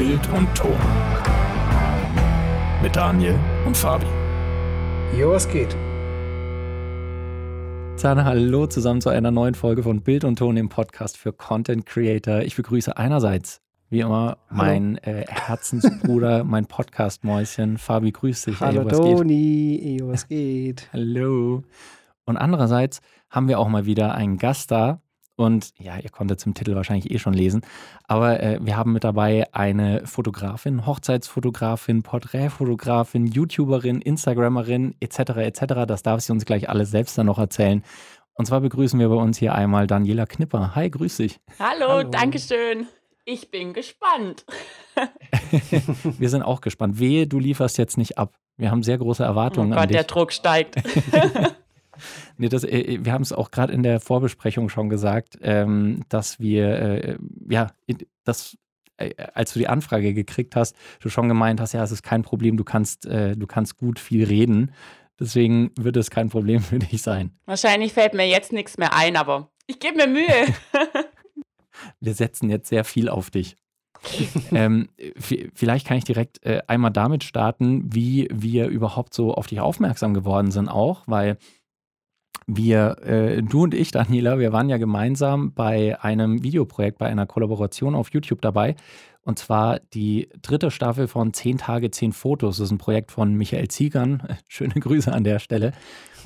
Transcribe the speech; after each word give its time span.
Bild 0.00 0.26
und 0.30 0.48
Ton. 0.54 0.78
Mit 2.82 2.96
Daniel 2.96 3.38
und 3.66 3.76
Fabi. 3.76 4.06
Jo, 5.14 5.32
was 5.32 5.46
geht? 5.46 5.76
Dann 8.00 8.24
hallo 8.24 8.66
zusammen 8.66 9.02
zu 9.02 9.10
einer 9.10 9.30
neuen 9.30 9.54
Folge 9.54 9.82
von 9.82 10.00
Bild 10.00 10.24
und 10.24 10.38
Ton, 10.38 10.56
dem 10.56 10.70
Podcast 10.70 11.18
für 11.18 11.34
Content 11.34 11.84
Creator. 11.84 12.40
Ich 12.40 12.56
begrüße 12.56 12.96
einerseits, 12.96 13.60
wie 13.90 14.00
immer, 14.00 14.38
mein 14.48 14.96
äh, 14.96 15.26
Herzensbruder, 15.28 16.44
mein 16.44 16.64
Podcast-Mäuschen. 16.64 17.76
Fabi, 17.76 18.10
grüß 18.12 18.46
dich. 18.46 18.58
Hallo 18.58 18.80
Ey, 18.80 18.86
was 18.86 18.96
Toni, 18.96 19.80
Ey, 19.84 19.98
was 20.02 20.28
geht? 20.28 20.88
Hallo. 20.94 21.62
Und 22.24 22.38
andererseits 22.38 23.02
haben 23.28 23.48
wir 23.48 23.58
auch 23.58 23.68
mal 23.68 23.84
wieder 23.84 24.14
einen 24.14 24.38
Gast 24.38 24.70
da. 24.70 25.02
Und 25.40 25.72
ja, 25.78 25.96
ihr 25.96 26.10
konntet 26.10 26.38
zum 26.38 26.52
Titel 26.52 26.74
wahrscheinlich 26.74 27.10
eh 27.10 27.18
schon 27.18 27.32
lesen. 27.32 27.62
Aber 28.06 28.42
äh, 28.42 28.58
wir 28.60 28.76
haben 28.76 28.92
mit 28.92 29.04
dabei 29.04 29.46
eine 29.54 30.06
Fotografin, 30.06 30.84
Hochzeitsfotografin, 30.84 32.02
Porträtfotografin, 32.02 33.26
YouTuberin, 33.26 34.02
Instagrammerin 34.02 34.94
etc. 35.00 35.18
etc. 35.38 35.60
Das 35.86 36.02
darf 36.02 36.20
sie 36.20 36.32
uns 36.32 36.44
gleich 36.44 36.68
alles 36.68 36.90
selbst 36.90 37.16
dann 37.16 37.24
noch 37.24 37.38
erzählen. 37.38 37.82
Und 38.34 38.44
zwar 38.44 38.60
begrüßen 38.60 39.00
wir 39.00 39.08
bei 39.08 39.14
uns 39.14 39.38
hier 39.38 39.54
einmal 39.54 39.86
Daniela 39.86 40.26
Knipper. 40.26 40.74
Hi, 40.74 40.90
grüß 40.90 41.16
dich. 41.16 41.40
Hallo, 41.58 41.88
Hallo. 41.88 42.10
danke 42.10 42.38
schön. 42.38 42.86
Ich 43.24 43.50
bin 43.50 43.72
gespannt. 43.72 44.44
wir 46.18 46.28
sind 46.28 46.42
auch 46.42 46.60
gespannt. 46.60 46.98
Wehe, 46.98 47.26
du 47.26 47.38
lieferst 47.38 47.78
jetzt 47.78 47.96
nicht 47.96 48.18
ab. 48.18 48.34
Wir 48.58 48.70
haben 48.70 48.82
sehr 48.82 48.98
große 48.98 49.22
Oh 49.22 49.26
Erwartungen 49.26 49.72
an 49.72 49.78
Gott, 49.78 49.88
dich. 49.88 49.96
der 49.96 50.04
Druck 50.04 50.34
steigt. 50.34 50.76
Nee, 52.38 52.48
das, 52.48 52.64
äh, 52.64 52.98
wir 53.02 53.12
haben 53.12 53.22
es 53.22 53.32
auch 53.32 53.50
gerade 53.50 53.72
in 53.72 53.82
der 53.82 54.00
Vorbesprechung 54.00 54.68
schon 54.68 54.88
gesagt, 54.88 55.38
ähm, 55.42 56.02
dass 56.08 56.40
wir, 56.40 56.68
äh, 56.80 57.18
ja, 57.48 57.68
das, 58.24 58.56
äh, 58.96 59.14
als 59.34 59.52
du 59.52 59.58
die 59.58 59.68
Anfrage 59.68 60.14
gekriegt 60.14 60.56
hast, 60.56 60.76
du 61.00 61.08
schon 61.08 61.28
gemeint 61.28 61.60
hast, 61.60 61.72
ja, 61.72 61.82
es 61.82 61.92
ist 61.92 62.02
kein 62.02 62.22
Problem, 62.22 62.56
du 62.56 62.64
kannst, 62.64 63.06
äh, 63.06 63.36
du 63.36 63.46
kannst 63.46 63.76
gut 63.76 63.98
viel 63.98 64.24
reden. 64.24 64.72
Deswegen 65.18 65.70
wird 65.78 65.98
es 65.98 66.10
kein 66.10 66.30
Problem 66.30 66.62
für 66.62 66.78
dich 66.78 67.02
sein. 67.02 67.32
Wahrscheinlich 67.44 67.92
fällt 67.92 68.14
mir 68.14 68.26
jetzt 68.26 68.52
nichts 68.52 68.78
mehr 68.78 68.94
ein, 68.94 69.16
aber 69.16 69.50
ich 69.66 69.78
gebe 69.78 69.96
mir 69.96 70.06
Mühe. 70.06 70.46
Wir 72.00 72.14
setzen 72.14 72.50
jetzt 72.50 72.68
sehr 72.68 72.84
viel 72.84 73.08
auf 73.08 73.30
dich. 73.30 73.56
ähm, 74.52 74.88
vielleicht 75.54 75.86
kann 75.86 75.98
ich 75.98 76.04
direkt 76.04 76.44
äh, 76.44 76.62
einmal 76.66 76.90
damit 76.90 77.22
starten, 77.22 77.82
wie 77.92 78.28
wir 78.32 78.68
überhaupt 78.68 79.14
so 79.14 79.34
auf 79.34 79.46
dich 79.46 79.60
aufmerksam 79.60 80.14
geworden 80.14 80.50
sind, 80.50 80.68
auch, 80.68 81.02
weil 81.06 81.36
wir, 82.56 82.96
äh, 83.04 83.42
du 83.42 83.62
und 83.62 83.74
ich, 83.74 83.90
Daniela, 83.92 84.38
wir 84.38 84.52
waren 84.52 84.68
ja 84.68 84.78
gemeinsam 84.78 85.52
bei 85.52 86.00
einem 86.02 86.42
Videoprojekt, 86.42 86.98
bei 86.98 87.06
einer 87.06 87.26
Kollaboration 87.26 87.94
auf 87.94 88.10
YouTube 88.12 88.42
dabei. 88.42 88.76
Und 89.22 89.38
zwar 89.38 89.78
die 89.92 90.28
dritte 90.42 90.70
Staffel 90.70 91.06
von 91.06 91.32
10 91.32 91.58
Tage, 91.58 91.90
10 91.90 92.12
Fotos. 92.12 92.56
Das 92.56 92.66
ist 92.66 92.70
ein 92.72 92.78
Projekt 92.78 93.12
von 93.12 93.34
Michael 93.34 93.68
Ziegern. 93.68 94.22
Schöne 94.48 94.74
Grüße 94.74 95.12
an 95.12 95.24
der 95.24 95.38
Stelle. 95.38 95.72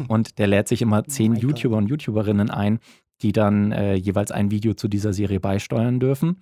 Und 0.09 0.39
der 0.39 0.47
lädt 0.47 0.69
sich 0.69 0.81
immer 0.81 1.05
10 1.07 1.33
Michael. 1.33 1.51
YouTuber 1.51 1.77
und 1.77 1.89
YouTuberinnen 1.89 2.51
ein, 2.51 2.79
die 3.23 3.33
dann 3.33 3.73
äh, 3.73 3.95
jeweils 3.95 4.31
ein 4.31 4.51
Video 4.51 4.75
zu 4.75 4.89
dieser 4.89 5.13
Serie 5.13 5.41
beisteuern 5.41 6.01
dürfen. 6.01 6.41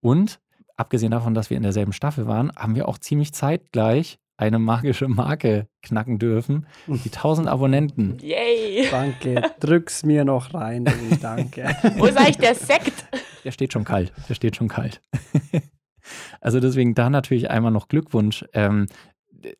Und 0.00 0.40
abgesehen 0.76 1.10
davon, 1.10 1.34
dass 1.34 1.50
wir 1.50 1.56
in 1.56 1.62
derselben 1.62 1.92
Staffel 1.92 2.26
waren, 2.26 2.52
haben 2.54 2.74
wir 2.74 2.88
auch 2.88 2.98
ziemlich 2.98 3.32
zeitgleich 3.32 4.18
eine 4.36 4.58
magische 4.58 5.08
Marke 5.08 5.68
knacken 5.82 6.18
dürfen. 6.18 6.66
Die 6.86 7.10
1000 7.10 7.48
Abonnenten. 7.48 8.18
Yay. 8.20 8.88
Danke, 8.90 9.42
drück's 9.60 10.04
mir 10.04 10.24
noch 10.24 10.54
rein, 10.54 10.86
danke. 11.20 11.64
Wo 11.96 12.06
ist 12.06 12.18
eigentlich 12.18 12.38
der 12.38 12.54
Sekt? 12.54 13.06
Der 13.44 13.52
steht 13.52 13.72
schon 13.72 13.84
kalt. 13.84 14.12
Der 14.28 14.34
steht 14.34 14.56
schon 14.56 14.68
kalt. 14.68 15.00
also 16.40 16.60
deswegen 16.60 16.94
da 16.94 17.10
natürlich 17.10 17.50
einmal 17.50 17.70
noch 17.70 17.88
Glückwunsch. 17.88 18.44
Ähm, 18.52 18.86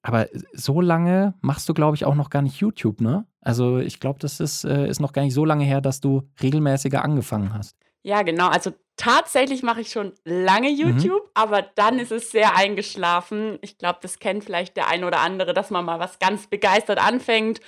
aber 0.03 0.28
so 0.53 0.81
lange 0.81 1.34
machst 1.41 1.69
du, 1.69 1.75
glaube 1.75 1.97
ich, 1.97 2.04
auch 2.04 2.15
noch 2.15 2.31
gar 2.31 2.43
nicht 2.43 2.56
YouTube, 2.56 3.00
ne? 3.00 3.26
Also 3.41 3.78
ich 3.78 4.00
glaube, 4.00 4.19
das 4.19 4.41
ist, 4.41 4.65
äh, 4.65 4.88
ist 4.88 5.00
noch 5.00 5.12
gar 5.12 5.22
nicht 5.22 5.34
so 5.34 5.44
lange 5.44 5.65
her, 5.65 5.82
dass 5.82 6.00
du 6.00 6.22
regelmäßiger 6.43 7.04
angefangen 7.04 7.53
hast. 7.53 7.76
Ja, 8.06 8.20
genau. 8.22 8.48
Also 8.48 8.72
tatsächlich 8.97 9.62
mache 9.62 9.81
ich 9.81 9.91
schon 9.91 10.12
lange 10.25 10.69
Mhm. 10.70 10.76
YouTube, 10.76 11.22
aber 11.32 11.62
dann 11.62 11.98
ist 11.98 12.12
es 12.12 12.31
sehr 12.31 12.54
eingeschlafen. 12.54 13.59
Ich 13.62 13.78
glaube, 13.78 13.98
das 14.03 14.19
kennt 14.19 14.44
vielleicht 14.44 14.76
der 14.76 14.88
ein 14.88 15.04
oder 15.04 15.20
andere, 15.20 15.54
dass 15.54 15.70
man 15.70 15.87
mal 15.87 15.98
was 16.00 16.19
ganz 16.19 16.47
begeistert 16.47 16.98
anfängt 16.98 17.60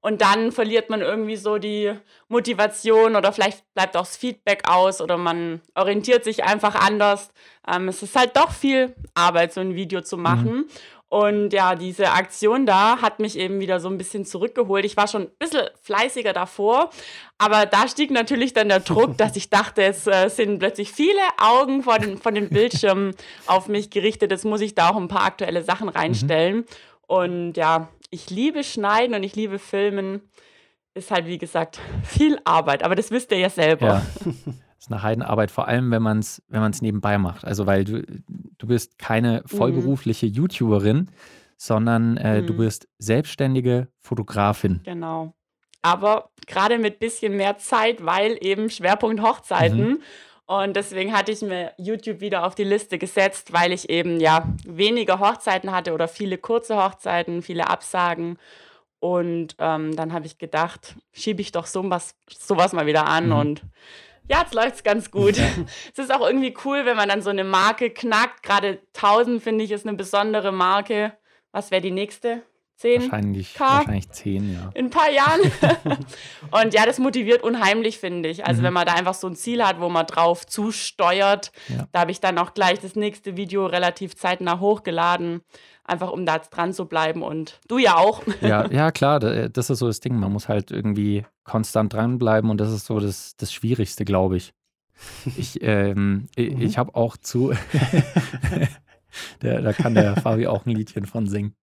und 0.00 0.20
dann 0.20 0.50
verliert 0.52 0.90
man 0.90 1.00
irgendwie 1.00 1.36
so 1.36 1.58
die 1.58 1.94
Motivation 2.28 3.14
oder 3.16 3.32
vielleicht 3.32 3.64
bleibt 3.72 3.96
auch 3.96 4.00
das 4.00 4.16
Feedback 4.16 4.68
aus 4.68 5.00
oder 5.00 5.16
man 5.16 5.62
orientiert 5.76 6.24
sich 6.24 6.44
einfach 6.44 6.74
anders. 6.74 7.30
Ähm, 7.66 7.88
es 7.88 8.02
ist 8.02 8.16
halt 8.16 8.36
doch 8.36 8.50
viel 8.50 8.94
Arbeit, 9.14 9.52
so 9.54 9.60
ein 9.60 9.76
Video 9.76 10.02
zu 10.02 10.18
machen. 10.18 10.66
Und 11.14 11.52
ja, 11.52 11.76
diese 11.76 12.10
Aktion 12.10 12.66
da 12.66 13.00
hat 13.00 13.20
mich 13.20 13.38
eben 13.38 13.60
wieder 13.60 13.78
so 13.78 13.88
ein 13.88 13.98
bisschen 13.98 14.24
zurückgeholt. 14.24 14.84
Ich 14.84 14.96
war 14.96 15.06
schon 15.06 15.22
ein 15.22 15.30
bisschen 15.38 15.68
fleißiger 15.80 16.32
davor, 16.32 16.90
aber 17.38 17.66
da 17.66 17.86
stieg 17.86 18.10
natürlich 18.10 18.52
dann 18.52 18.68
der 18.68 18.80
Druck, 18.80 19.16
dass 19.16 19.36
ich 19.36 19.48
dachte, 19.48 19.84
es 19.84 20.08
äh, 20.08 20.28
sind 20.28 20.58
plötzlich 20.58 20.90
viele 20.90 21.20
Augen 21.38 21.84
vor 21.84 22.00
den, 22.00 22.18
von 22.18 22.34
den 22.34 22.48
Bildschirmen 22.48 23.14
auf 23.46 23.68
mich 23.68 23.90
gerichtet. 23.90 24.32
Jetzt 24.32 24.44
muss 24.44 24.60
ich 24.60 24.74
da 24.74 24.90
auch 24.90 24.96
ein 24.96 25.06
paar 25.06 25.22
aktuelle 25.22 25.62
Sachen 25.62 25.88
reinstellen. 25.88 26.64
Und 27.06 27.52
ja, 27.56 27.90
ich 28.10 28.30
liebe 28.30 28.64
Schneiden 28.64 29.14
und 29.14 29.22
ich 29.22 29.36
liebe 29.36 29.60
Filmen. 29.60 30.20
Ist 30.94 31.12
halt, 31.12 31.26
wie 31.26 31.38
gesagt, 31.38 31.80
viel 32.02 32.40
Arbeit, 32.44 32.82
aber 32.82 32.96
das 32.96 33.12
wisst 33.12 33.30
ihr 33.30 33.38
ja 33.38 33.50
selber. 33.50 34.02
Ja. 34.26 34.32
Das 34.76 34.86
ist 34.86 34.92
eine 34.92 35.02
Heidenarbeit, 35.02 35.50
vor 35.50 35.66
allem 35.68 35.90
wenn 35.90 36.02
man 36.02 36.18
es 36.18 36.42
wenn 36.48 36.60
man's 36.60 36.82
nebenbei 36.82 37.16
macht. 37.18 37.44
Also 37.44 37.66
weil 37.66 37.84
du, 37.84 38.02
du 38.58 38.66
bist 38.66 38.98
keine 38.98 39.42
vollberufliche 39.46 40.26
YouTuberin, 40.26 41.10
sondern 41.56 42.16
äh, 42.16 42.42
du 42.42 42.52
Mhm. 42.52 42.58
bist 42.58 42.88
selbstständige 42.98 43.88
Fotografin. 44.00 44.80
Genau. 44.84 45.34
Aber 45.82 46.30
gerade 46.46 46.78
mit 46.78 46.98
bisschen 46.98 47.36
mehr 47.36 47.58
Zeit, 47.58 48.04
weil 48.04 48.38
eben 48.40 48.70
Schwerpunkt 48.70 49.22
Hochzeiten. 49.22 50.02
Und 50.46 50.76
deswegen 50.76 51.16
hatte 51.16 51.32
ich 51.32 51.40
mir 51.40 51.72
YouTube 51.78 52.20
wieder 52.20 52.46
auf 52.46 52.54
die 52.54 52.64
Liste 52.64 52.98
gesetzt, 52.98 53.52
weil 53.54 53.72
ich 53.72 53.88
eben 53.88 54.20
ja 54.20 54.46
weniger 54.66 55.18
Hochzeiten 55.18 55.72
hatte 55.72 55.94
oder 55.94 56.06
viele 56.08 56.36
kurze 56.36 56.76
Hochzeiten, 56.76 57.40
viele 57.42 57.68
Absagen. 57.68 58.38
Und 58.98 59.56
ähm, 59.58 59.94
dann 59.96 60.12
habe 60.12 60.26
ich 60.26 60.38
gedacht, 60.38 60.96
schiebe 61.12 61.40
ich 61.42 61.52
doch 61.52 61.66
sowas, 61.66 62.14
sowas 62.30 62.72
mal 62.72 62.86
wieder 62.86 63.06
an 63.06 63.26
Mhm. 63.28 63.32
und 63.36 63.62
ja, 64.28 64.40
jetzt 64.40 64.54
läuft 64.54 64.76
es 64.76 64.82
ganz 64.82 65.10
gut. 65.10 65.34
es 65.92 65.98
ist 65.98 66.12
auch 66.14 66.26
irgendwie 66.26 66.54
cool, 66.64 66.84
wenn 66.86 66.96
man 66.96 67.08
dann 67.08 67.22
so 67.22 67.30
eine 67.30 67.44
Marke 67.44 67.90
knackt. 67.90 68.42
Gerade 68.42 68.80
1000 68.94 69.42
finde 69.42 69.64
ich 69.64 69.70
ist 69.70 69.86
eine 69.86 69.96
besondere 69.96 70.52
Marke. 70.52 71.12
Was 71.52 71.70
wäre 71.70 71.82
die 71.82 71.90
nächste? 71.90 72.42
10? 72.76 73.02
Wahrscheinlich, 73.02 73.54
K. 73.54 73.64
wahrscheinlich 73.64 74.10
zehn, 74.10 74.52
ja. 74.54 74.70
in 74.74 74.86
ein 74.86 74.90
paar 74.90 75.08
Jahren. 75.08 75.40
und 76.50 76.74
ja, 76.74 76.84
das 76.84 76.98
motiviert 76.98 77.42
unheimlich, 77.44 77.98
finde 77.98 78.28
ich. 78.28 78.44
Also 78.46 78.60
Mhm. 78.60 78.66
wenn 78.66 78.72
man 78.72 78.86
da 78.86 78.94
einfach 78.94 79.14
so 79.14 79.28
ein 79.28 79.36
Ziel 79.36 79.64
hat, 79.64 79.80
wo 79.80 79.88
man 79.88 80.06
drauf 80.06 80.44
zusteuert, 80.44 81.52
Ja. 81.68 81.86
da 81.92 82.00
habe 82.00 82.10
ich 82.10 82.20
dann 82.20 82.36
auch 82.38 82.52
gleich 82.54 82.80
das 82.80 82.96
nächste 82.96 83.36
Video 83.36 83.66
relativ 83.66 84.16
zeitnah 84.16 84.58
hochgeladen, 84.58 85.42
einfach 85.84 86.10
um 86.10 86.26
da 86.26 86.38
dran 86.40 86.72
zu 86.72 86.86
bleiben. 86.86 87.22
Und 87.22 87.60
du 87.68 87.78
ja 87.78 87.96
auch. 87.96 88.22
Ja, 88.40 88.66
ja, 88.70 88.90
klar, 88.90 89.20
da- 89.20 89.48
das 89.48 89.70
ist 89.70 89.78
so 89.78 89.86
das 89.86 90.00
Ding. 90.00 90.16
Man 90.18 90.32
muss 90.32 90.48
halt 90.48 90.72
irgendwie 90.72 91.24
konstant 91.44 91.92
dranbleiben 91.92 92.50
und 92.50 92.58
das 92.60 92.72
ist 92.72 92.86
so 92.86 92.98
das, 93.00 93.36
das 93.36 93.52
Schwierigste, 93.52 94.04
glaube 94.04 94.36
ich. 94.36 94.52
Ich, 95.36 95.58
ähm, 95.62 96.26
ich, 96.36 96.54
Mhm. 96.54 96.62
ich 96.62 96.78
habe 96.78 96.94
auch 96.94 97.16
zu, 97.16 97.52
der, 99.42 99.62
da 99.62 99.72
kann 99.72 99.94
der 99.94 100.16
Fabi 100.16 100.46
auch 100.46 100.66
ein 100.66 100.70
Liedchen 100.74 101.06
von 101.06 101.26
singen. 101.26 101.54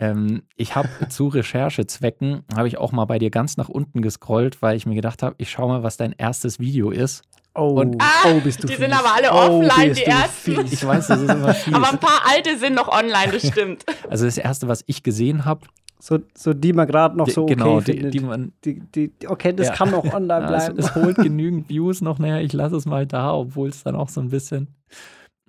Ähm, 0.00 0.42
ich 0.56 0.74
habe 0.76 0.88
zu 1.08 1.28
Recherchezwecken, 1.28 2.42
habe 2.56 2.68
ich 2.68 2.78
auch 2.78 2.92
mal 2.92 3.04
bei 3.04 3.18
dir 3.18 3.30
ganz 3.30 3.56
nach 3.56 3.68
unten 3.68 4.00
gescrollt, 4.02 4.62
weil 4.62 4.76
ich 4.76 4.86
mir 4.86 4.94
gedacht 4.94 5.22
habe, 5.22 5.34
ich 5.38 5.50
schaue 5.50 5.68
mal, 5.68 5.82
was 5.82 5.96
dein 5.96 6.12
erstes 6.12 6.58
Video 6.58 6.90
ist. 6.90 7.22
Oh, 7.54 7.80
Und- 7.80 8.00
Ah, 8.00 8.06
oh, 8.28 8.40
bist 8.40 8.62
du 8.62 8.68
die 8.68 8.74
fies. 8.74 8.82
sind 8.84 8.92
aber 8.94 9.12
alle 9.12 9.30
oh, 9.32 9.58
offline, 9.60 9.92
die 9.92 10.04
ersten. 10.04 10.54
fies. 10.54 10.72
Ich 10.72 10.86
weiß, 10.86 11.08
das 11.08 11.20
ist 11.20 11.30
immer 11.30 11.52
fies. 11.52 11.74
Aber 11.74 11.90
ein 11.90 11.98
paar 11.98 12.22
alte 12.30 12.56
sind 12.58 12.74
noch 12.74 12.88
online, 12.88 13.32
das 13.32 13.46
stimmt. 13.48 13.84
Also 14.08 14.24
das 14.24 14.38
erste, 14.38 14.68
was 14.68 14.84
ich 14.86 15.02
gesehen 15.02 15.44
habe, 15.44 15.66
So, 16.00 16.18
so 16.36 16.54
die 16.54 16.72
man 16.72 16.86
gerade 16.86 17.16
noch 17.16 17.28
so 17.28 17.42
okay 17.44 17.54
genau, 17.54 17.80
die, 17.80 17.92
findet. 17.92 18.14
die 18.14 18.20
man 18.20 18.52
Die, 18.64 18.80
die, 18.80 19.08
die, 19.08 19.28
okay, 19.28 19.52
das 19.52 19.68
Ja. 19.68 19.74
kann 19.74 19.90
noch 19.90 20.04
online 20.14 20.44
Ja, 20.46 20.56
es, 20.56 20.64
bleiben. 20.64 20.78
es 20.78 20.94
holt 20.94 21.16
genügend 21.16 21.68
Views 21.68 22.00
noch 22.00 22.18
näher. 22.18 22.40
Ich 22.40 22.52
lasse 22.52 22.76
es 22.76 22.86
mal 22.86 23.06
da, 23.06 23.34
obwohl 23.34 23.68
es 23.68 23.82
dann 23.82 23.94
auch 23.96 24.08
so 24.08 24.20
ein 24.20 24.30
bisschen. 24.30 24.68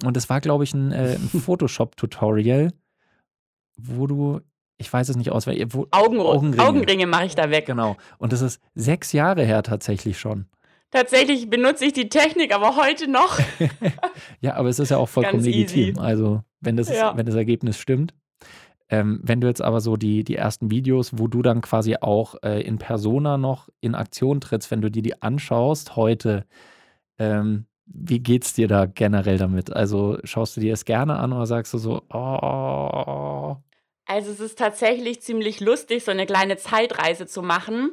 Und 0.04 0.18
es 0.18 0.30
war, 0.30 0.42
glaube 0.42 0.64
ich, 0.64 0.74
ein, 0.74 0.92
äh, 0.92 1.16
ein 1.16 1.30
Photoshop-Tutorial, 1.42 2.72
wo 3.78 4.08
du, 4.08 4.42
ich 4.78 4.92
weiß 4.92 5.10
es 5.10 5.16
nicht 5.16 5.32
auswendig, 5.32 5.68
wo, 5.70 5.88
Augenringe, 5.92 6.26
Augenringe. 6.30 6.64
Augenringe 6.68 7.08
mache 7.08 7.26
ich 7.26 7.36
da 7.36 7.50
weg. 7.50 7.66
genau. 7.68 7.96
Und 8.18 8.34
das 8.34 8.42
ist 8.42 8.62
sechs 8.76 9.14
Jahre 9.14 9.44
her 9.46 9.64
tatsächlich 9.64 10.20
schon. 10.20 10.46
Tatsächlich 10.92 11.50
benutze 11.50 11.86
ich 11.86 11.94
die 11.94 12.10
Technik, 12.10 12.54
aber 12.54 12.76
heute 12.76 13.10
noch. 13.10 13.40
Ja, 14.42 14.56
aber 14.56 14.68
es 14.70 14.80
ist 14.80 14.90
ja 14.90 14.98
auch 14.98 15.08
vollkommen 15.08 15.44
legitim. 15.44 15.98
Also, 16.00 16.42
wenn 16.60 16.76
das, 16.76 16.90
Ja. 16.90 17.16
wenn 17.16 17.26
das 17.26 17.36
Ergebnis 17.36 17.78
stimmt. 17.78 18.14
Ähm, 18.92 19.22
wenn 19.24 19.40
du 19.40 19.48
jetzt 19.48 19.62
aber 19.62 19.80
so 19.80 19.96
die, 19.96 20.26
die 20.26 20.36
ersten 20.36 20.70
Videos, 20.70 21.18
wo 21.18 21.28
du 21.28 21.42
dann 21.42 21.62
quasi 21.62 21.96
auch 22.02 22.36
äh, 22.44 22.62
in 22.62 22.78
Persona 22.78 23.38
noch 23.38 23.70
in 23.80 23.96
Aktion 23.96 24.42
trittst, 24.42 24.70
wenn 24.70 24.82
du 24.82 24.92
dir 24.92 25.02
die 25.02 25.22
anschaust 25.22 25.96
heute, 25.96 26.46
ähm, 27.18 27.66
wie 27.86 28.20
geht's 28.20 28.54
dir 28.54 28.68
da 28.68 28.86
generell 28.86 29.38
damit? 29.38 29.74
Also 29.74 30.18
schaust 30.26 30.58
du 30.58 30.62
dir 30.62 30.74
es 30.74 30.86
gerne 30.86 31.18
an 31.18 31.34
oder 31.34 31.46
sagst 31.46 31.74
du 31.74 31.78
so, 31.78 32.04
oh, 32.14 33.56
also 34.12 34.30
es 34.30 34.42
ist 34.42 34.60
tatsächlich 34.60 35.22
ziemlich 35.22 35.62
lustig, 35.62 36.04
so 36.04 36.12
eine 36.12 36.26
kleine 36.26 36.58
Zeitreise 36.58 37.28
zu 37.28 37.42
machen. 37.42 37.92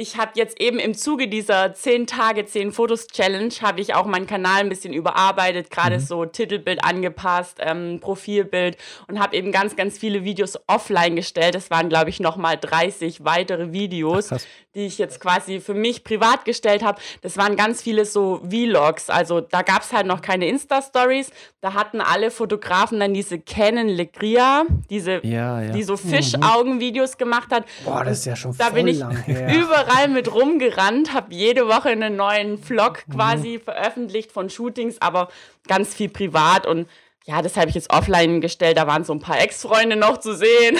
Ich 0.00 0.16
habe 0.16 0.30
jetzt 0.36 0.58
eben 0.58 0.78
im 0.78 0.94
Zuge 0.94 1.28
dieser 1.28 1.74
10 1.74 2.06
Tage, 2.06 2.46
10 2.46 2.72
Fotos 2.72 3.06
Challenge, 3.08 3.52
habe 3.60 3.82
ich 3.82 3.94
auch 3.94 4.06
meinen 4.06 4.26
Kanal 4.26 4.60
ein 4.60 4.70
bisschen 4.70 4.94
überarbeitet, 4.94 5.70
gerade 5.70 5.96
mhm. 5.96 6.00
so 6.00 6.24
Titelbild 6.24 6.82
angepasst, 6.82 7.58
ähm, 7.60 7.98
Profilbild 8.00 8.78
und 9.08 9.20
habe 9.20 9.36
eben 9.36 9.52
ganz, 9.52 9.76
ganz 9.76 9.98
viele 9.98 10.24
Videos 10.24 10.58
offline 10.68 11.16
gestellt. 11.16 11.54
Das 11.54 11.70
waren, 11.70 11.90
glaube 11.90 12.08
ich, 12.08 12.18
nochmal 12.18 12.56
30 12.56 13.26
weitere 13.26 13.72
Videos, 13.72 14.32
Ach, 14.32 14.40
die 14.74 14.86
ich 14.86 14.96
jetzt 14.96 15.20
quasi 15.20 15.60
für 15.60 15.74
mich 15.74 16.02
privat 16.02 16.46
gestellt 16.46 16.82
habe. 16.82 16.98
Das 17.20 17.36
waren 17.36 17.56
ganz 17.56 17.82
viele 17.82 18.06
so 18.06 18.40
Vlogs. 18.48 19.10
Also 19.10 19.42
da 19.42 19.60
gab 19.60 19.82
es 19.82 19.92
halt 19.92 20.06
noch 20.06 20.22
keine 20.22 20.46
Insta-Stories. 20.48 21.30
Da 21.60 21.74
hatten 21.74 22.00
alle 22.00 22.30
Fotografen 22.30 23.00
dann 23.00 23.12
diese 23.12 23.38
Canon 23.38 23.88
Legria, 23.88 24.64
diese 24.88 25.20
ja 25.26 25.60
ja. 25.60 25.72
die 25.72 25.82
so 25.82 25.98
Fischaugen-Videos 25.98 27.18
gemacht 27.18 27.52
hat. 27.52 27.64
Boah, 27.84 28.02
das 28.02 28.20
ist 28.20 28.24
ja 28.24 28.36
schon 28.36 28.56
Da 28.56 28.66
voll 28.66 28.74
bin 28.74 28.88
ich 28.88 28.98
lang 28.98 29.14
her. 29.24 29.54
überall 29.60 29.89
mit 30.08 30.32
rumgerannt, 30.32 31.12
habe 31.12 31.34
jede 31.34 31.68
Woche 31.68 31.90
einen 31.90 32.16
neuen 32.16 32.58
Vlog 32.58 33.04
mhm. 33.06 33.12
quasi 33.12 33.58
mhm. 33.58 33.62
veröffentlicht 33.62 34.32
von 34.32 34.50
Shootings, 34.50 35.00
aber 35.00 35.28
ganz 35.66 35.94
viel 35.94 36.08
privat 36.08 36.66
und 36.66 36.88
ja, 37.26 37.42
das 37.42 37.56
habe 37.56 37.68
ich 37.68 37.74
jetzt 37.74 37.92
offline 37.92 38.40
gestellt. 38.40 38.78
Da 38.78 38.86
waren 38.86 39.04
so 39.04 39.12
ein 39.12 39.20
paar 39.20 39.38
Ex-Freunde 39.38 39.94
noch 39.94 40.18
zu 40.18 40.34
sehen. 40.34 40.78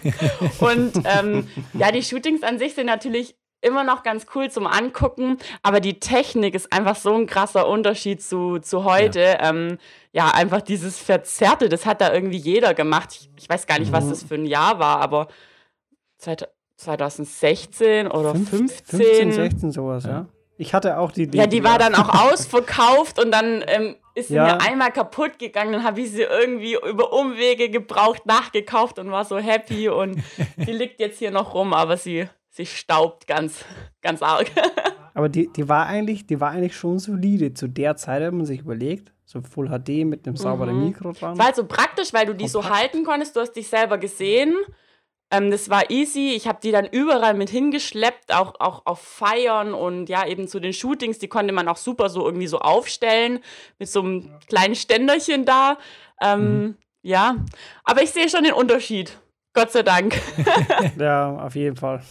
und 0.58 0.92
ähm, 1.04 1.48
ja, 1.74 1.92
die 1.92 2.02
Shootings 2.02 2.42
an 2.42 2.58
sich 2.58 2.74
sind 2.74 2.86
natürlich 2.86 3.36
immer 3.60 3.84
noch 3.84 4.02
ganz 4.02 4.26
cool 4.34 4.50
zum 4.50 4.66
Angucken, 4.66 5.38
aber 5.62 5.80
die 5.80 5.98
Technik 5.98 6.54
ist 6.54 6.72
einfach 6.72 6.96
so 6.96 7.14
ein 7.14 7.26
krasser 7.26 7.66
Unterschied 7.66 8.22
zu, 8.22 8.58
zu 8.58 8.84
heute. 8.84 9.20
Ja. 9.20 9.50
Ähm, 9.50 9.78
ja, 10.12 10.30
einfach 10.30 10.60
dieses 10.60 10.98
Verzerrte, 10.98 11.68
das 11.68 11.86
hat 11.86 12.00
da 12.00 12.12
irgendwie 12.12 12.36
jeder 12.36 12.74
gemacht. 12.74 13.10
Ich, 13.12 13.30
ich 13.38 13.48
weiß 13.48 13.66
gar 13.66 13.78
nicht, 13.78 13.90
mhm. 13.90 13.96
was 13.96 14.08
das 14.08 14.22
für 14.22 14.34
ein 14.34 14.46
Jahr 14.46 14.78
war, 14.78 15.00
aber 15.00 15.28
2016 16.76 18.08
oder 18.08 18.34
15, 18.34 18.68
15 18.68 19.32
16 19.32 19.72
sowas, 19.72 20.04
ja. 20.04 20.26
Ich 20.56 20.72
hatte 20.72 20.98
auch 20.98 21.10
die. 21.10 21.26
die 21.26 21.38
ja, 21.38 21.46
die 21.46 21.64
war 21.64 21.78
dann 21.78 21.94
auch 21.94 22.08
ausverkauft 22.32 23.18
und 23.18 23.32
dann 23.32 23.64
ähm, 23.66 23.96
ist 24.14 24.28
sie 24.28 24.34
ja. 24.34 24.44
mir 24.44 24.60
einmal 24.60 24.92
kaputt 24.92 25.38
gegangen. 25.38 25.72
Dann 25.72 25.84
habe 25.84 26.00
ich 26.00 26.12
sie 26.12 26.22
irgendwie 26.22 26.74
über 26.74 27.12
Umwege 27.12 27.70
gebraucht, 27.70 28.24
nachgekauft 28.26 28.98
und 28.98 29.10
war 29.10 29.24
so 29.24 29.38
happy. 29.38 29.88
Und 29.88 30.22
die 30.56 30.72
liegt 30.72 31.00
jetzt 31.00 31.18
hier 31.18 31.32
noch 31.32 31.54
rum, 31.54 31.72
aber 31.72 31.96
sie 31.96 32.28
sie 32.54 32.66
staubt 32.66 33.26
ganz, 33.26 33.64
ganz 34.00 34.22
arg. 34.22 34.50
Aber 35.16 35.28
die, 35.28 35.48
die, 35.52 35.68
war 35.68 35.86
eigentlich, 35.86 36.26
die 36.26 36.40
war 36.40 36.50
eigentlich 36.50 36.74
schon 36.74 36.98
solide 36.98 37.54
zu 37.54 37.68
der 37.68 37.94
Zeit, 37.94 38.20
wenn 38.20 38.36
man 38.36 38.46
sich 38.46 38.62
überlegt. 38.62 39.12
So 39.24 39.40
Full 39.42 39.68
HD 39.68 40.04
mit 40.04 40.26
einem 40.26 40.36
sauberen 40.36 40.76
mhm. 40.76 40.86
Mikro 40.86 41.12
dran. 41.12 41.38
War 41.38 41.46
halt 41.46 41.56
so 41.56 41.66
praktisch, 41.66 42.12
weil 42.12 42.26
du 42.26 42.34
die 42.34 42.50
Kompakt. 42.50 42.68
so 42.68 42.76
halten 42.76 43.04
konntest. 43.04 43.36
Du 43.36 43.40
hast 43.40 43.52
dich 43.52 43.68
selber 43.68 43.96
gesehen. 43.96 44.54
Ähm, 45.30 45.50
das 45.50 45.70
war 45.70 45.90
easy. 45.90 46.32
Ich 46.34 46.46
habe 46.46 46.58
die 46.62 46.70
dann 46.70 46.86
überall 46.86 47.34
mit 47.34 47.50
hingeschleppt, 47.50 48.32
auch, 48.34 48.54
auch 48.60 48.82
auf 48.86 49.00
Feiern 49.00 49.74
und 49.74 50.08
ja, 50.08 50.26
eben 50.26 50.48
zu 50.48 50.60
den 50.60 50.72
Shootings. 50.72 51.18
Die 51.18 51.28
konnte 51.28 51.52
man 51.52 51.68
auch 51.68 51.76
super 51.76 52.08
so 52.08 52.24
irgendwie 52.24 52.46
so 52.46 52.58
aufstellen 52.58 53.40
mit 53.78 53.88
so 53.88 54.00
einem 54.00 54.30
kleinen 54.48 54.74
Ständerchen 54.74 55.44
da. 55.44 55.78
Ähm, 56.20 56.40
mhm. 56.40 56.76
Ja, 57.02 57.36
aber 57.84 58.02
ich 58.02 58.10
sehe 58.10 58.28
schon 58.28 58.44
den 58.44 58.54
Unterschied. 58.54 59.18
Gott 59.52 59.70
sei 59.72 59.82
Dank. 59.82 60.20
ja, 60.98 61.36
auf 61.36 61.54
jeden 61.54 61.76
Fall. 61.76 62.02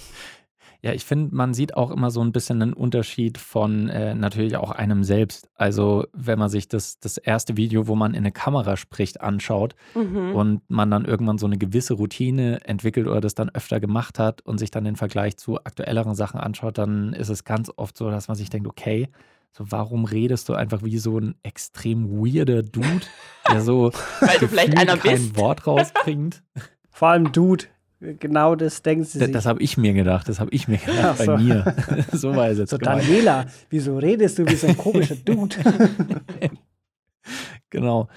Ja, 0.84 0.92
ich 0.92 1.06
finde, 1.06 1.34
man 1.34 1.54
sieht 1.54 1.78
auch 1.78 1.92
immer 1.92 2.12
so 2.12 2.22
ein 2.22 2.34
bisschen 2.34 2.62
einen 2.62 2.74
Unterschied 2.74 3.38
von 3.38 3.88
äh, 3.88 4.14
natürlich 4.16 4.58
auch 4.58 4.70
einem 4.70 5.06
selbst. 5.06 5.50
Also, 5.56 6.06
wenn 6.12 6.38
man 6.38 6.50
sich 6.50 6.68
das, 6.68 7.00
das 7.00 7.18
erste 7.18 7.56
Video, 7.56 7.88
wo 7.88 7.96
man 7.96 8.12
in 8.14 8.18
eine 8.18 8.34
Kamera 8.34 8.76
spricht, 8.76 9.22
anschaut 9.22 9.76
mhm. 9.96 10.36
und 10.36 10.62
man 10.70 10.92
dann 10.92 11.06
irgendwann 11.06 11.38
so 11.38 11.46
eine 11.46 11.58
gewisse 11.58 11.94
Routine 11.94 12.60
entwickelt 12.66 13.08
oder 13.08 13.22
das 13.22 13.34
dann 13.34 13.50
öfter 13.50 13.80
gemacht 13.80 14.20
hat 14.20 14.42
und 14.42 14.58
sich 14.58 14.72
dann 14.72 14.84
den 14.84 14.98
Vergleich 14.98 15.38
zu 15.38 15.58
aktuelleren 15.64 16.16
Sachen 16.16 16.42
anschaut, 16.42 16.78
dann 16.78 17.14
ist 17.14 17.30
es 17.30 17.46
ganz 17.46 17.72
oft 17.74 17.98
so, 17.98 18.10
dass 18.12 18.28
man 18.28 18.36
sich 18.36 18.50
denkt, 18.50 18.68
okay, 18.68 19.08
so, 19.54 19.72
warum 19.72 20.04
redest 20.04 20.50
du 20.50 20.54
einfach 20.54 20.84
wie 20.84 20.98
so 20.98 21.18
ein 21.18 21.36
extrem 21.44 22.10
weirder 22.10 22.62
Dude, 22.62 23.06
der 23.50 23.62
so 23.62 23.92
Weil 24.20 24.40
du 24.40 24.50
vielleicht 24.50 24.78
einer 24.78 24.98
kein 24.98 25.18
bist. 25.18 25.38
Wort 25.38 25.66
rausbringt? 25.68 26.44
Vor 26.90 27.08
allem 27.08 27.32
Dude. 27.32 27.66
Genau 28.20 28.56
das 28.56 28.82
denken 28.82 29.06
sie 29.06 29.20
sich. 29.20 29.32
Das, 29.32 29.46
habe 29.46 29.62
ich 29.62 29.78
mir 29.78 29.94
gedacht, 29.94 30.28
das 30.28 30.42
habe 30.42 30.52
ich 30.52 30.68
mir 30.68 30.78
gedacht 30.78 31.20
ja, 31.20 31.26
bei 31.26 31.38
mir. 31.38 31.76
so 32.12 32.36
war 32.36 32.50
es 32.50 32.58
jetzt. 32.58 32.72
So, 32.72 32.78
gemeint. 32.78 33.04
Daniela, 33.04 33.46
wieso 33.70 33.98
redest 33.98 34.40
du 34.40 34.46
wie 34.46 34.56
so 34.56 34.68
ein 34.68 34.76
komischer 34.76 35.16
Dude? 35.26 35.56
genau. 37.70 38.10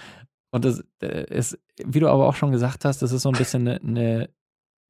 Und 0.50 0.64
das 0.64 0.82
ist, 1.00 1.58
wie 1.84 2.00
du 2.00 2.08
aber 2.08 2.26
auch 2.26 2.34
schon 2.34 2.50
gesagt 2.50 2.84
hast, 2.84 3.00
das 3.00 3.12
ist 3.12 3.22
so 3.22 3.28
ein 3.28 3.38
bisschen 3.38 3.68
eine, 3.68 3.80
eine 3.80 4.30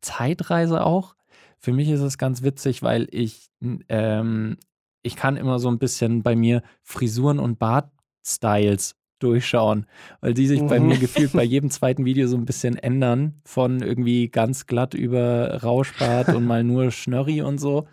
Zeitreise 0.00 0.84
auch. 0.84 1.14
Für 1.58 1.72
mich 1.72 1.90
ist 1.90 2.00
es 2.00 2.16
ganz 2.16 2.42
witzig, 2.42 2.82
weil 2.82 3.08
ich, 3.10 3.50
ähm, 3.88 4.56
ich 5.02 5.16
kann 5.16 5.36
immer 5.36 5.58
so 5.58 5.68
ein 5.68 5.78
bisschen 5.78 6.22
bei 6.22 6.36
mir 6.36 6.62
Frisuren 6.82 7.38
und 7.38 7.58
Bartstyles 7.58 8.96
durchschauen, 9.18 9.86
weil 10.20 10.34
die 10.34 10.46
sich 10.46 10.62
bei 10.62 10.80
mir 10.80 10.96
mhm. 10.96 11.00
gefühlt 11.00 11.32
bei 11.32 11.42
jedem 11.44 11.70
zweiten 11.70 12.04
Video 12.04 12.26
so 12.28 12.36
ein 12.36 12.44
bisschen 12.44 12.76
ändern, 12.76 13.40
von 13.44 13.80
irgendwie 13.80 14.28
ganz 14.28 14.66
glatt 14.66 14.94
über 14.94 15.62
Rauschbart 15.62 16.28
und 16.28 16.44
mal 16.44 16.64
nur 16.64 16.90
Schnörri 16.90 17.42
und 17.42 17.58
so. 17.58 17.86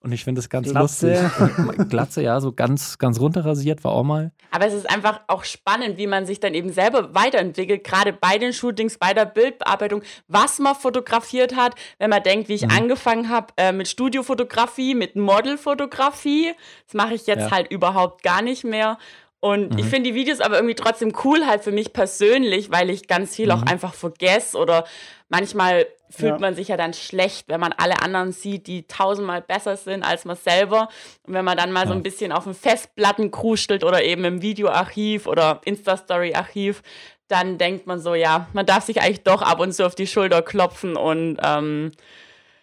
Und 0.00 0.12
ich 0.12 0.22
finde 0.22 0.38
das 0.38 0.48
ganz 0.48 0.70
Glatze. 0.70 1.12
lustig. 1.12 1.88
Glatze, 1.88 2.22
ja, 2.22 2.40
so 2.40 2.52
ganz, 2.52 2.98
ganz 2.98 3.18
runterrasiert 3.18 3.82
war 3.82 3.92
auch 3.92 4.04
mal. 4.04 4.30
Aber 4.52 4.66
es 4.66 4.72
ist 4.72 4.88
einfach 4.88 5.20
auch 5.26 5.42
spannend, 5.42 5.98
wie 5.98 6.06
man 6.06 6.24
sich 6.24 6.38
dann 6.38 6.54
eben 6.54 6.72
selber 6.72 7.14
weiterentwickelt, 7.16 7.82
gerade 7.82 8.12
bei 8.12 8.38
den 8.38 8.52
Shootings, 8.52 8.96
bei 8.96 9.12
der 9.12 9.26
Bildbearbeitung, 9.26 10.02
was 10.28 10.60
man 10.60 10.76
fotografiert 10.76 11.56
hat. 11.56 11.74
Wenn 11.98 12.10
man 12.10 12.22
denkt, 12.22 12.48
wie 12.48 12.54
ich 12.54 12.62
mhm. 12.62 12.70
angefangen 12.70 13.28
habe 13.28 13.52
äh, 13.56 13.72
mit 13.72 13.88
Studiofotografie, 13.88 14.94
mit 14.94 15.16
Modelfotografie, 15.16 16.52
das 16.86 16.94
mache 16.94 17.14
ich 17.14 17.26
jetzt 17.26 17.40
ja. 17.40 17.50
halt 17.50 17.70
überhaupt 17.72 18.22
gar 18.22 18.40
nicht 18.40 18.62
mehr. 18.62 18.98
Und 19.40 19.72
mhm. 19.72 19.78
ich 19.78 19.86
finde 19.86 20.10
die 20.10 20.16
Videos 20.16 20.40
aber 20.40 20.56
irgendwie 20.56 20.74
trotzdem 20.74 21.12
cool, 21.24 21.46
halt 21.46 21.62
für 21.62 21.70
mich 21.70 21.92
persönlich, 21.92 22.70
weil 22.70 22.90
ich 22.90 23.06
ganz 23.06 23.36
viel 23.36 23.46
mhm. 23.46 23.52
auch 23.52 23.62
einfach 23.62 23.94
vergesse 23.94 24.58
oder 24.58 24.84
manchmal 25.28 25.86
fühlt 26.10 26.32
ja. 26.32 26.38
man 26.38 26.54
sich 26.54 26.68
ja 26.68 26.76
dann 26.76 26.94
schlecht, 26.94 27.48
wenn 27.48 27.60
man 27.60 27.72
alle 27.72 28.00
anderen 28.02 28.32
sieht, 28.32 28.66
die 28.66 28.86
tausendmal 28.86 29.42
besser 29.42 29.76
sind 29.76 30.02
als 30.02 30.24
man 30.24 30.36
selber. 30.36 30.88
Und 31.24 31.34
wenn 31.34 31.44
man 31.44 31.56
dann 31.56 31.70
mal 31.70 31.82
ja. 31.82 31.88
so 31.88 31.92
ein 31.92 32.02
bisschen 32.02 32.32
auf 32.32 32.44
dem 32.44 32.54
Festplatten 32.54 33.30
krustelt 33.30 33.84
oder 33.84 34.02
eben 34.02 34.24
im 34.24 34.42
Videoarchiv 34.42 35.26
oder 35.26 35.60
Insta-Story-Archiv, 35.64 36.82
dann 37.28 37.58
denkt 37.58 37.86
man 37.86 38.00
so, 38.00 38.14
ja, 38.14 38.48
man 38.54 38.64
darf 38.66 38.84
sich 38.84 39.02
eigentlich 39.02 39.22
doch 39.22 39.42
ab 39.42 39.60
und 39.60 39.72
zu 39.72 39.84
auf 39.84 39.94
die 39.94 40.06
Schulter 40.06 40.40
klopfen 40.40 40.96
und 40.96 41.38
ähm, 41.42 41.92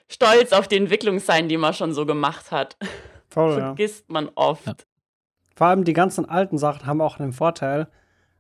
stolz 0.10 0.52
auf 0.52 0.68
die 0.68 0.78
Entwicklung 0.78 1.20
sein, 1.20 1.48
die 1.48 1.58
man 1.58 1.74
schon 1.74 1.94
so 1.94 2.06
gemacht 2.06 2.52
hat. 2.52 2.76
Voll, 3.30 3.54
Vergisst 3.60 4.06
ja. 4.10 4.14
man 4.14 4.30
oft. 4.34 4.88
Vor 5.56 5.68
allem 5.68 5.84
die 5.84 5.94
ganzen 5.94 6.28
alten 6.28 6.58
Sachen 6.58 6.86
haben 6.86 7.02
auch 7.02 7.20
einen 7.20 7.34
Vorteil. 7.34 7.88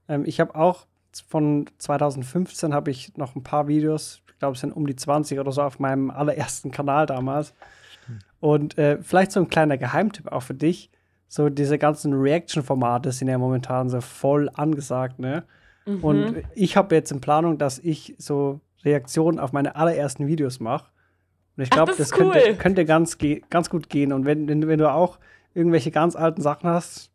Ähm, 0.07 0.24
ich 0.25 0.39
habe 0.39 0.55
auch 0.55 0.86
von 1.27 1.65
2015 1.77 2.74
habe 2.74 2.91
ich 2.91 3.15
noch 3.17 3.36
ein 3.36 3.43
paar 3.43 3.67
Videos, 3.67 4.22
ich 4.27 4.39
glaube, 4.39 4.55
es 4.55 4.62
sind 4.62 4.74
um 4.74 4.86
die 4.86 4.98
20 4.98 5.39
oder 5.39 5.53
so 5.53 5.62
auf 5.62 5.79
meinem 5.79 6.12
allerersten 6.12 6.72
Kanal 6.72 7.05
damals. 7.05 7.53
Und 8.41 8.77
äh, 8.77 9.01
vielleicht 9.01 9.31
so 9.31 9.39
ein 9.39 9.48
kleiner 9.48 9.77
Geheimtipp 9.77 10.31
auch 10.31 10.41
für 10.41 10.53
dich. 10.53 10.91
So 11.27 11.50
diese 11.50 11.77
ganzen 11.77 12.13
Reaction-Formate 12.13 13.12
sind 13.12 13.29
ja 13.29 13.38
momentan 13.38 13.89
so 13.89 14.01
voll 14.01 14.50
angesagt, 14.53 15.19
ne? 15.19 15.45
Mhm. 15.86 16.03
Und 16.03 16.36
ich 16.53 16.77
habe 16.77 16.93
jetzt 16.95 17.12
in 17.12 17.22
Planung, 17.22 17.57
dass 17.57 17.79
ich 17.79 18.15
so 18.17 18.60
Reaktionen 18.84 19.39
auf 19.39 19.53
meine 19.53 19.75
allerersten 19.75 20.27
Videos 20.27 20.60
mache. 20.60 20.91
Und 21.57 21.63
ich 21.63 21.69
glaube, 21.69 21.93
das, 21.98 22.10
das 22.10 22.19
cool. 22.19 22.31
könnte, 22.31 22.55
könnte 22.55 22.86
ganz, 22.86 23.17
ganz 23.50 23.69
gut 23.69 23.89
gehen. 23.89 24.12
Und 24.12 24.25
wenn, 24.25 24.48
wenn, 24.48 24.67
wenn 24.67 24.79
du 24.79 24.91
auch 24.91 25.17
irgendwelche 25.56 25.90
ganz 25.90 26.16
alten 26.16 26.42
Sachen 26.42 26.70
hast, 26.70 27.10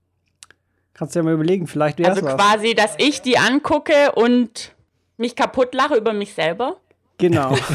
kannst 0.95 1.15
du 1.15 1.21
ja 1.21 1.23
mal 1.23 1.35
überlegen, 1.35 1.67
vielleicht 1.67 1.99
wäre 1.99 2.11
Also 2.11 2.27
quasi, 2.27 2.75
dass 2.75 2.95
ich 2.99 3.23
die 3.23 3.39
angucke 3.39 4.13
und 4.13 4.75
mich 5.17 5.37
kaputt 5.37 5.75
lache 5.75 5.95
über 5.95 6.13
mich 6.13 6.35
selber. 6.35 6.77
Genau. 7.19 7.57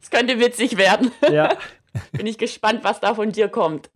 Das 0.00 0.10
könnte 0.10 0.38
witzig 0.38 0.76
werden. 0.78 1.10
Ja. 1.30 1.54
Bin 2.12 2.26
ich 2.26 2.38
gespannt, 2.38 2.80
was 2.82 3.00
da 3.00 3.14
von 3.14 3.32
dir 3.32 3.48
kommt. 3.48 3.90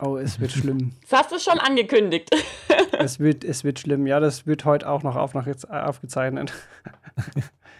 Oh, 0.00 0.16
es 0.16 0.38
wird 0.38 0.52
schlimm. 0.52 0.92
Das 1.08 1.20
hast 1.20 1.32
du 1.32 1.38
schon 1.38 1.58
angekündigt. 1.58 2.30
Es 3.00 3.20
wird, 3.20 3.44
es 3.44 3.62
wird 3.62 3.78
schlimm. 3.78 4.08
Ja, 4.08 4.18
das 4.18 4.44
wird 4.46 4.64
heute 4.64 4.88
auch 4.88 5.04
noch 5.04 5.14
auf, 5.14 5.32
nach 5.32 5.46
jetzt, 5.46 5.64
äh, 5.64 5.80
aufgezeichnet. 5.80 6.52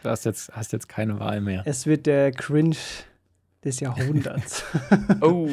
Du 0.04 0.08
hast 0.08 0.24
jetzt, 0.24 0.54
hast 0.54 0.72
jetzt 0.72 0.88
keine 0.88 1.18
Wahl 1.18 1.40
mehr. 1.40 1.62
Es 1.64 1.86
wird 1.86 2.06
der 2.06 2.30
Cringe 2.30 2.76
des 3.64 3.80
Jahrhunderts. 3.80 4.62
Oh. 5.20 5.48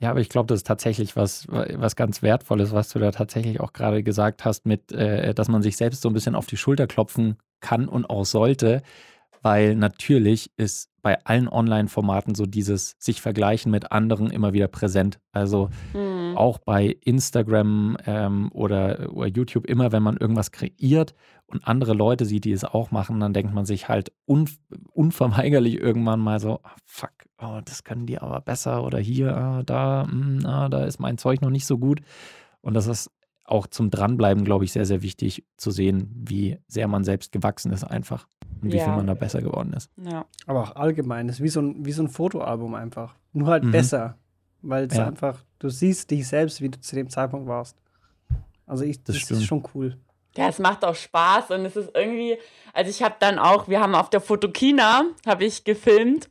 Ja, 0.00 0.10
aber 0.10 0.20
ich 0.20 0.28
glaube, 0.28 0.46
das 0.48 0.60
ist 0.60 0.66
tatsächlich 0.66 1.16
was, 1.16 1.46
was 1.48 1.96
ganz 1.96 2.22
Wertvolles, 2.22 2.72
was 2.72 2.90
du 2.90 2.98
da 2.98 3.12
tatsächlich 3.12 3.60
auch 3.60 3.72
gerade 3.72 4.02
gesagt 4.02 4.44
hast, 4.44 4.66
mit, 4.66 4.92
äh, 4.92 5.34
dass 5.34 5.48
man 5.48 5.62
sich 5.62 5.76
selbst 5.76 6.02
so 6.02 6.10
ein 6.10 6.14
bisschen 6.14 6.34
auf 6.34 6.46
die 6.46 6.56
Schulter 6.56 6.86
klopfen 6.86 7.36
kann 7.60 7.88
und 7.88 8.10
auch 8.10 8.24
sollte, 8.24 8.82
weil 9.42 9.74
natürlich 9.74 10.50
ist 10.56 10.90
bei 11.02 11.24
allen 11.24 11.48
Online-Formaten 11.48 12.34
so 12.34 12.46
dieses 12.46 12.96
sich 12.98 13.22
vergleichen 13.22 13.70
mit 13.70 13.92
anderen 13.92 14.30
immer 14.30 14.52
wieder 14.52 14.68
präsent. 14.68 15.20
Also 15.32 15.70
mhm. 15.94 16.15
Mhm. 16.36 16.40
Auch 16.40 16.58
bei 16.58 16.96
Instagram 17.00 17.96
ähm, 18.06 18.50
oder, 18.52 19.12
oder 19.12 19.28
YouTube 19.28 19.66
immer, 19.66 19.92
wenn 19.92 20.02
man 20.02 20.16
irgendwas 20.16 20.52
kreiert 20.52 21.14
und 21.46 21.66
andere 21.66 21.94
Leute 21.94 22.24
sieht, 22.24 22.44
die 22.44 22.52
es 22.52 22.64
auch 22.64 22.90
machen, 22.90 23.20
dann 23.20 23.32
denkt 23.32 23.54
man 23.54 23.64
sich 23.64 23.88
halt 23.88 24.12
un 24.26 24.48
unverweigerlich 24.92 25.80
irgendwann 25.80 26.20
mal 26.20 26.40
so, 26.40 26.60
oh, 26.62 26.68
fuck, 26.84 27.12
oh, 27.38 27.60
das 27.64 27.84
können 27.84 28.06
die 28.06 28.18
aber 28.18 28.40
besser 28.40 28.84
oder 28.84 28.98
hier, 28.98 29.36
ah, 29.36 29.62
da, 29.62 30.04
mh, 30.04 30.12
hm, 30.12 30.46
ah, 30.46 30.68
da 30.68 30.84
ist 30.84 30.98
mein 30.98 31.18
Zeug 31.18 31.40
noch 31.40 31.50
nicht 31.50 31.66
so 31.66 31.78
gut. 31.78 32.00
Und 32.60 32.74
das 32.74 32.86
ist 32.86 33.10
auch 33.44 33.66
zum 33.66 33.90
Dranbleiben, 33.90 34.44
glaube 34.44 34.64
ich, 34.64 34.72
sehr, 34.72 34.86
sehr 34.86 35.02
wichtig 35.02 35.44
zu 35.56 35.70
sehen, 35.70 36.10
wie 36.14 36.58
sehr 36.66 36.88
man 36.88 37.04
selbst 37.04 37.32
gewachsen 37.32 37.72
ist 37.72 37.84
einfach 37.84 38.26
und 38.60 38.72
wie 38.72 38.78
ja. 38.78 38.84
viel 38.84 38.94
man 38.94 39.06
da 39.06 39.14
besser 39.14 39.40
geworden 39.40 39.72
ist. 39.72 39.90
Ja. 39.96 40.26
Aber 40.46 40.62
auch 40.62 40.76
allgemein, 40.76 41.28
das 41.28 41.36
ist 41.36 41.42
wie 41.42 41.48
so 41.48 41.60
ein, 41.60 41.84
wie 41.84 41.92
so 41.92 42.02
ein 42.02 42.08
Fotoalbum 42.08 42.74
einfach. 42.74 43.14
Nur 43.32 43.48
halt 43.48 43.64
mhm. 43.64 43.70
besser, 43.70 44.18
weil 44.62 44.86
es 44.86 44.96
ja. 44.96 45.06
einfach, 45.06 45.38
du 45.58 45.68
siehst 45.68 46.10
dich 46.10 46.26
selbst, 46.26 46.60
wie 46.60 46.68
du 46.68 46.80
zu 46.80 46.94
dem 46.94 47.08
Zeitpunkt 47.08 47.46
warst. 47.48 47.76
Also 48.66 48.84
ich, 48.84 49.02
das, 49.02 49.18
das 49.20 49.38
ist 49.38 49.44
schon 49.44 49.62
cool. 49.74 49.96
Ja, 50.36 50.48
es 50.48 50.58
macht 50.58 50.84
auch 50.84 50.94
Spaß 50.94 51.50
und 51.50 51.64
es 51.64 51.76
ist 51.76 51.90
irgendwie, 51.94 52.36
also 52.72 52.90
ich 52.90 53.02
habe 53.02 53.14
dann 53.20 53.38
auch, 53.38 53.68
wir 53.68 53.80
haben 53.80 53.94
auf 53.94 54.10
der 54.10 54.20
Fotokina, 54.20 55.04
habe 55.26 55.44
ich 55.44 55.64
gefilmt 55.64 56.28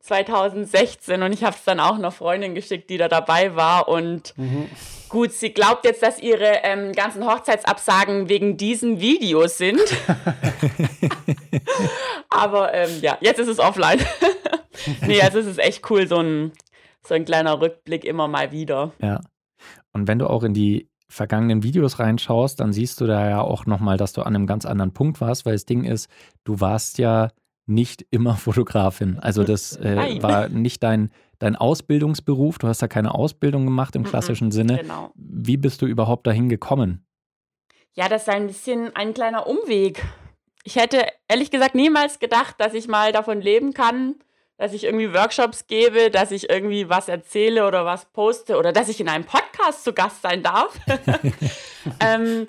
2016 0.00 1.22
und 1.22 1.32
ich 1.32 1.42
habe 1.42 1.56
es 1.56 1.64
dann 1.64 1.80
auch 1.80 1.96
einer 1.96 2.12
Freundin 2.12 2.54
geschickt, 2.54 2.88
die 2.88 2.98
da 2.98 3.08
dabei 3.08 3.56
war 3.56 3.88
und 3.88 4.32
mhm. 4.36 4.68
gut, 5.08 5.32
sie 5.32 5.52
glaubt 5.52 5.84
jetzt, 5.84 6.02
dass 6.02 6.20
ihre 6.20 6.60
ähm, 6.62 6.92
ganzen 6.92 7.26
Hochzeitsabsagen 7.26 8.28
wegen 8.28 8.56
diesem 8.56 9.00
Video 9.00 9.48
sind. 9.48 9.80
Aber 12.28 12.72
ähm, 12.74 13.00
ja, 13.00 13.18
jetzt 13.20 13.38
ist 13.38 13.48
es 13.48 13.58
offline. 13.58 14.00
nee, 15.06 15.20
also 15.20 15.38
es 15.38 15.46
ist 15.46 15.58
echt 15.58 15.88
cool, 15.90 16.06
so 16.06 16.18
ein, 16.18 16.52
so 17.08 17.14
ein 17.14 17.24
kleiner 17.24 17.60
Rückblick 17.60 18.04
immer 18.04 18.28
mal 18.28 18.52
wieder. 18.52 18.92
Ja. 19.00 19.20
Und 19.92 20.06
wenn 20.06 20.18
du 20.18 20.28
auch 20.28 20.42
in 20.42 20.54
die 20.54 20.88
vergangenen 21.08 21.62
Videos 21.62 21.98
reinschaust, 21.98 22.60
dann 22.60 22.72
siehst 22.72 23.00
du 23.00 23.06
da 23.06 23.28
ja 23.28 23.40
auch 23.40 23.66
nochmal, 23.66 23.96
dass 23.96 24.12
du 24.12 24.22
an 24.22 24.36
einem 24.36 24.46
ganz 24.46 24.66
anderen 24.66 24.92
Punkt 24.92 25.20
warst, 25.20 25.46
weil 25.46 25.54
das 25.54 25.64
Ding 25.64 25.84
ist, 25.84 26.10
du 26.44 26.60
warst 26.60 26.98
ja 26.98 27.30
nicht 27.66 28.06
immer 28.10 28.36
Fotografin. 28.36 29.18
Also 29.18 29.44
das 29.44 29.76
äh, 29.80 30.22
war 30.22 30.48
nicht 30.48 30.82
dein, 30.82 31.10
dein 31.38 31.56
Ausbildungsberuf. 31.56 32.58
Du 32.58 32.68
hast 32.68 32.82
da 32.82 32.88
keine 32.88 33.14
Ausbildung 33.14 33.64
gemacht 33.64 33.96
im 33.96 34.04
klassischen 34.04 34.50
Sinne. 34.50 34.78
Genau. 34.78 35.12
Wie 35.14 35.56
bist 35.56 35.82
du 35.82 35.86
überhaupt 35.86 36.26
dahin 36.26 36.48
gekommen? 36.48 37.04
Ja, 37.94 38.08
das 38.08 38.22
ist 38.22 38.28
ein 38.28 38.46
bisschen 38.46 38.94
ein 38.94 39.14
kleiner 39.14 39.46
Umweg. 39.46 40.04
Ich 40.62 40.76
hätte 40.76 41.06
ehrlich 41.26 41.50
gesagt 41.50 41.74
niemals 41.74 42.18
gedacht, 42.18 42.56
dass 42.58 42.74
ich 42.74 42.86
mal 42.86 43.12
davon 43.12 43.40
leben 43.40 43.72
kann, 43.72 44.16
dass 44.58 44.72
ich 44.72 44.84
irgendwie 44.84 45.14
Workshops 45.14 45.66
gebe, 45.66 46.10
dass 46.10 46.32
ich 46.32 46.50
irgendwie 46.50 46.88
was 46.88 47.08
erzähle 47.08 47.66
oder 47.66 47.86
was 47.86 48.06
poste 48.06 48.58
oder 48.58 48.72
dass 48.72 48.88
ich 48.88 49.00
in 49.00 49.08
einem 49.08 49.24
Podcast 49.24 49.84
zu 49.84 49.92
Gast 49.94 50.20
sein 50.20 50.42
darf. 50.42 50.78
ähm, 52.00 52.48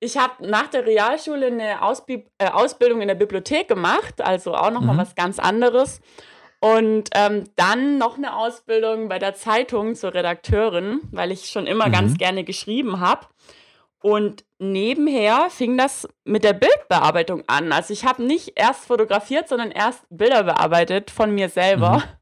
ich 0.00 0.16
habe 0.16 0.48
nach 0.48 0.68
der 0.68 0.86
Realschule 0.86 1.48
eine 1.48 1.82
Ausbi 1.82 2.24
äh, 2.38 2.48
Ausbildung 2.48 3.02
in 3.02 3.08
der 3.08 3.16
Bibliothek 3.16 3.66
gemacht, 3.66 4.20
also 4.20 4.54
auch 4.54 4.70
nochmal 4.70 4.94
mhm. 4.94 5.00
was 5.00 5.16
ganz 5.16 5.40
anderes. 5.40 6.00
Und 6.60 7.10
ähm, 7.14 7.44
dann 7.56 7.98
noch 7.98 8.16
eine 8.16 8.36
Ausbildung 8.36 9.08
bei 9.08 9.18
der 9.18 9.34
Zeitung 9.34 9.94
zur 9.94 10.14
Redakteurin, 10.14 11.00
weil 11.10 11.30
ich 11.30 11.50
schon 11.50 11.66
immer 11.66 11.88
mhm. 11.88 11.92
ganz 11.92 12.18
gerne 12.18 12.44
geschrieben 12.44 13.00
habe. 13.00 13.26
Und 14.00 14.44
nebenher 14.58 15.50
fing 15.50 15.76
das 15.78 16.08
mit 16.24 16.44
der 16.44 16.52
Bildbearbeitung 16.52 17.44
an. 17.46 17.72
Also 17.72 17.92
ich 17.92 18.04
habe 18.04 18.22
nicht 18.22 18.52
erst 18.56 18.86
fotografiert, 18.86 19.48
sondern 19.48 19.70
erst 19.70 20.04
Bilder 20.10 20.44
bearbeitet 20.44 21.10
von 21.10 21.34
mir 21.34 21.48
selber. 21.48 21.98
Mhm. 21.98 22.02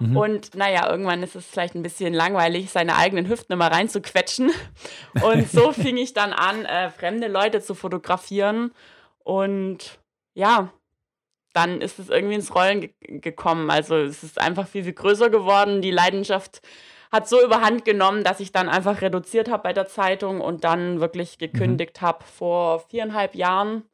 Mhm. 0.00 0.16
Und 0.16 0.54
naja, 0.54 0.90
irgendwann 0.90 1.22
ist 1.22 1.36
es 1.36 1.46
vielleicht 1.46 1.74
ein 1.74 1.82
bisschen 1.82 2.14
langweilig, 2.14 2.70
seine 2.70 2.96
eigenen 2.96 3.28
Hüften 3.28 3.52
immer 3.52 3.70
reinzuquetschen. 3.70 4.50
Und 5.22 5.48
so 5.50 5.72
fing 5.72 5.96
ich 5.96 6.14
dann 6.14 6.32
an, 6.32 6.64
äh, 6.64 6.90
fremde 6.90 7.28
Leute 7.28 7.60
zu 7.60 7.74
fotografieren. 7.76 8.72
Und 9.20 10.00
ja, 10.34 10.72
dann 11.52 11.80
ist 11.80 11.98
es 11.98 12.10
irgendwie 12.10 12.34
ins 12.34 12.54
Rollen 12.54 12.80
ge 12.80 12.90
gekommen. 13.20 13.70
Also 13.70 13.96
es 13.96 14.24
ist 14.24 14.40
einfach 14.40 14.66
viel, 14.66 14.84
viel 14.84 14.92
größer 14.92 15.30
geworden. 15.30 15.80
Die 15.80 15.92
Leidenschaft 15.92 16.60
hat 17.14 17.28
so 17.28 17.40
überhand 17.40 17.84
genommen, 17.84 18.24
dass 18.24 18.40
ich 18.40 18.50
dann 18.50 18.68
einfach 18.68 19.00
reduziert 19.00 19.48
habe 19.48 19.62
bei 19.62 19.72
der 19.72 19.86
Zeitung 19.86 20.40
und 20.40 20.64
dann 20.64 21.00
wirklich 21.00 21.38
gekündigt 21.38 22.02
mhm. 22.02 22.06
habe 22.06 22.24
vor 22.24 22.80
viereinhalb 22.88 23.36
Jahren 23.36 23.84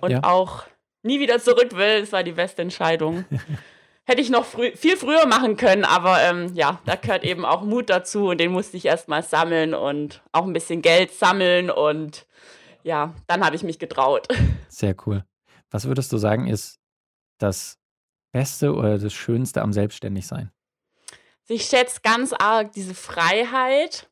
und 0.00 0.10
ja. 0.10 0.24
auch 0.24 0.64
nie 1.02 1.20
wieder 1.20 1.38
zurück 1.38 1.76
will. 1.76 2.02
Es 2.02 2.12
war 2.12 2.22
die 2.22 2.32
beste 2.32 2.62
Entscheidung. 2.62 3.26
hätte 4.06 4.22
ich 4.22 4.30
noch 4.30 4.46
früh, 4.46 4.72
viel 4.74 4.96
früher 4.96 5.26
machen 5.26 5.56
können, 5.56 5.84
aber 5.84 6.22
ähm, 6.22 6.52
ja, 6.54 6.80
da 6.86 6.94
gehört 6.94 7.24
eben 7.24 7.44
auch 7.44 7.62
Mut 7.62 7.90
dazu 7.90 8.28
und 8.30 8.38
den 8.38 8.52
musste 8.52 8.76
ich 8.78 8.86
erstmal 8.86 9.22
sammeln 9.22 9.74
und 9.74 10.22
auch 10.32 10.46
ein 10.46 10.52
bisschen 10.52 10.80
Geld 10.80 11.12
sammeln 11.12 11.70
und 11.70 12.26
ja, 12.84 13.14
dann 13.26 13.44
habe 13.44 13.56
ich 13.56 13.64
mich 13.64 13.78
getraut. 13.78 14.28
Sehr 14.68 14.94
cool. 15.06 15.24
Was 15.70 15.86
würdest 15.86 16.12
du 16.12 16.16
sagen, 16.16 16.46
ist 16.46 16.78
das 17.38 17.78
Beste 18.32 18.72
oder 18.74 18.98
das 18.98 19.12
Schönste 19.12 19.60
am 19.60 19.72
Selbstständigsein? 19.72 20.52
Ich 21.48 21.66
schätze 21.66 22.00
ganz 22.02 22.32
arg 22.32 22.72
diese 22.72 22.94
Freiheit, 22.94 24.08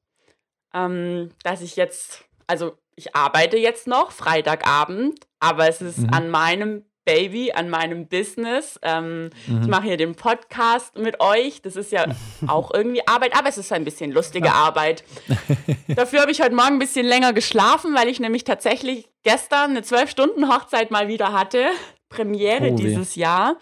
ähm, 0.73 1.31
dass 1.43 1.61
ich 1.61 1.77
jetzt, 1.77 2.25
also 2.47 2.77
ich 2.97 3.17
arbeite 3.17 3.57
jetzt 3.57 3.87
noch 3.87 4.13
Freitagabend, 4.13 5.19
aber 5.41 5.69
es 5.69 5.81
ist 5.81 5.99
mhm. 5.99 6.11
an 6.13 6.31
meinem 6.31 6.85
Baby, 7.05 7.53
an 7.53 7.69
meinem 7.69 8.07
Business. 8.07 8.79
Ähm, 8.83 9.31
mhm. 9.47 9.63
Ich 9.63 9.69
mache 9.69 9.85
hier 9.85 9.97
den 9.97 10.15
Podcast 10.15 10.97
mit 10.97 11.21
euch. 11.21 11.61
Das 11.61 11.77
ist 11.77 11.93
ja 11.93 12.07
auch 12.47 12.73
irgendwie 12.73 13.07
Arbeit, 13.07 13.37
aber 13.37 13.49
es 13.49 13.59
ist 13.59 13.73
ein 13.73 13.85
bisschen 13.85 14.11
lustige 14.11 14.47
ja. 14.47 14.55
Arbeit. 14.55 15.05
Dafür 15.89 16.23
habe 16.23 16.31
ich 16.31 16.41
heute 16.41 16.55
Morgen 16.55 16.75
ein 16.75 16.79
bisschen 16.79 17.07
länger 17.07 17.33
geschlafen, 17.33 17.95
weil 17.95 18.09
ich 18.09 18.21
nämlich 18.21 18.45
tatsächlich 18.45 19.09
gestern 19.23 19.71
eine 19.71 19.83
zwölf 19.83 20.09
Stunden 20.09 20.49
Hochzeit 20.49 20.91
mal 20.91 21.09
wieder 21.09 21.33
hatte. 21.33 21.67
Premiere 22.09 22.71
oh, 22.71 22.77
dieses 22.77 23.17
Jahr. 23.17 23.57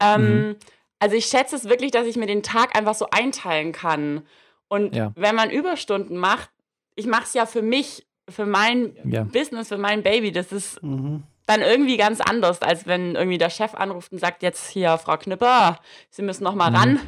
Ähm, 0.00 0.48
mhm. 0.48 0.56
Also 0.98 1.16
ich 1.16 1.26
schätze 1.26 1.56
es 1.56 1.68
wirklich, 1.68 1.90
dass 1.90 2.06
ich 2.06 2.16
mir 2.16 2.26
den 2.26 2.42
Tag 2.42 2.76
einfach 2.76 2.94
so 2.94 3.08
einteilen 3.10 3.72
kann. 3.72 4.22
Und 4.68 4.94
ja. 4.94 5.12
wenn 5.14 5.34
man 5.34 5.50
Überstunden 5.50 6.16
macht, 6.16 6.50
ich 6.94 7.06
mache 7.06 7.24
es 7.24 7.34
ja 7.34 7.46
für 7.46 7.62
mich, 7.62 8.06
für 8.28 8.46
mein 8.46 8.96
ja. 9.04 9.24
Business, 9.24 9.68
für 9.68 9.78
mein 9.78 10.02
Baby. 10.02 10.32
Das 10.32 10.52
ist 10.52 10.82
mhm 10.82 11.24
dann 11.46 11.62
irgendwie 11.62 11.96
ganz 11.96 12.20
anders, 12.20 12.60
als 12.60 12.86
wenn 12.86 13.14
irgendwie 13.14 13.38
der 13.38 13.50
Chef 13.50 13.74
anruft 13.74 14.12
und 14.12 14.18
sagt, 14.18 14.42
jetzt 14.42 14.68
hier, 14.68 14.98
Frau 14.98 15.16
Knipper, 15.16 15.78
Sie 16.10 16.22
müssen 16.22 16.44
noch 16.44 16.54
mal 16.54 16.70
mhm. 16.70 16.76
ran 16.76 17.00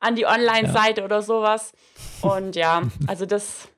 an 0.00 0.16
die 0.16 0.26
Online-Seite 0.26 1.00
ja. 1.00 1.04
oder 1.04 1.22
sowas. 1.22 1.72
Und 2.20 2.56
ja, 2.56 2.82
also 3.06 3.26
das 3.26 3.68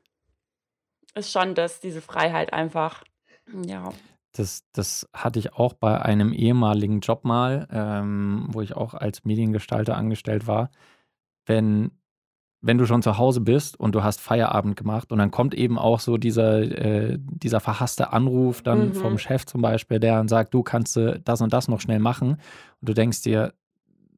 ist 1.15 1.31
schon 1.31 1.55
das, 1.55 1.81
diese 1.81 2.01
Freiheit 2.01 2.53
einfach, 2.53 3.05
ja. 3.65 3.93
Das, 4.39 4.65
das 4.73 5.09
hatte 5.13 5.39
ich 5.39 5.55
auch 5.55 5.73
bei 5.73 6.01
einem 6.01 6.33
ehemaligen 6.33 7.01
Job 7.01 7.25
mal, 7.25 7.67
ähm, 7.73 8.47
wo 8.51 8.61
ich 8.61 8.77
auch 8.77 8.95
als 8.95 9.25
Mediengestalter 9.25 9.97
angestellt 9.97 10.47
war. 10.47 10.71
Wenn 11.47 11.91
wenn 12.61 12.79
du 12.79 12.87
schon 12.87 13.03
zu 13.03 13.19
Hause 13.19 13.41
bist 13.41 13.79
und 13.79 13.95
du 13.95 14.03
hast 14.03 14.21
Feierabend 14.21 14.77
gemacht 14.77 15.13
und 15.13 15.19
dann 15.19 15.31
kommt 15.31 15.55
eben 15.55 15.79
auch 15.79 16.01
so 16.01 16.17
dieser, 16.17 16.61
äh, 16.61 17.17
dieser 17.19 17.61
verhasste 17.61 18.13
Anruf 18.13 18.63
dann 18.63 18.89
mhm. 18.89 18.95
vom 18.95 19.19
Chef 19.19 19.47
zum 19.47 19.63
Beispiel, 19.63 20.01
der 20.01 20.17
dann 20.17 20.29
sagt, 20.29 20.55
du 20.55 20.63
kannst 20.63 20.97
äh, 20.97 21.21
das 21.25 21.41
und 21.41 21.53
das 21.53 21.69
noch 21.69 21.81
schnell 21.81 22.01
machen 22.01 22.31
und 22.81 22.89
du 22.89 22.95
denkst 22.95 23.23
dir, 23.23 23.55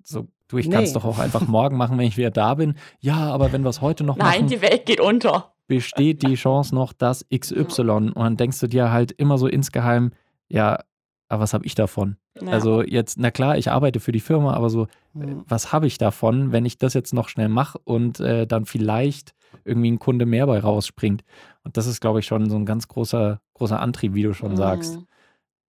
so, 0.02 0.26
du, 0.48 0.56
ich 0.56 0.68
nee. 0.68 0.74
kann 0.74 0.84
es 0.84 0.94
doch 0.94 1.04
auch 1.04 1.18
einfach 1.18 1.46
morgen 1.46 1.76
machen, 1.76 1.98
wenn 1.98 2.06
ich 2.06 2.16
wieder 2.16 2.30
da 2.30 2.54
bin. 2.54 2.74
Ja, 3.00 3.30
aber 3.30 3.52
wenn 3.52 3.62
wir 3.62 3.68
es 3.68 3.82
heute 3.82 4.04
noch 4.04 4.16
Nein, 4.16 4.26
machen. 4.26 4.40
Nein, 4.40 4.48
die 4.48 4.62
Welt 4.62 4.86
geht 4.86 5.00
unter. 5.00 5.52
Besteht 5.70 6.22
die 6.22 6.34
Chance 6.34 6.74
noch, 6.74 6.92
dass 6.92 7.24
XY 7.32 7.80
und 7.80 8.16
dann 8.16 8.36
denkst 8.36 8.58
du 8.58 8.66
dir 8.66 8.90
halt 8.90 9.12
immer 9.12 9.38
so 9.38 9.46
insgeheim, 9.46 10.10
ja, 10.48 10.80
aber 11.28 11.42
was 11.42 11.54
habe 11.54 11.64
ich 11.64 11.76
davon? 11.76 12.16
Ja. 12.42 12.50
Also 12.50 12.82
jetzt, 12.82 13.16
na 13.20 13.30
klar, 13.30 13.56
ich 13.56 13.70
arbeite 13.70 14.00
für 14.00 14.10
die 14.10 14.18
Firma, 14.18 14.54
aber 14.54 14.68
so, 14.68 14.88
mhm. 15.14 15.44
was 15.46 15.72
habe 15.72 15.86
ich 15.86 15.96
davon, 15.96 16.50
wenn 16.50 16.66
ich 16.66 16.78
das 16.78 16.92
jetzt 16.92 17.14
noch 17.14 17.28
schnell 17.28 17.48
mache 17.48 17.78
und 17.84 18.18
äh, 18.18 18.48
dann 18.48 18.66
vielleicht 18.66 19.32
irgendwie 19.64 19.92
ein 19.92 20.00
Kunde 20.00 20.26
mehr 20.26 20.48
bei 20.48 20.58
rausspringt? 20.58 21.22
Und 21.62 21.76
das 21.76 21.86
ist, 21.86 22.00
glaube 22.00 22.18
ich, 22.18 22.26
schon 22.26 22.50
so 22.50 22.56
ein 22.56 22.66
ganz 22.66 22.88
großer, 22.88 23.40
großer 23.54 23.78
Antrieb, 23.78 24.14
wie 24.14 24.24
du 24.24 24.34
schon 24.34 24.52
mhm. 24.52 24.56
sagst. 24.56 24.98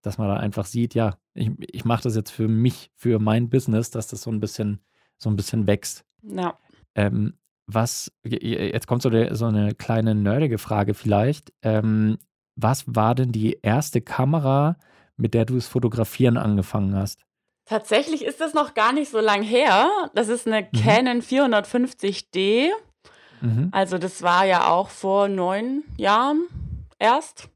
Dass 0.00 0.16
man 0.16 0.28
da 0.28 0.36
einfach 0.36 0.64
sieht, 0.64 0.94
ja, 0.94 1.18
ich, 1.34 1.50
ich 1.58 1.84
mache 1.84 2.04
das 2.04 2.16
jetzt 2.16 2.30
für 2.30 2.48
mich, 2.48 2.90
für 2.94 3.18
mein 3.18 3.50
Business, 3.50 3.90
dass 3.90 4.06
das 4.06 4.22
so 4.22 4.30
ein 4.30 4.40
bisschen, 4.40 4.80
so 5.18 5.28
ein 5.28 5.36
bisschen 5.36 5.66
wächst. 5.66 6.06
Ja. 6.22 6.58
Ähm, 6.94 7.34
was, 7.74 8.12
jetzt 8.24 8.86
kommt 8.86 9.02
so, 9.02 9.10
der, 9.10 9.34
so 9.34 9.46
eine 9.46 9.74
kleine 9.74 10.14
nerdige 10.14 10.58
Frage 10.58 10.94
vielleicht. 10.94 11.52
Ähm, 11.62 12.18
was 12.56 12.84
war 12.86 13.14
denn 13.14 13.32
die 13.32 13.58
erste 13.62 14.00
Kamera, 14.00 14.76
mit 15.16 15.34
der 15.34 15.44
du 15.44 15.54
das 15.54 15.66
Fotografieren 15.66 16.36
angefangen 16.36 16.94
hast? 16.94 17.24
Tatsächlich 17.64 18.24
ist 18.24 18.40
das 18.40 18.52
noch 18.52 18.74
gar 18.74 18.92
nicht 18.92 19.10
so 19.10 19.20
lang 19.20 19.42
her. 19.42 19.88
Das 20.14 20.28
ist 20.28 20.46
eine 20.46 20.62
mhm. 20.62 20.78
Canon 20.78 21.22
450D. 21.22 22.70
Mhm. 23.40 23.68
Also 23.72 23.98
das 23.98 24.22
war 24.22 24.44
ja 24.44 24.68
auch 24.68 24.90
vor 24.90 25.28
neun 25.28 25.84
Jahren 25.96 26.46
erst. 26.98 27.48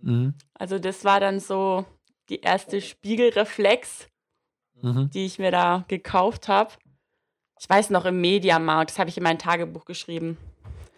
Mhm. 0.00 0.34
Also 0.54 0.78
das 0.78 1.04
war 1.04 1.20
dann 1.20 1.40
so 1.40 1.84
die 2.28 2.40
erste 2.40 2.80
Spiegelreflex, 2.80 4.08
mhm. 4.80 5.10
die 5.10 5.26
ich 5.26 5.38
mir 5.38 5.50
da 5.50 5.84
gekauft 5.88 6.48
habe. 6.48 6.72
Ich 7.58 7.68
weiß 7.68 7.90
noch 7.90 8.04
im 8.04 8.20
Mediamarkt, 8.20 8.90
das 8.90 8.98
habe 8.98 9.10
ich 9.10 9.16
in 9.16 9.22
mein 9.22 9.38
Tagebuch 9.38 9.84
geschrieben. 9.84 10.36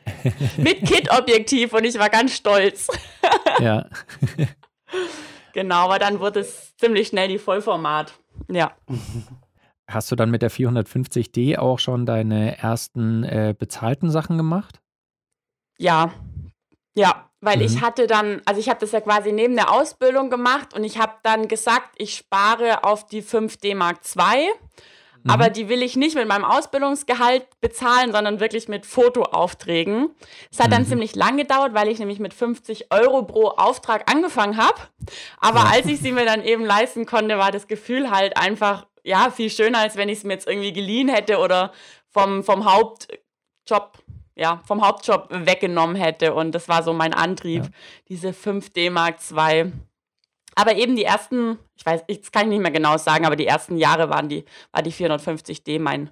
Mit 0.56 0.84
Kit-Objektiv 0.84 1.72
und 1.72 1.84
ich 1.84 1.98
war 1.98 2.10
ganz 2.10 2.34
stolz. 2.34 2.88
ja. 3.60 3.86
genau, 5.52 5.84
aber 5.84 5.98
dann 5.98 6.20
wurde 6.20 6.40
es 6.40 6.76
ziemlich 6.76 7.08
schnell 7.08 7.28
die 7.28 7.38
Vollformat. 7.38 8.14
Ja. 8.48 8.72
Hast 9.86 10.10
du 10.10 10.16
dann 10.16 10.30
mit 10.30 10.42
der 10.42 10.50
450D 10.50 11.58
auch 11.58 11.78
schon 11.78 12.06
deine 12.06 12.58
ersten 12.58 13.24
äh, 13.24 13.54
bezahlten 13.58 14.10
Sachen 14.10 14.36
gemacht? 14.36 14.80
Ja. 15.78 16.12
Ja, 16.94 17.30
weil 17.40 17.58
mhm. 17.58 17.64
ich 17.64 17.80
hatte 17.80 18.06
dann, 18.06 18.40
also 18.44 18.60
ich 18.60 18.68
habe 18.68 18.80
das 18.80 18.92
ja 18.92 19.00
quasi 19.00 19.32
neben 19.32 19.56
der 19.56 19.72
Ausbildung 19.72 20.30
gemacht 20.30 20.74
und 20.74 20.84
ich 20.84 20.98
habe 20.98 21.14
dann 21.22 21.48
gesagt, 21.48 21.94
ich 21.96 22.14
spare 22.14 22.84
auf 22.84 23.06
die 23.06 23.22
5D 23.22 23.74
Mark 23.74 24.00
II 24.16 24.48
Mhm. 25.22 25.30
Aber 25.30 25.50
die 25.50 25.68
will 25.68 25.82
ich 25.82 25.96
nicht 25.96 26.14
mit 26.14 26.26
meinem 26.26 26.44
Ausbildungsgehalt 26.44 27.46
bezahlen, 27.60 28.12
sondern 28.12 28.40
wirklich 28.40 28.68
mit 28.68 28.86
Fotoaufträgen. 28.86 30.10
Es 30.50 30.60
hat 30.60 30.72
dann 30.72 30.82
mhm. 30.82 30.88
ziemlich 30.88 31.14
lang 31.14 31.36
gedauert, 31.36 31.74
weil 31.74 31.88
ich 31.88 31.98
nämlich 31.98 32.18
mit 32.18 32.34
50 32.34 32.92
Euro 32.92 33.22
pro 33.24 33.48
Auftrag 33.48 34.10
angefangen 34.10 34.56
habe. 34.56 34.80
Aber 35.38 35.60
ja. 35.60 35.70
als 35.72 35.86
ich 35.86 36.00
sie 36.00 36.12
mir 36.12 36.24
dann 36.24 36.42
eben 36.42 36.64
leisten 36.64 37.06
konnte, 37.06 37.38
war 37.38 37.52
das 37.52 37.68
Gefühl 37.68 38.10
halt 38.10 38.36
einfach, 38.36 38.86
ja, 39.04 39.30
viel 39.30 39.50
schöner, 39.50 39.78
als 39.78 39.96
wenn 39.96 40.08
ich 40.08 40.18
es 40.18 40.24
mir 40.24 40.34
jetzt 40.34 40.48
irgendwie 40.48 40.72
geliehen 40.72 41.08
hätte 41.08 41.38
oder 41.38 41.72
vom, 42.08 42.42
vom 42.42 42.70
Hauptjob 42.70 43.98
ja, 44.36 44.62
vom 44.64 44.82
Hauptjob 44.82 45.28
weggenommen 45.30 45.96
hätte. 45.96 46.32
Und 46.32 46.52
das 46.52 46.66
war 46.66 46.82
so 46.82 46.94
mein 46.94 47.12
Antrieb, 47.12 47.64
ja. 47.64 47.70
diese 48.08 48.30
5D 48.30 48.90
Mark 48.90 49.16
II. 49.30 49.72
Aber 50.60 50.74
eben 50.76 50.94
die 50.94 51.04
ersten, 51.04 51.58
ich 51.74 51.86
weiß, 51.86 52.02
das 52.06 52.32
kann 52.32 52.42
ich 52.42 52.48
nicht 52.48 52.62
mehr 52.62 52.70
genau 52.70 52.98
sagen, 52.98 53.24
aber 53.24 53.36
die 53.36 53.46
ersten 53.46 53.76
Jahre 53.76 54.10
waren 54.10 54.28
die, 54.28 54.44
war 54.72 54.82
die 54.82 54.92
450D 54.92 55.80
mein 55.80 56.10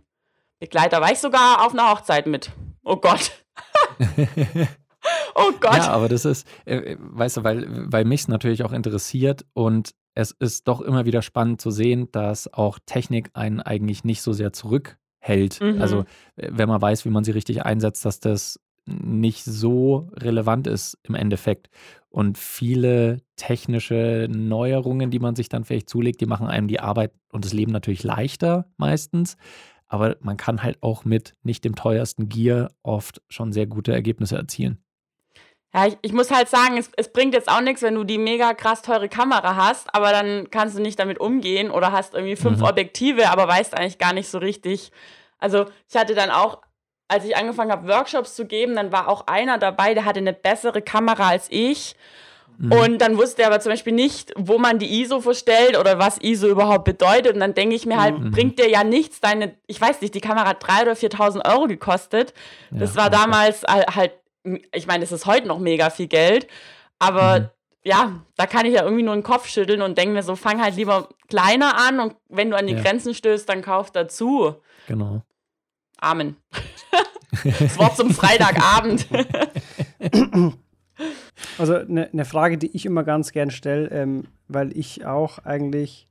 Begleiter. 0.59 1.01
War 1.01 1.13
ich 1.13 1.19
sogar 1.19 1.67
auf 1.67 1.73
einer 1.73 1.91
Hochzeit 1.91 2.27
mit. 2.27 2.51
Oh 2.83 2.97
Gott. 2.97 3.45
oh 5.35 5.53
Gott. 5.61 5.77
Ja, 5.77 5.91
aber 5.91 6.09
das 6.09 6.25
ist, 6.25 6.47
äh, 6.65 6.97
weißt 6.99 7.39
du, 7.39 7.45
weil, 7.45 7.67
weil 7.93 8.05
mich 8.05 8.23
es 8.23 8.29
natürlich 8.29 8.65
auch 8.65 8.73
interessiert 8.73 9.45
und 9.53 9.91
es 10.15 10.33
ist 10.33 10.67
doch 10.67 10.81
immer 10.81 11.05
wieder 11.05 11.23
spannend 11.23 11.61
zu 11.61 11.71
sehen, 11.71 12.11
dass 12.11 12.53
auch 12.53 12.79
Technik 12.87 13.31
einen 13.35 13.61
eigentlich 13.61 14.03
nicht 14.03 14.23
so 14.23 14.33
sehr 14.33 14.53
zurückhält. 14.53 15.61
Mhm. 15.61 15.81
Also, 15.81 16.01
äh, 16.37 16.49
wenn 16.51 16.69
man 16.69 16.81
weiß, 16.81 17.05
wie 17.05 17.11
man 17.11 17.23
sie 17.23 17.33
richtig 17.33 17.65
einsetzt, 17.65 18.05
dass 18.05 18.19
das 18.19 18.59
nicht 18.89 19.45
so 19.45 20.09
relevant 20.15 20.67
ist 20.67 20.99
im 21.03 21.15
Endeffekt. 21.15 21.69
Und 22.11 22.39
viele 22.39 23.19
technische 23.37 24.29
Neuerungen, 24.31 25.11
die 25.11 25.19
man 25.19 25.37
sich 25.37 25.49
dann 25.49 25.65
vielleicht 25.65 25.91
zulegt, 25.91 26.21
die 26.21 26.27
machen 26.27 26.47
einem 26.47 26.69
die 26.69 26.81
Arbeit 26.81 27.13
und 27.31 27.45
das 27.45 27.53
Leben 27.53 27.73
natürlich 27.73 28.03
leichter 28.03 28.67
meistens. 28.77 29.37
Aber 29.89 30.17
man 30.21 30.37
kann 30.37 30.63
halt 30.63 30.83
auch 30.83 31.05
mit 31.05 31.35
nicht 31.43 31.65
dem 31.65 31.75
teuersten 31.75 32.29
Gear 32.29 32.71
oft 32.83 33.23
schon 33.29 33.53
sehr 33.53 33.67
gute 33.67 33.93
Ergebnisse 33.93 34.37
erzielen. 34.37 34.79
Ja, 35.75 35.87
ich, 35.87 35.99
ich 36.01 36.13
muss 36.13 36.31
halt 36.31 36.49
sagen, 36.49 36.79
es, 36.79 36.91
es, 36.97 37.13
bringt 37.13 37.35
jetzt 37.35 37.49
auch 37.49 37.61
nichts, 37.61 37.83
wenn 37.83 37.95
du 37.95 38.05
die 38.05 38.17
mega 38.17 38.55
krass 38.55 38.81
teure 38.81 39.09
Kamera 39.09 39.55
hast, 39.57 39.95
aber 39.95 40.13
dann 40.13 40.51
kannst 40.51 40.79
du 40.79 40.83
nicht 40.83 40.99
damit 40.99 41.21
umgehen 41.21 41.71
oder 41.71 41.93
hast 41.93 42.15
irgendwie 42.15 42.37
fünf 42.37 42.59
mhm. 42.59 42.65
Objektive, 42.65 43.29
aber 43.31 43.47
weißt 43.49 43.77
eigentlich 43.77 43.99
gar 43.99 44.15
nicht 44.15 44.29
so 44.29 44.39
richtig. 44.39 44.93
Also 45.39 45.67
ich 45.89 45.97
hatte 45.97 46.15
dann 46.15 46.31
auch 46.31 46.63
als 47.09 47.25
ich 47.25 47.37
angefangen 47.37 47.73
habe, 47.73 47.89
Workshops 47.89 48.37
zu 48.37 48.47
geben, 48.47 48.77
dann 48.77 48.93
war 48.93 49.09
auch 49.09 49.27
einer 49.27 49.59
dabei, 49.59 49.95
der 49.95 50.05
hatte 50.05 50.21
eine 50.21 50.35
bessere 50.35 50.83
Kamera 50.83 51.29
als 51.29 51.47
ich. 51.51 51.97
Mhm. 52.59 52.73
Und 52.73 52.99
dann 52.99 53.17
wusste 53.17 53.43
er 53.43 53.49
aber 53.49 53.61
zum 53.61 53.71
Beispiel 53.71 53.93
nicht, 53.93 54.33
wo 54.37 54.59
man 54.59 54.79
die 54.79 55.01
ISO 55.01 55.21
verstellt 55.21 55.79
oder 55.79 55.99
was 55.99 56.19
ISO 56.19 56.49
überhaupt 56.49 56.85
bedeutet. 56.85 57.35
Und 57.35 57.41
dann 57.41 57.55
denke 57.55 57.75
ich 57.75 57.87
mir 57.87 58.01
halt, 58.01 58.19
mhm. 58.19 58.31
bringt 58.33 58.59
dir 58.59 58.69
ja 58.69 58.85
nichts 58.85 59.21
deine, 59.21 59.55
ich 59.67 59.81
weiß 59.81 60.01
nicht, 60.01 60.15
die 60.15 60.21
Kamera 60.21 60.47
hat 60.47 60.63
3.000 60.63 60.83
oder 60.83 60.93
4.000 60.93 61.55
Euro 61.55 61.67
gekostet. 61.67 62.35
Ja, 62.71 62.79
das 62.79 62.97
war 62.97 63.11
damals 63.11 63.63
halt, 63.63 64.13
ich 64.73 64.87
meine, 64.87 65.01
das 65.01 65.13
ist 65.13 65.27
heute 65.27 65.47
noch 65.47 65.61
mega 65.61 65.89
viel 65.91 66.09
Geld. 66.09 66.49
Aber 66.99 67.41
mhm. 67.41 67.49
ja, 67.85 68.13
da 68.37 68.47
kann 68.47 68.67
ich 68.67 68.75
ja 68.75 68.83
irgendwie 68.83 69.05
nur 69.05 69.15
den 69.15 69.23
Kopf 69.23 69.47
schütteln 69.47 69.81
und 69.81 69.97
denke 69.97 70.13
mir 70.13 70.25
so, 70.25 70.35
fang 70.35 70.61
halt 70.61 70.75
lieber 70.75 71.09
kleiner 71.29 71.79
an 71.79 72.01
und 72.01 72.17
wenn 72.29 72.51
du 72.51 72.57
an 72.57 72.67
die 72.67 72.75
ja. 72.75 72.83
Grenzen 72.83 73.15
stößt, 73.15 73.49
dann 73.49 73.63
kauf 73.63 73.93
dazu. 73.93 74.57
Genau. 74.89 75.23
Amen. 75.99 76.37
das 77.45 77.79
Wort 77.79 77.97
zum 77.97 78.11
Freitagabend. 78.11 79.07
also 81.59 81.75
eine 81.75 82.09
ne 82.13 82.25
Frage, 82.25 82.59
die 82.59 82.75
ich 82.75 82.87
immer 82.87 83.05
ganz 83.05 83.33
gern 83.33 83.51
stelle, 83.51 83.89
ähm, 83.91 84.25
weil 84.49 84.77
ich 84.77 85.05
auch 85.05 85.39
eigentlich 85.41 86.09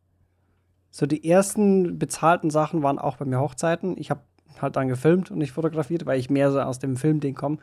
so 0.92 1.06
die 1.06 1.30
ersten 1.30 2.00
bezahlten 2.00 2.50
Sachen 2.50 2.84
waren 2.84 3.00
auch 3.00 3.18
bei 3.18 3.26
mir 3.26 3.40
Hochzeiten. 3.40 3.98
Ich 3.98 4.10
habe 4.10 4.22
halt 4.62 4.76
dann 4.76 4.88
gefilmt 4.88 5.32
und 5.32 5.38
nicht 5.38 5.52
fotografiert, 5.52 6.06
weil 6.06 6.20
ich 6.20 6.30
mehr 6.30 6.52
so 6.52 6.60
aus 6.60 6.80
dem 6.80 6.98
Filmding 6.98 7.36
komme. 7.36 7.58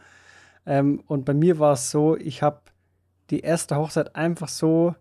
Ähm, 0.67 1.03
und 1.07 1.25
bei 1.25 1.35
mir 1.35 1.59
war 1.59 1.73
es 1.73 1.91
so, 1.91 2.17
ich 2.17 2.43
habe 2.43 2.61
die 3.31 3.41
erste 3.41 3.77
Hochzeit 3.77 4.15
einfach 4.17 4.49
so 4.49 4.95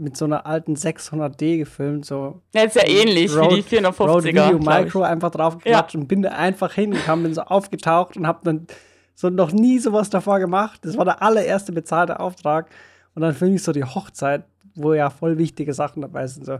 mit 0.00 0.16
so 0.16 0.24
einer 0.24 0.46
alten 0.46 0.74
600D 0.74 1.58
gefilmt. 1.58 2.04
So 2.04 2.40
ja, 2.54 2.62
ist 2.62 2.76
ja 2.76 2.86
ähnlich 2.86 3.34
Road, 3.34 3.50
wie 3.50 3.62
die 3.62 3.76
450er. 3.76 4.06
Road 4.06 4.24
Video 4.24 4.58
Micro 4.58 5.02
einfach 5.02 5.30
drauf 5.30 5.58
geklatscht 5.58 5.94
ja. 5.94 6.00
und 6.00 6.08
bin 6.08 6.22
da 6.22 6.30
einfach 6.30 6.72
hingekommen, 6.72 7.24
bin 7.24 7.34
so 7.34 7.42
aufgetaucht 7.42 8.16
und 8.16 8.26
habe 8.26 8.40
dann 8.44 8.66
so 9.14 9.28
noch 9.28 9.52
nie 9.52 9.78
sowas 9.78 10.08
davor 10.10 10.40
gemacht. 10.40 10.80
Das 10.82 10.96
war 10.96 11.04
der 11.04 11.22
allererste 11.22 11.72
bezahlte 11.72 12.20
Auftrag. 12.20 12.70
Und 13.14 13.22
dann 13.22 13.34
filme 13.34 13.56
ich 13.56 13.62
so 13.62 13.72
die 13.72 13.84
Hochzeit, 13.84 14.44
wo 14.74 14.94
ja 14.94 15.10
voll 15.10 15.36
wichtige 15.36 15.74
Sachen 15.74 16.00
dabei 16.00 16.26
sind. 16.26 16.46
So. 16.46 16.58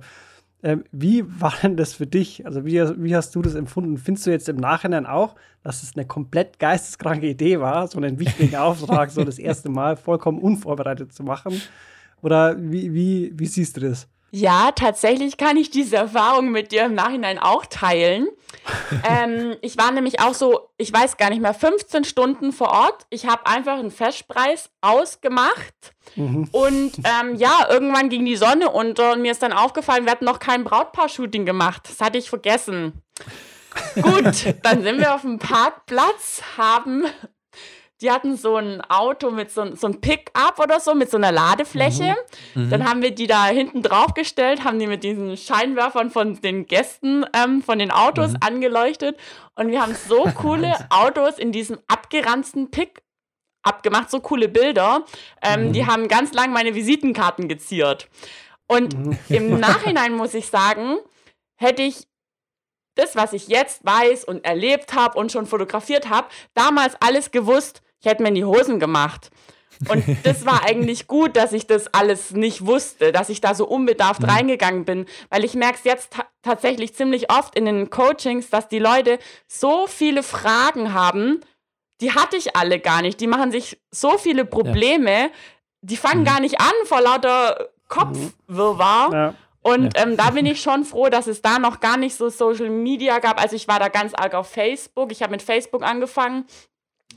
Ähm, 0.63 0.85
wie 0.93 1.25
war 1.41 1.55
denn 1.63 1.77
das 1.77 1.95
für 1.95 2.07
dich? 2.07 2.45
Also, 2.45 2.67
wie, 2.67 2.75
wie 3.03 3.17
hast 3.17 3.35
du 3.35 3.41
das 3.41 3.55
empfunden? 3.55 3.97
Findest 3.97 4.27
du 4.27 4.31
jetzt 4.31 4.49
im 4.49 4.57
Nachhinein 4.57 5.07
auch, 5.07 5.37
dass 5.63 5.83
es 5.83 5.97
eine 5.97 6.05
komplett 6.05 6.59
geisteskranke 6.59 7.29
Idee 7.29 7.61
war, 7.61 7.89
so 7.89 7.99
einen 7.99 8.19
wichtigen 8.19 8.57
Auftrag 8.57 9.11
so 9.11 9.25
das 9.25 9.39
erste 9.39 9.71
Mal 9.71 9.97
vollkommen 9.97 10.39
unvorbereitet 10.39 11.15
zu 11.15 11.23
machen? 11.23 11.63
Oder 12.23 12.57
wie, 12.59 12.93
wie, 12.95 13.33
wie 13.35 13.47
siehst 13.47 13.77
du 13.77 13.81
das? 13.81 14.09
Ja, 14.33 14.71
tatsächlich 14.71 15.37
kann 15.37 15.57
ich 15.57 15.71
diese 15.71 15.97
Erfahrung 15.97 16.53
mit 16.53 16.71
dir 16.71 16.85
im 16.85 16.95
Nachhinein 16.95 17.39
auch 17.39 17.67
teilen. 17.67 18.29
ähm, 19.09 19.57
ich 19.61 19.77
war 19.77 19.91
nämlich 19.91 20.21
auch 20.21 20.35
so, 20.35 20.71
ich 20.77 20.93
weiß 20.93 21.17
gar 21.17 21.31
nicht 21.31 21.43
mehr, 21.43 21.55
15 21.55 22.05
Stunden 22.05 22.53
vor 22.53 22.69
Ort. 22.69 23.07
Ich 23.11 23.27
habe 23.27 23.47
einfach 23.47 23.79
einen 23.79 23.91
Festpreis 23.91 24.71
ausgemacht. 24.81 25.95
Mhm. 26.15 26.49
Und 26.53 26.93
ähm, 26.99 27.35
ja, 27.37 27.67
irgendwann 27.69 28.09
ging 28.09 28.25
die 28.25 28.37
Sonne 28.37 28.71
unter 28.71 29.13
und 29.13 29.23
mir 29.23 29.33
ist 29.33 29.43
dann 29.43 29.53
aufgefallen, 29.53 30.05
wir 30.05 30.13
hatten 30.13 30.25
noch 30.25 30.39
kein 30.39 30.63
Brautpaar-Shooting 30.63 31.45
gemacht. 31.45 31.83
Das 31.89 32.01
hatte 32.01 32.19
ich 32.19 32.29
vergessen. 32.29 33.03
Gut, 34.01 34.55
dann 34.63 34.83
sind 34.83 34.99
wir 34.99 35.15
auf 35.15 35.23
dem 35.23 35.39
Parkplatz, 35.39 36.43
haben 36.57 37.05
die 38.01 38.11
hatten 38.11 38.37
so 38.37 38.57
ein 38.57 38.81
Auto 38.83 39.31
mit 39.31 39.51
so, 39.51 39.75
so 39.75 39.87
ein 39.87 40.01
Pickup 40.01 40.59
oder 40.59 40.81
so, 40.81 40.95
mit 40.95 41.11
so 41.11 41.19
einer 41.19 41.33
Ladefläche. 41.33 42.17
Mhm. 42.55 42.65
Mhm. 42.65 42.71
Dann 42.71 42.89
haben 42.89 43.03
wir 43.03 43.11
die 43.15 43.27
da 43.27 43.47
hinten 43.47 43.83
drauf 43.83 44.15
gestellt, 44.15 44.65
haben 44.65 44.79
die 44.79 44.87
mit 44.87 45.05
diesen 45.05 45.37
Scheinwerfern 45.37 46.11
von 46.11 46.41
den 46.41 46.67
Gästen 46.67 47.27
ähm, 47.35 47.63
von 47.63 47.79
den 47.79 47.91
Autos 47.91 48.33
mhm. 48.33 48.39
angeleuchtet. 48.41 49.19
Und 49.55 49.69
wir 49.69 49.83
haben 49.83 49.95
so 49.95 50.25
coole 50.35 50.75
Autos 50.89 51.39
in 51.39 51.53
diesem 51.53 51.79
abgeranzten 51.89 52.71
Pick 52.71 53.03
abgemacht, 53.63 54.11
so 54.11 54.21
coole 54.21 54.49
Bilder. 54.49 55.05
Ähm, 55.43 55.73
die 55.73 55.83
mhm. 55.83 55.87
haben 55.87 56.09
ganz 56.09 56.33
lang 56.33 56.53
meine 56.53 56.75
Visitenkarten 56.75 57.49
geziert. 57.49 58.09
Und 58.67 58.97
mhm. 58.97 59.19
im 59.29 59.61
Nachhinein 59.61 60.15
muss 60.15 60.33
ich 60.33 60.47
sagen, 60.47 60.97
hätte 61.57 61.83
ich 61.83 62.07
das, 62.95 63.17
was 63.17 63.33
ich 63.33 63.49
jetzt 63.49 63.85
weiß 63.85 64.25
und 64.25 64.45
erlebt 64.45 64.95
habe 64.95 65.19
und 65.19 65.33
schon 65.33 65.47
fotografiert 65.47 66.09
habe, 66.09 66.29
damals 66.55 66.97
alles 67.01 67.31
gewusst, 67.31 67.83
ich 68.01 68.07
hätte 68.07 68.23
mir 68.23 68.31
in 68.31 68.35
die 68.35 68.45
Hosen 68.45 68.81
gemacht. 68.81 69.31
Und 69.89 70.05
das 70.25 70.45
war 70.45 70.65
eigentlich 70.65 71.07
gut, 71.07 71.37
dass 71.37 71.53
ich 71.53 71.67
das 71.67 71.93
alles 71.95 72.33
nicht 72.33 72.67
wusste, 72.67 73.13
dass 73.13 73.29
ich 73.29 73.41
da 73.41 73.55
so 73.55 73.67
unbedarft 73.67 74.23
mhm. 74.23 74.29
reingegangen 74.29 74.85
bin, 74.85 75.07
weil 75.31 75.45
ich 75.45 75.55
merke 75.55 75.79
es 75.79 75.85
jetzt 75.85 76.13
ta 76.13 76.25
tatsächlich 76.43 76.95
ziemlich 76.95 77.31
oft 77.31 77.55
in 77.55 77.67
den 77.67 77.91
Coachings, 77.91 78.49
dass 78.49 78.67
die 78.67 78.79
Leute 78.79 79.19
so 79.47 79.87
viele 79.87 80.23
Fragen 80.23 80.95
haben, 80.95 81.41
die 82.01 82.13
hatte 82.13 82.39
ich 82.39 82.57
alle 82.57 82.81
gar 82.81 83.03
nicht. 83.03 83.21
Die 83.21 83.27
machen 83.27 83.53
sich 83.53 83.79
so 83.91 84.17
viele 84.17 84.47
Probleme, 84.47 85.11
ja. 85.11 85.29
die 85.83 85.99
fangen 85.99 86.21
mhm. 86.21 86.27
gar 86.27 86.41
nicht 86.41 86.59
an 86.59 86.73
vor 86.85 87.03
lauter 87.03 87.69
Kopfwirrwarr. 87.89 89.13
Ja. 89.13 89.35
Und 89.63 89.95
ja. 89.95 90.03
ähm, 90.03 90.17
da 90.17 90.31
bin 90.31 90.47
ich 90.47 90.63
schon 90.63 90.85
froh, 90.85 91.11
dass 91.11 91.27
es 91.27 91.43
da 91.43 91.59
noch 91.59 91.81
gar 91.81 91.99
nicht 91.99 92.17
so 92.17 92.31
Social 92.31 92.71
Media 92.71 93.19
gab. 93.19 93.39
Also 93.39 93.55
ich 93.55 93.69
war 93.69 93.79
da 93.79 93.89
ganz 93.89 94.15
arg 94.15 94.35
auf 94.35 94.49
Facebook. 94.49 95.13
Ich 95.13 95.23
habe 95.23 95.33
mit 95.33 95.43
Facebook 95.43 95.83
angefangen 95.83 96.47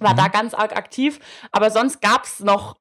war 0.03 0.13
mhm. 0.13 0.17
da 0.17 0.27
ganz 0.27 0.53
arg 0.53 0.75
aktiv. 0.75 1.19
Aber 1.51 1.71
sonst 1.71 2.01
gab 2.01 2.25
es 2.25 2.39
noch, 2.39 2.77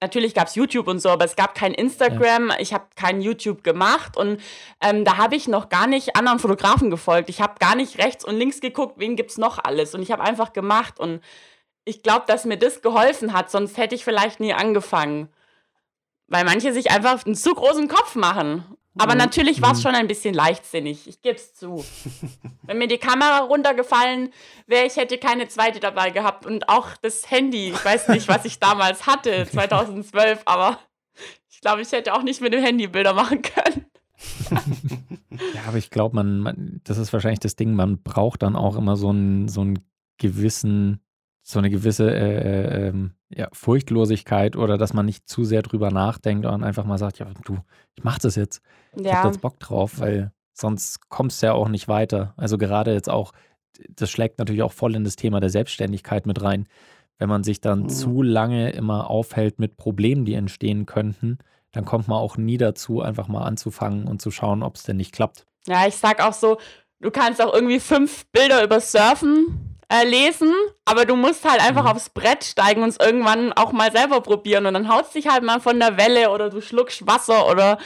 natürlich 0.00 0.34
gab 0.34 0.48
es 0.48 0.54
YouTube 0.54 0.88
und 0.88 1.00
so, 1.00 1.10
aber 1.10 1.24
es 1.24 1.36
gab 1.36 1.54
kein 1.54 1.74
Instagram. 1.74 2.50
Ja. 2.50 2.60
Ich 2.60 2.72
habe 2.72 2.86
kein 2.96 3.20
YouTube 3.20 3.64
gemacht 3.64 4.16
und 4.16 4.40
ähm, 4.80 5.04
da 5.04 5.16
habe 5.16 5.36
ich 5.36 5.48
noch 5.48 5.68
gar 5.68 5.86
nicht 5.86 6.16
anderen 6.16 6.38
Fotografen 6.38 6.90
gefolgt. 6.90 7.28
Ich 7.30 7.40
habe 7.40 7.54
gar 7.58 7.74
nicht 7.74 7.98
rechts 7.98 8.24
und 8.24 8.36
links 8.36 8.60
geguckt, 8.60 8.94
wen 8.98 9.16
gibt 9.16 9.30
es 9.30 9.38
noch 9.38 9.58
alles. 9.58 9.94
Und 9.94 10.02
ich 10.02 10.12
habe 10.12 10.22
einfach 10.22 10.52
gemacht 10.52 11.00
und 11.00 11.20
ich 11.84 12.02
glaube, 12.02 12.24
dass 12.26 12.44
mir 12.44 12.58
das 12.58 12.82
geholfen 12.82 13.32
hat, 13.32 13.50
sonst 13.50 13.76
hätte 13.76 13.94
ich 13.94 14.04
vielleicht 14.04 14.40
nie 14.40 14.52
angefangen. 14.52 15.28
Weil 16.28 16.44
manche 16.44 16.72
sich 16.72 16.90
einfach 16.92 17.24
einen 17.26 17.34
zu 17.34 17.54
großen 17.54 17.88
Kopf 17.88 18.14
machen. 18.14 18.76
Aber 18.98 19.12
Mhm. 19.12 19.18
natürlich 19.18 19.62
war 19.62 19.72
es 19.72 19.78
Mhm. 19.78 19.82
schon 19.82 19.94
ein 19.94 20.06
bisschen 20.08 20.34
leichtsinnig. 20.34 21.06
Ich 21.08 21.22
gebe 21.22 21.36
es 21.36 21.54
zu. 21.54 21.84
Wenn 22.64 22.78
mir 22.78 22.88
die 22.88 22.98
Kamera 22.98 23.38
runtergefallen 23.40 24.32
wäre, 24.66 24.86
ich 24.86 24.96
hätte 24.96 25.18
keine 25.18 25.46
zweite 25.48 25.78
dabei 25.80 26.10
gehabt. 26.10 26.44
Und 26.46 26.68
auch 26.68 26.88
das 27.02 27.30
Handy. 27.30 27.70
Ich 27.70 27.84
weiß 27.84 28.08
nicht, 28.08 28.26
was 28.28 28.44
ich 28.44 28.58
damals 28.58 29.06
hatte, 29.06 29.46
2012, 29.52 30.42
aber 30.44 30.78
ich 31.50 31.60
glaube, 31.60 31.82
ich 31.82 31.92
hätte 31.92 32.14
auch 32.14 32.22
nicht 32.22 32.40
mit 32.40 32.52
dem 32.52 32.64
Handy 32.64 32.86
Bilder 32.88 33.12
machen 33.14 33.42
können. 33.42 33.86
Ja, 35.54 35.62
aber 35.68 35.78
ich 35.78 35.90
glaube, 35.90 36.16
man, 36.16 36.40
man, 36.40 36.80
das 36.84 36.98
ist 36.98 37.12
wahrscheinlich 37.12 37.38
das 37.40 37.56
Ding, 37.56 37.74
man 37.74 38.02
braucht 38.02 38.42
dann 38.42 38.56
auch 38.56 38.76
immer 38.76 38.96
so 38.96 39.08
einen, 39.10 39.48
so 39.48 39.60
einen 39.62 39.78
gewissen, 40.18 41.00
so 41.50 41.58
eine 41.58 41.70
gewisse 41.70 42.10
äh, 42.10 42.88
ähm, 42.88 43.12
ja, 43.28 43.48
Furchtlosigkeit 43.52 44.56
oder 44.56 44.78
dass 44.78 44.92
man 44.92 45.06
nicht 45.06 45.28
zu 45.28 45.44
sehr 45.44 45.62
drüber 45.62 45.90
nachdenkt 45.90 46.46
und 46.46 46.64
einfach 46.64 46.84
mal 46.84 46.98
sagt, 46.98 47.18
ja, 47.18 47.26
du, 47.44 47.58
ich 47.94 48.04
mach 48.04 48.18
das 48.18 48.36
jetzt. 48.36 48.62
Ich 48.92 48.98
hab 48.98 49.04
da 49.04 49.10
Ja, 49.10 49.26
jetzt 49.26 49.40
Bock 49.40 49.58
drauf, 49.60 49.98
weil 50.00 50.32
sonst 50.52 51.08
kommst 51.08 51.42
du 51.42 51.46
ja 51.46 51.52
auch 51.52 51.68
nicht 51.68 51.88
weiter. 51.88 52.34
Also 52.36 52.58
gerade 52.58 52.92
jetzt 52.92 53.08
auch, 53.08 53.32
das 53.88 54.10
schlägt 54.10 54.38
natürlich 54.38 54.62
auch 54.62 54.72
voll 54.72 54.94
in 54.94 55.04
das 55.04 55.16
Thema 55.16 55.40
der 55.40 55.50
Selbstständigkeit 55.50 56.26
mit 56.26 56.42
rein. 56.42 56.66
Wenn 57.18 57.28
man 57.28 57.44
sich 57.44 57.60
dann 57.60 57.82
Mhm. 57.84 57.88
zu 57.88 58.22
lange 58.22 58.70
immer 58.70 59.10
aufhält 59.10 59.58
mit 59.58 59.76
Problemen, 59.76 60.24
die 60.24 60.34
entstehen 60.34 60.86
könnten, 60.86 61.38
dann 61.72 61.84
kommt 61.84 62.08
man 62.08 62.18
auch 62.18 62.36
nie 62.36 62.56
dazu, 62.56 63.00
einfach 63.00 63.28
mal 63.28 63.44
anzufangen 63.44 64.06
und 64.08 64.20
zu 64.20 64.30
schauen, 64.30 64.62
ob 64.62 64.76
es 64.76 64.82
denn 64.82 64.96
nicht 64.96 65.12
klappt. 65.12 65.46
ja, 65.66 65.86
ich 65.86 65.96
sag 65.96 66.20
auch 66.22 66.32
so, 66.32 66.58
du 67.00 67.10
kannst 67.10 67.40
auch 67.42 67.52
irgendwie 67.54 67.78
fünf 67.80 68.26
Bilder 68.32 68.64
über 68.64 68.80
Surfen 68.80 69.69
äh, 69.92 70.04
lesen, 70.06 70.52
aber 70.84 71.04
du 71.04 71.16
musst 71.16 71.44
halt 71.48 71.60
einfach 71.60 71.82
Mhm. 71.84 71.90
aufs 71.90 72.10
Brett 72.10 72.44
steigen 72.44 72.82
und 72.82 72.90
es 72.90 72.98
irgendwann 73.04 73.52
auch 73.52 73.72
mal 73.72 73.90
selber 73.90 74.20
probieren. 74.20 74.66
Und 74.66 74.74
dann 74.74 74.88
haust 74.88 75.14
dich 75.14 75.26
halt 75.28 75.42
mal 75.42 75.60
von 75.60 75.80
der 75.80 75.96
Welle 75.96 76.30
oder 76.30 76.48
du 76.48 76.60
schluckst 76.60 77.06
Wasser 77.06 77.48
oder 77.50 77.78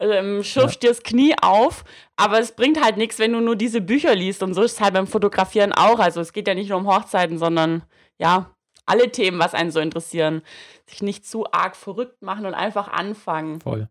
ähm, 0.00 0.42
schürfst 0.42 0.82
dir 0.82 0.88
das 0.88 1.04
Knie 1.04 1.34
auf. 1.40 1.84
Aber 2.16 2.40
es 2.40 2.52
bringt 2.52 2.82
halt 2.84 2.96
nichts, 2.96 3.20
wenn 3.20 3.32
du 3.32 3.40
nur 3.40 3.54
diese 3.54 3.80
Bücher 3.80 4.14
liest. 4.16 4.42
Und 4.42 4.54
so 4.54 4.62
ist 4.62 4.72
es 4.72 4.80
halt 4.80 4.94
beim 4.94 5.06
Fotografieren 5.06 5.72
auch. 5.72 6.00
Also 6.00 6.20
es 6.20 6.32
geht 6.32 6.48
ja 6.48 6.54
nicht 6.54 6.70
nur 6.70 6.78
um 6.78 6.88
Hochzeiten, 6.88 7.38
sondern 7.38 7.84
ja, 8.18 8.50
alle 8.86 9.10
Themen, 9.12 9.38
was 9.38 9.54
einen 9.54 9.70
so 9.70 9.78
interessieren. 9.78 10.42
Sich 10.86 11.02
nicht 11.02 11.24
zu 11.24 11.46
arg 11.52 11.76
verrückt 11.76 12.20
machen 12.22 12.46
und 12.46 12.54
einfach 12.54 12.88
anfangen. 12.88 13.60
Voll. 13.60 13.88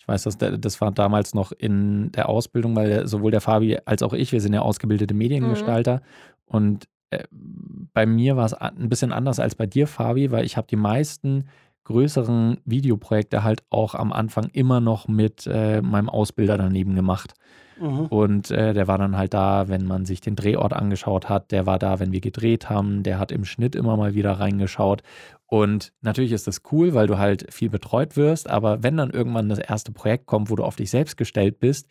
Ich 0.00 0.08
weiß, 0.08 0.24
dass 0.24 0.36
der, 0.38 0.58
das 0.58 0.80
war 0.80 0.90
damals 0.90 1.34
noch 1.34 1.52
in 1.52 2.10
der 2.12 2.28
Ausbildung, 2.28 2.74
weil 2.74 3.06
sowohl 3.06 3.30
der 3.30 3.40
Fabi 3.40 3.78
als 3.84 4.02
auch 4.02 4.14
ich, 4.14 4.32
wir 4.32 4.40
sind 4.40 4.54
ja 4.54 4.62
ausgebildete 4.62 5.14
Mediengestalter. 5.14 6.02
Und 6.48 6.88
äh, 7.10 7.24
bei 7.30 8.06
mir 8.06 8.36
war 8.36 8.46
es 8.46 8.54
ein 8.54 8.88
bisschen 8.88 9.12
anders 9.12 9.40
als 9.40 9.54
bei 9.54 9.66
dir, 9.66 9.86
Fabi, 9.86 10.30
weil 10.30 10.44
ich 10.44 10.56
habe 10.56 10.66
die 10.66 10.76
meisten 10.76 11.48
größeren 11.84 12.60
Videoprojekte 12.66 13.42
halt 13.42 13.62
auch 13.70 13.94
am 13.94 14.12
Anfang 14.12 14.48
immer 14.52 14.80
noch 14.80 15.08
mit 15.08 15.46
äh, 15.46 15.80
meinem 15.80 16.10
Ausbilder 16.10 16.58
daneben 16.58 16.94
gemacht. 16.94 17.32
Mhm. 17.80 18.06
Und 18.06 18.50
äh, 18.50 18.74
der 18.74 18.88
war 18.88 18.98
dann 18.98 19.16
halt 19.16 19.32
da, 19.32 19.68
wenn 19.68 19.86
man 19.86 20.04
sich 20.04 20.20
den 20.20 20.36
Drehort 20.36 20.74
angeschaut 20.74 21.28
hat. 21.28 21.50
Der 21.50 21.64
war 21.64 21.78
da, 21.78 21.98
wenn 21.98 22.12
wir 22.12 22.20
gedreht 22.20 22.68
haben. 22.68 23.02
Der 23.02 23.18
hat 23.18 23.32
im 23.32 23.44
Schnitt 23.44 23.74
immer 23.74 23.96
mal 23.96 24.14
wieder 24.14 24.32
reingeschaut. 24.32 25.02
Und 25.46 25.92
natürlich 26.02 26.32
ist 26.32 26.46
das 26.46 26.60
cool, 26.72 26.92
weil 26.92 27.06
du 27.06 27.16
halt 27.16 27.52
viel 27.52 27.70
betreut 27.70 28.16
wirst. 28.16 28.50
Aber 28.50 28.82
wenn 28.82 28.98
dann 28.98 29.10
irgendwann 29.10 29.48
das 29.48 29.58
erste 29.58 29.92
Projekt 29.92 30.26
kommt, 30.26 30.50
wo 30.50 30.56
du 30.56 30.64
auf 30.64 30.76
dich 30.76 30.90
selbst 30.90 31.16
gestellt 31.16 31.58
bist, 31.58 31.88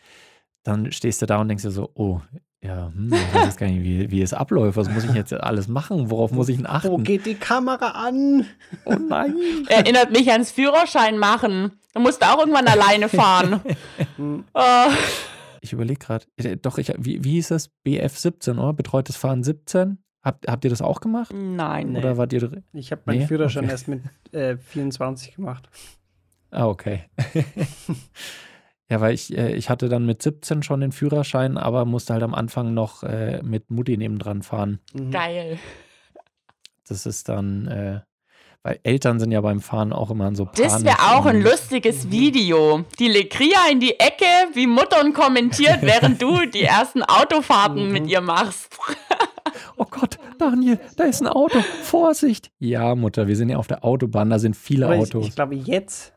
dann 0.63 0.91
stehst 0.91 1.21
du 1.21 1.25
da 1.25 1.41
und 1.41 1.47
denkst 1.47 1.63
dir 1.63 1.71
so, 1.71 1.89
oh, 1.95 2.21
ja, 2.63 2.87
hm, 2.93 3.13
ich 3.13 3.33
weiß 3.35 3.45
jetzt 3.45 3.57
gar 3.57 3.67
nicht, 3.67 3.83
wie, 3.83 4.09
wie 4.11 4.21
es 4.21 4.33
abläuft. 4.33 4.77
Was 4.77 4.89
muss 4.89 5.03
ich 5.03 5.13
jetzt 5.13 5.33
alles 5.33 5.67
machen? 5.67 6.09
Worauf 6.09 6.31
muss 6.31 6.49
ich 6.49 6.57
denn 6.57 6.65
Wo 6.65 6.69
achten? 6.69 7.03
geht 7.03 7.25
die 7.25 7.35
Kamera 7.35 7.91
an? 7.91 8.45
Oh 8.85 8.93
nein. 8.95 9.35
Erinnert 9.69 10.11
mich 10.11 10.31
ans 10.31 10.51
Führerschein 10.51 11.17
machen. 11.17 11.73
Da 11.93 11.99
musst 11.99 12.21
du 12.21 12.25
auch 12.27 12.39
irgendwann 12.39 12.67
alleine 12.67 13.09
fahren. 13.09 13.61
Äh, 14.53 14.89
Ich 15.61 15.73
überlege 15.73 15.99
gerade. 15.99 16.25
Doch, 16.61 16.77
ich, 16.77 16.91
wie, 16.97 17.23
wie 17.23 17.31
hieß 17.33 17.49
das? 17.49 17.69
BF 17.83 18.17
17, 18.17 18.57
oder? 18.57 18.73
Betreutes 18.73 19.15
Fahren 19.15 19.43
17? 19.43 19.97
Habt, 20.23 20.47
habt 20.47 20.63
ihr 20.65 20.69
das 20.69 20.81
auch 20.81 20.99
gemacht? 20.99 21.31
nein. 21.33 21.91
Nee. 21.93 21.99
Oder 21.99 22.17
wart 22.17 22.33
ihr 22.33 22.39
drin? 22.39 22.63
Ich 22.73 22.91
habe 22.91 23.01
meinen 23.05 23.19
Nee? 23.19 23.27
Führerschein 23.27 23.63
Okay. 23.65 23.71
erst 23.71 23.87
mit 23.87 24.01
äh, 24.33 24.57
24 24.57 25.35
gemacht. 25.35 25.69
Ah, 26.51 26.67
okay. 26.67 27.03
ja, 28.89 29.01
weil 29.01 29.13
ich, 29.13 29.37
äh, 29.37 29.53
ich 29.55 29.69
hatte 29.69 29.89
dann 29.89 30.05
mit 30.05 30.21
17 30.21 30.63
schon 30.63 30.81
den 30.81 30.91
Führerschein, 30.91 31.57
aber 31.57 31.85
musste 31.85 32.13
halt 32.13 32.23
am 32.23 32.33
Anfang 32.33 32.73
noch 32.73 33.03
äh, 33.03 33.41
mit 33.43 33.69
Mutti 33.69 33.97
nebendran 33.97 34.41
fahren. 34.43 34.79
Mhm. 34.93 35.11
Geil. 35.11 35.59
Das 36.87 37.05
ist 37.05 37.27
dann, 37.27 37.67
äh, 37.67 37.99
weil 38.63 38.79
Eltern 38.83 39.19
sind 39.19 39.31
ja 39.31 39.41
beim 39.41 39.59
Fahren 39.61 39.91
auch 39.93 40.09
immer 40.09 40.33
so 40.35 40.49
Das 40.55 40.83
wäre 40.85 40.97
auch 41.15 41.25
ein 41.25 41.41
lustiges 41.41 42.09
Video. 42.11 42.85
Die 42.99 43.07
Lekria 43.09 43.59
in 43.71 43.79
die 43.79 43.99
Ecke, 43.99 44.25
wie 44.53 44.67
Muttern 44.67 45.13
kommentiert, 45.13 45.79
während 45.81 46.21
du 46.21 46.45
die 46.45 46.63
ersten 46.63 47.03
Autofahrten 47.03 47.87
Mhm. 47.87 47.91
mit 47.93 48.07
ihr 48.07 48.21
machst. 48.21 48.69
Oh 49.77 49.85
Gott, 49.89 50.17
Daniel, 50.39 50.79
da 50.95 51.03
ist 51.05 51.21
ein 51.21 51.27
Auto. 51.27 51.59
Vorsicht. 51.83 52.51
Ja, 52.59 52.95
Mutter, 52.95 53.27
wir 53.27 53.35
sind 53.35 53.49
ja 53.49 53.57
auf 53.57 53.67
der 53.67 53.83
Autobahn, 53.83 54.29
da 54.29 54.39
sind 54.39 54.55
viele 54.55 54.85
Aber 54.85 54.95
ich, 54.95 55.01
Autos. 55.03 55.27
ich 55.27 55.35
glaube, 55.35 55.55
jetzt, 55.55 56.13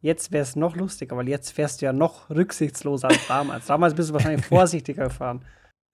jetzt 0.00 0.32
wäre 0.32 0.42
es 0.42 0.56
noch 0.56 0.76
lustiger, 0.76 1.16
weil 1.16 1.28
jetzt 1.28 1.50
fährst 1.50 1.80
du 1.80 1.86
ja 1.86 1.92
noch 1.92 2.30
rücksichtsloser 2.30 3.08
als 3.08 3.26
damals. 3.26 3.66
damals 3.66 3.94
bist 3.94 4.10
du 4.10 4.14
wahrscheinlich 4.14 4.46
vorsichtiger 4.46 5.04
gefahren. 5.04 5.44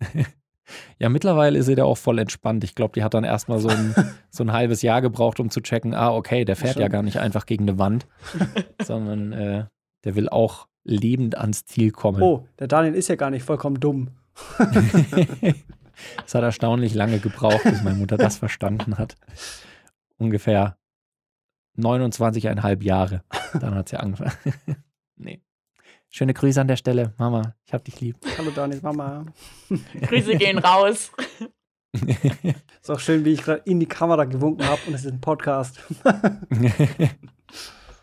Ja, 0.99 1.09
mittlerweile 1.09 1.59
ist 1.59 1.67
sie 1.67 1.77
da 1.77 1.85
auch 1.85 1.97
voll 1.97 2.19
entspannt. 2.19 2.65
Ich 2.65 2.75
glaube, 2.75 2.93
die 2.95 3.05
hat 3.05 3.15
dann 3.15 3.23
erstmal 3.23 3.61
so 3.61 3.69
ein, 3.69 3.95
so 4.31 4.43
ein 4.43 4.53
halbes 4.53 4.83
Jahr 4.83 5.01
gebraucht, 5.01 5.39
um 5.39 5.49
zu 5.49 5.61
checken, 5.61 5.95
ah, 5.95 6.13
okay, 6.13 6.45
der 6.45 6.57
fährt 6.57 6.75
ja 6.75 6.87
Schon. 6.87 6.93
gar 6.93 7.03
nicht 7.03 7.19
einfach 7.19 7.47
gegen 7.47 7.69
eine 7.69 7.79
Wand, 7.79 8.09
sondern 8.83 9.33
äh, 9.33 9.67
der 10.03 10.17
will 10.17 10.29
auch 10.29 10.67
lebend 10.83 11.39
ans 11.39 11.65
Ziel 11.67 11.93
kommen. 11.93 12.21
Oh, 12.21 12.49
der 12.59 12.67
Daniel 12.67 12.95
ist 12.95 13.09
ja 13.09 13.15
gar 13.15 13.31
nicht 13.31 13.45
vollkommen 13.45 13.79
dumm. 13.79 14.11
Es 16.27 16.35
hat 16.35 16.43
erstaunlich 16.43 16.95
lange 16.95 17.19
gebraucht, 17.19 17.63
bis 17.65 17.83
meine 17.83 17.97
Mutter 17.99 18.17
das 18.17 18.37
verstanden 18.37 18.99
hat. 18.99 19.15
Ungefähr 20.19 20.77
29,5 21.79 22.83
Jahre. 22.83 23.23
Dann 23.61 23.75
hat 23.75 23.89
sie 23.89 23.97
angefangen. 23.99 24.33
nee. 25.17 25.41
Schöne 26.11 26.35
Grüße 26.35 26.61
an 26.61 26.69
der 26.69 26.77
Stelle. 26.77 27.13
Mama, 27.19 27.55
ich 27.65 27.73
hab 27.73 27.85
dich 27.85 28.01
lieb. 28.01 28.17
Hallo 28.39 28.51
Daniel, 28.51 28.81
Mama. 28.83 29.27
Grüße 30.03 30.37
gehen 30.37 30.59
raus. 30.59 31.13
Ist 32.83 32.91
auch 32.91 33.01
schön, 33.01 33.25
wie 33.25 33.33
ich 33.33 33.43
gerade 33.43 33.63
in 33.65 33.81
die 33.81 33.87
Kamera 33.87 34.25
gewunken 34.25 34.67
habe 34.67 34.81
und 34.87 34.95
es 34.95 35.05
ist 35.05 35.13
ein 35.13 35.21
Podcast. 35.21 35.81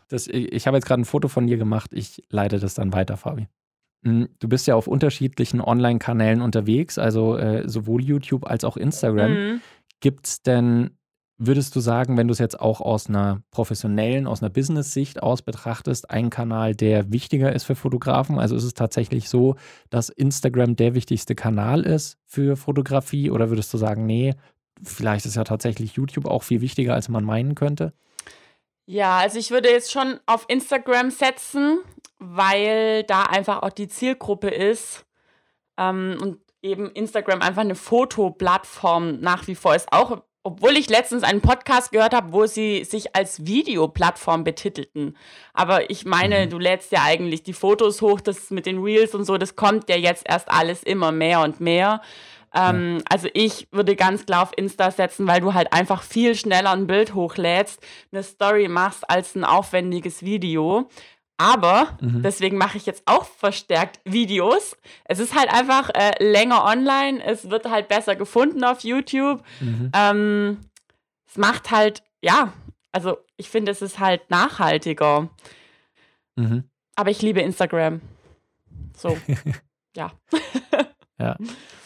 Das, 0.10 0.28
ich 0.28 0.52
ich 0.52 0.68
habe 0.68 0.78
jetzt 0.78 0.86
gerade 0.86 1.02
ein 1.02 1.06
Foto 1.06 1.28
von 1.28 1.48
dir 1.48 1.58
gemacht. 1.58 1.92
Ich 1.94 2.24
leite 2.30 2.60
das 2.60 2.74
dann 2.74 2.94
weiter, 2.94 3.18
Fabi. 3.18 3.48
Mm, 4.02 4.26
Du 4.40 4.48
bist 4.48 4.68
ja 4.68 4.76
auf 4.76 4.88
unterschiedlichen 4.88 5.62
Online-Kanälen 5.62 6.42
unterwegs, 6.42 6.98
also 6.98 7.38
äh, 7.38 7.68
sowohl 7.68 8.04
YouTube 8.04 8.46
als 8.46 8.64
auch 8.64 8.78
Instagram. 8.78 9.32
Mhm. 9.32 9.62
Gibt 10.02 10.28
es 10.28 10.42
denn, 10.42 10.98
würdest 11.38 11.76
du 11.76 11.80
sagen, 11.80 12.18
wenn 12.18 12.28
du 12.28 12.32
es 12.32 12.40
jetzt 12.40 12.60
auch 12.60 12.80
aus 12.80 13.08
einer 13.08 13.42
professionellen, 13.52 14.28
aus 14.28 14.42
einer 14.42 14.50
Business-Sicht 14.50 15.22
aus 15.22 15.42
betrachtest, 15.42 16.10
einen 16.10 16.30
Kanal, 16.30 16.76
der 16.76 17.12
wichtiger 17.12 17.54
ist 17.54 17.64
für 17.64 17.76
Fotografen? 17.76 18.40
Also 18.40 18.56
ist 18.56 18.64
es 18.64 18.74
tatsächlich 18.74 19.30
so, 19.30 19.56
dass 19.90 20.10
Instagram 20.10 20.76
der 20.76 20.96
wichtigste 20.96 21.36
Kanal 21.36 21.82
ist 21.86 22.18
für 22.26 22.56
Fotografie? 22.56 23.32
Oder 23.32 23.50
würdest 23.50 23.74
du 23.74 23.78
sagen, 23.78 24.06
nee, 24.06 24.36
vielleicht 24.82 25.26
ist 25.26 25.36
ja 25.36 25.44
tatsächlich 25.44 25.94
YouTube 25.94 26.26
auch 26.26 26.44
viel 26.44 26.62
wichtiger, 26.62 26.94
als 26.94 27.10
man 27.10 27.24
meinen 27.24 27.56
könnte? 27.56 27.94
Ja, 28.86 29.18
also 29.18 29.40
ich 29.40 29.52
würde 29.52 29.70
jetzt 29.70 29.92
schon 29.92 30.20
auf 30.26 30.46
Instagram 30.50 31.10
setzen, 31.10 31.80
weil 32.20 33.04
da 33.04 33.24
einfach 33.24 33.64
auch 33.64 33.72
die 33.72 33.88
Zielgruppe 33.88 34.50
ist 34.50 35.06
ähm, 35.78 36.18
und 36.22 36.40
eben 36.62 36.92
Instagram 36.92 37.42
einfach 37.42 37.62
eine 37.62 37.76
Fotoplattform 37.76 39.20
nach 39.20 39.48
wie 39.48 39.56
vor 39.56 39.76
ist. 39.76 39.92
Auch 39.92 40.24
obwohl 40.44 40.76
ich 40.78 40.90
letztens 40.90 41.24
einen 41.24 41.42
Podcast 41.42 41.92
gehört 41.92 42.14
habe, 42.14 42.34
wo 42.34 42.46
sie 42.46 42.84
sich 42.84 43.16
als 43.16 43.46
Videoplattform 43.46 44.44
betitelten. 44.44 45.16
Aber 45.54 45.90
ich 45.90 46.06
meine, 46.06 46.46
Mhm. 46.46 46.50
du 46.50 46.60
lädst 46.60 46.92
ja 46.92 47.00
eigentlich 47.04 47.44
die 47.44 47.54
Fotos 47.54 48.02
hoch, 48.02 48.20
das 48.22 48.50
mit 48.52 48.66
den 48.66 48.82
Reels 48.84 49.16
und 49.16 49.26
so, 49.26 49.38
das 49.38 49.56
kommt 49.56 49.90
ja 49.90 49.96
jetzt 49.96 50.24
erst 50.28 50.52
alles 50.52 50.84
immer 50.84 51.12
mehr 51.12 51.42
und 51.42 51.60
mehr. 51.60 52.02
Ähm, 52.56 53.02
Also 53.10 53.30
ich 53.34 53.68
würde 53.72 53.96
ganz 53.96 54.28
klar 54.28 54.44
auf 54.44 54.52
Insta 54.56 54.92
setzen, 54.92 55.26
weil 55.26 55.42
du 55.42 55.56
halt 55.56 55.74
einfach 55.74 56.04
viel 56.04 56.36
schneller 56.36 56.70
ein 56.72 56.86
Bild 56.86 57.16
hochlädst, 57.16 57.82
eine 58.12 58.22
Story 58.22 58.68
machst 58.68 59.10
als 59.10 59.34
ein 59.36 59.44
aufwendiges 59.44 60.22
Video. 60.24 60.88
Aber 61.38 61.98
Mhm. 62.02 62.22
deswegen 62.22 62.58
mache 62.58 62.78
ich 62.78 62.86
jetzt 62.86 63.04
auch 63.06 63.26
verstärkt 63.26 64.00
Videos. 64.06 64.78
Es 65.06 65.20
ist 65.20 65.36
halt 65.36 65.52
einfach 65.52 65.90
äh, 65.94 66.12
länger 66.24 66.64
online, 66.64 67.24
es 67.24 67.50
wird 67.50 67.70
halt 67.70 67.88
besser 67.88 68.16
gefunden 68.16 68.64
auf 68.64 68.82
YouTube. 68.82 69.44
Mhm. 69.60 69.92
Ähm, 69.94 70.58
es 71.28 71.38
macht 71.38 71.72
halt, 71.72 72.04
ja, 72.22 72.54
also 72.92 73.18
ich 73.38 73.50
finde, 73.50 73.72
es 73.72 73.82
ist 73.82 74.00
halt 74.00 74.30
nachhaltiger. 74.30 75.30
Mhm. 76.36 76.66
Aber 76.96 77.10
ich 77.10 77.22
liebe 77.22 77.42
Instagram. 77.42 78.02
So, 78.96 79.18
ja. 79.96 80.12
Ja. 81.20 81.38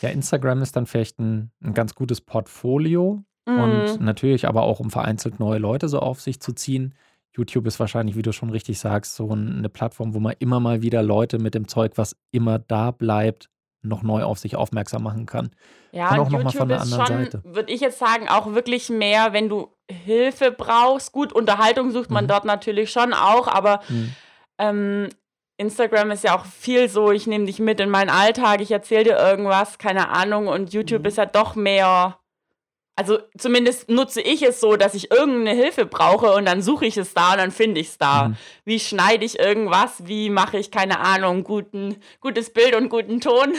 ja, 0.01 0.09
Instagram 0.09 0.61
ist 0.61 0.75
dann 0.75 0.85
vielleicht 0.87 1.19
ein, 1.19 1.51
ein 1.63 1.73
ganz 1.73 1.95
gutes 1.95 2.21
Portfolio 2.21 3.23
und 3.45 3.97
Mhm. 3.99 4.03
natürlich 4.03 4.47
aber 4.47 4.63
auch, 4.63 4.79
um 4.81 4.89
vereinzelt 4.89 5.39
neue 5.39 5.57
Leute 5.59 5.87
so 5.87 5.99
auf 5.99 6.19
sich 6.21 6.41
zu 6.41 6.53
ziehen. 6.53 6.95
YouTube 7.37 7.67
ist 7.67 7.79
wahrscheinlich, 7.79 8.15
wie 8.15 8.21
du 8.21 8.31
schon 8.33 8.49
richtig 8.49 8.79
sagst, 8.79 9.15
so 9.15 9.29
eine 9.31 9.69
Plattform, 9.69 10.13
wo 10.13 10.19
man 10.19 10.33
immer 10.39 10.59
mal 10.59 10.81
wieder 10.81 11.03
Leute 11.03 11.39
mit 11.39 11.53
dem 11.55 11.67
Zeug, 11.67 11.93
was 11.95 12.15
immer 12.31 12.59
da 12.59 12.91
bleibt, 12.91 13.49
noch 13.81 14.03
neu 14.03 14.23
auf 14.23 14.39
sich 14.39 14.55
aufmerksam 14.55 15.03
machen 15.03 15.25
kann. 15.25 15.51
Ja, 15.91 16.11
und 16.11 16.19
auch 16.19 16.29
noch 16.29 16.31
mal 16.31 16.39
YouTube 16.39 16.53
von 16.59 16.67
der 16.69 16.77
ist 16.77 16.93
anderen 16.93 17.05
schon, 17.07 17.23
Seite. 17.23 17.41
würde 17.45 17.71
ich 17.71 17.81
jetzt 17.81 17.99
sagen, 17.99 18.27
auch 18.27 18.53
wirklich 18.53 18.89
mehr, 18.89 19.33
wenn 19.33 19.49
du 19.49 19.69
Hilfe 19.89 20.51
brauchst. 20.51 21.11
Gut, 21.13 21.31
Unterhaltung 21.31 21.91
sucht 21.91 22.11
man 22.11 22.25
Mhm. 22.25 22.29
dort 22.29 22.45
natürlich 22.45 22.91
schon 22.91 23.13
auch, 23.13 23.47
aber 23.47 23.79
Hm. 23.87 24.11
ähm, 24.57 25.09
Instagram 25.57 26.11
ist 26.11 26.23
ja 26.23 26.37
auch 26.37 26.45
viel 26.45 26.87
so, 26.89 27.11
ich 27.11 27.25
nehme 27.25 27.45
dich 27.45 27.59
mit 27.59 27.79
in 27.79 27.89
meinen 27.89 28.09
Alltag, 28.09 28.61
ich 28.61 28.71
erzähle 28.71 29.05
dir 29.05 29.17
irgendwas, 29.17 29.77
keine 29.79 30.09
Ahnung. 30.09 30.47
Und 30.47 30.73
YouTube 30.73 31.01
Mhm. 31.01 31.07
ist 31.07 31.17
ja 31.17 31.25
doch 31.25 31.55
mehr, 31.55 32.17
also 32.97 33.19
zumindest 33.37 33.89
nutze 33.89 34.19
ich 34.21 34.41
es 34.41 34.59
so, 34.59 34.75
dass 34.75 34.93
ich 34.95 35.11
irgendeine 35.11 35.51
Hilfe 35.57 35.85
brauche 35.85 36.33
und 36.33 36.45
dann 36.45 36.61
suche 36.61 36.85
ich 36.85 36.97
es 36.97 37.13
da 37.13 37.31
und 37.33 37.37
dann 37.37 37.51
finde 37.51 37.79
ich 37.79 37.87
es 37.89 37.97
da. 37.97 38.29
Mhm. 38.29 38.35
Wie 38.65 38.79
schneide 38.79 39.23
ich 39.23 39.39
irgendwas, 39.39 40.05
wie 40.07 40.29
mache 40.29 40.57
ich, 40.57 40.71
keine 40.71 40.99
Ahnung, 40.99 41.43
guten, 41.43 41.95
gutes 42.19 42.51
Bild 42.51 42.75
und 42.75 42.89
guten 42.89 43.21
Ton. 43.21 43.53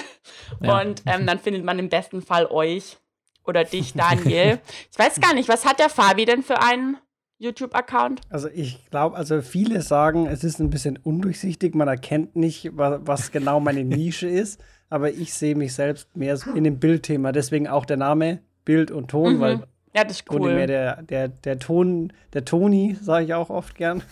Ja. 0.60 0.80
Und 0.80 1.02
ähm, 1.06 1.26
dann 1.26 1.38
findet 1.38 1.64
man 1.64 1.78
im 1.78 1.88
besten 1.88 2.20
Fall 2.20 2.46
euch 2.46 2.98
oder 3.46 3.64
dich, 3.64 3.92
Daniel. 3.94 4.58
ich 4.92 4.98
weiß 4.98 5.20
gar 5.20 5.32
nicht, 5.34 5.48
was 5.48 5.64
hat 5.64 5.78
der 5.78 5.88
Fabi 5.88 6.24
denn 6.26 6.42
für 6.42 6.60
einen 6.60 6.98
YouTube-Account? 7.38 8.20
Also 8.30 8.48
ich 8.52 8.84
glaube, 8.90 9.16
also 9.16 9.40
viele 9.42 9.82
sagen, 9.82 10.26
es 10.26 10.44
ist 10.44 10.58
ein 10.58 10.70
bisschen 10.70 10.98
undurchsichtig, 11.02 11.74
man 11.74 11.88
erkennt 11.88 12.36
nicht, 12.36 12.76
wa- 12.76 12.98
was 13.02 13.30
genau 13.30 13.60
meine 13.60 13.84
Nische 13.84 14.28
ist, 14.28 14.60
aber 14.90 15.10
ich 15.12 15.32
sehe 15.32 15.54
mich 15.54 15.74
selbst 15.74 16.14
mehr 16.16 16.36
so 16.36 16.50
in 16.50 16.64
dem 16.64 16.78
Bildthema, 16.80 17.32
deswegen 17.32 17.68
auch 17.68 17.84
der 17.86 17.96
Name 17.96 18.40
Bild 18.68 18.90
und 18.90 19.08
Ton, 19.08 19.36
Mhm. 19.36 19.40
weil 19.40 19.62
Ja, 19.94 20.04
das 20.04 20.18
ist 20.18 20.26
Toni 20.26 20.44
mehr 20.52 20.60
cool. 20.60 20.66
der, 20.66 21.02
der, 21.02 21.28
der 21.28 21.58
Ton, 21.58 22.12
der 22.34 22.44
Toni, 22.44 22.98
sage 23.00 23.24
ich 23.24 23.32
auch 23.32 23.48
oft 23.48 23.74
gern. 23.74 24.02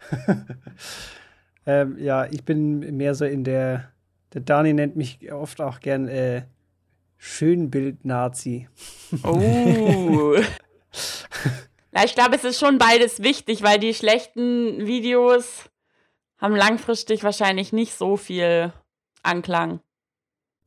ähm, 1.66 1.98
ja, 1.98 2.26
ich 2.26 2.44
bin 2.44 2.96
mehr 2.96 3.16
so 3.16 3.24
in 3.24 3.42
der, 3.42 3.90
der 4.32 4.42
Dani 4.42 4.72
nennt 4.72 4.94
mich 4.94 5.32
oft 5.32 5.60
auch 5.60 5.80
gern 5.80 6.06
äh, 6.06 6.42
Schönbild-Nazi. 7.18 8.68
Oh. 9.24 10.36
Na, 11.92 12.04
ich 12.04 12.14
glaube, 12.14 12.36
es 12.36 12.44
ist 12.44 12.60
schon 12.60 12.78
beides 12.78 13.20
wichtig, 13.22 13.62
weil 13.64 13.78
die 13.80 13.94
schlechten 13.94 14.86
Videos 14.86 15.68
haben 16.38 16.54
langfristig 16.54 17.24
wahrscheinlich 17.24 17.72
nicht 17.72 17.94
so 17.94 18.16
viel 18.16 18.72
Anklang. 19.24 19.80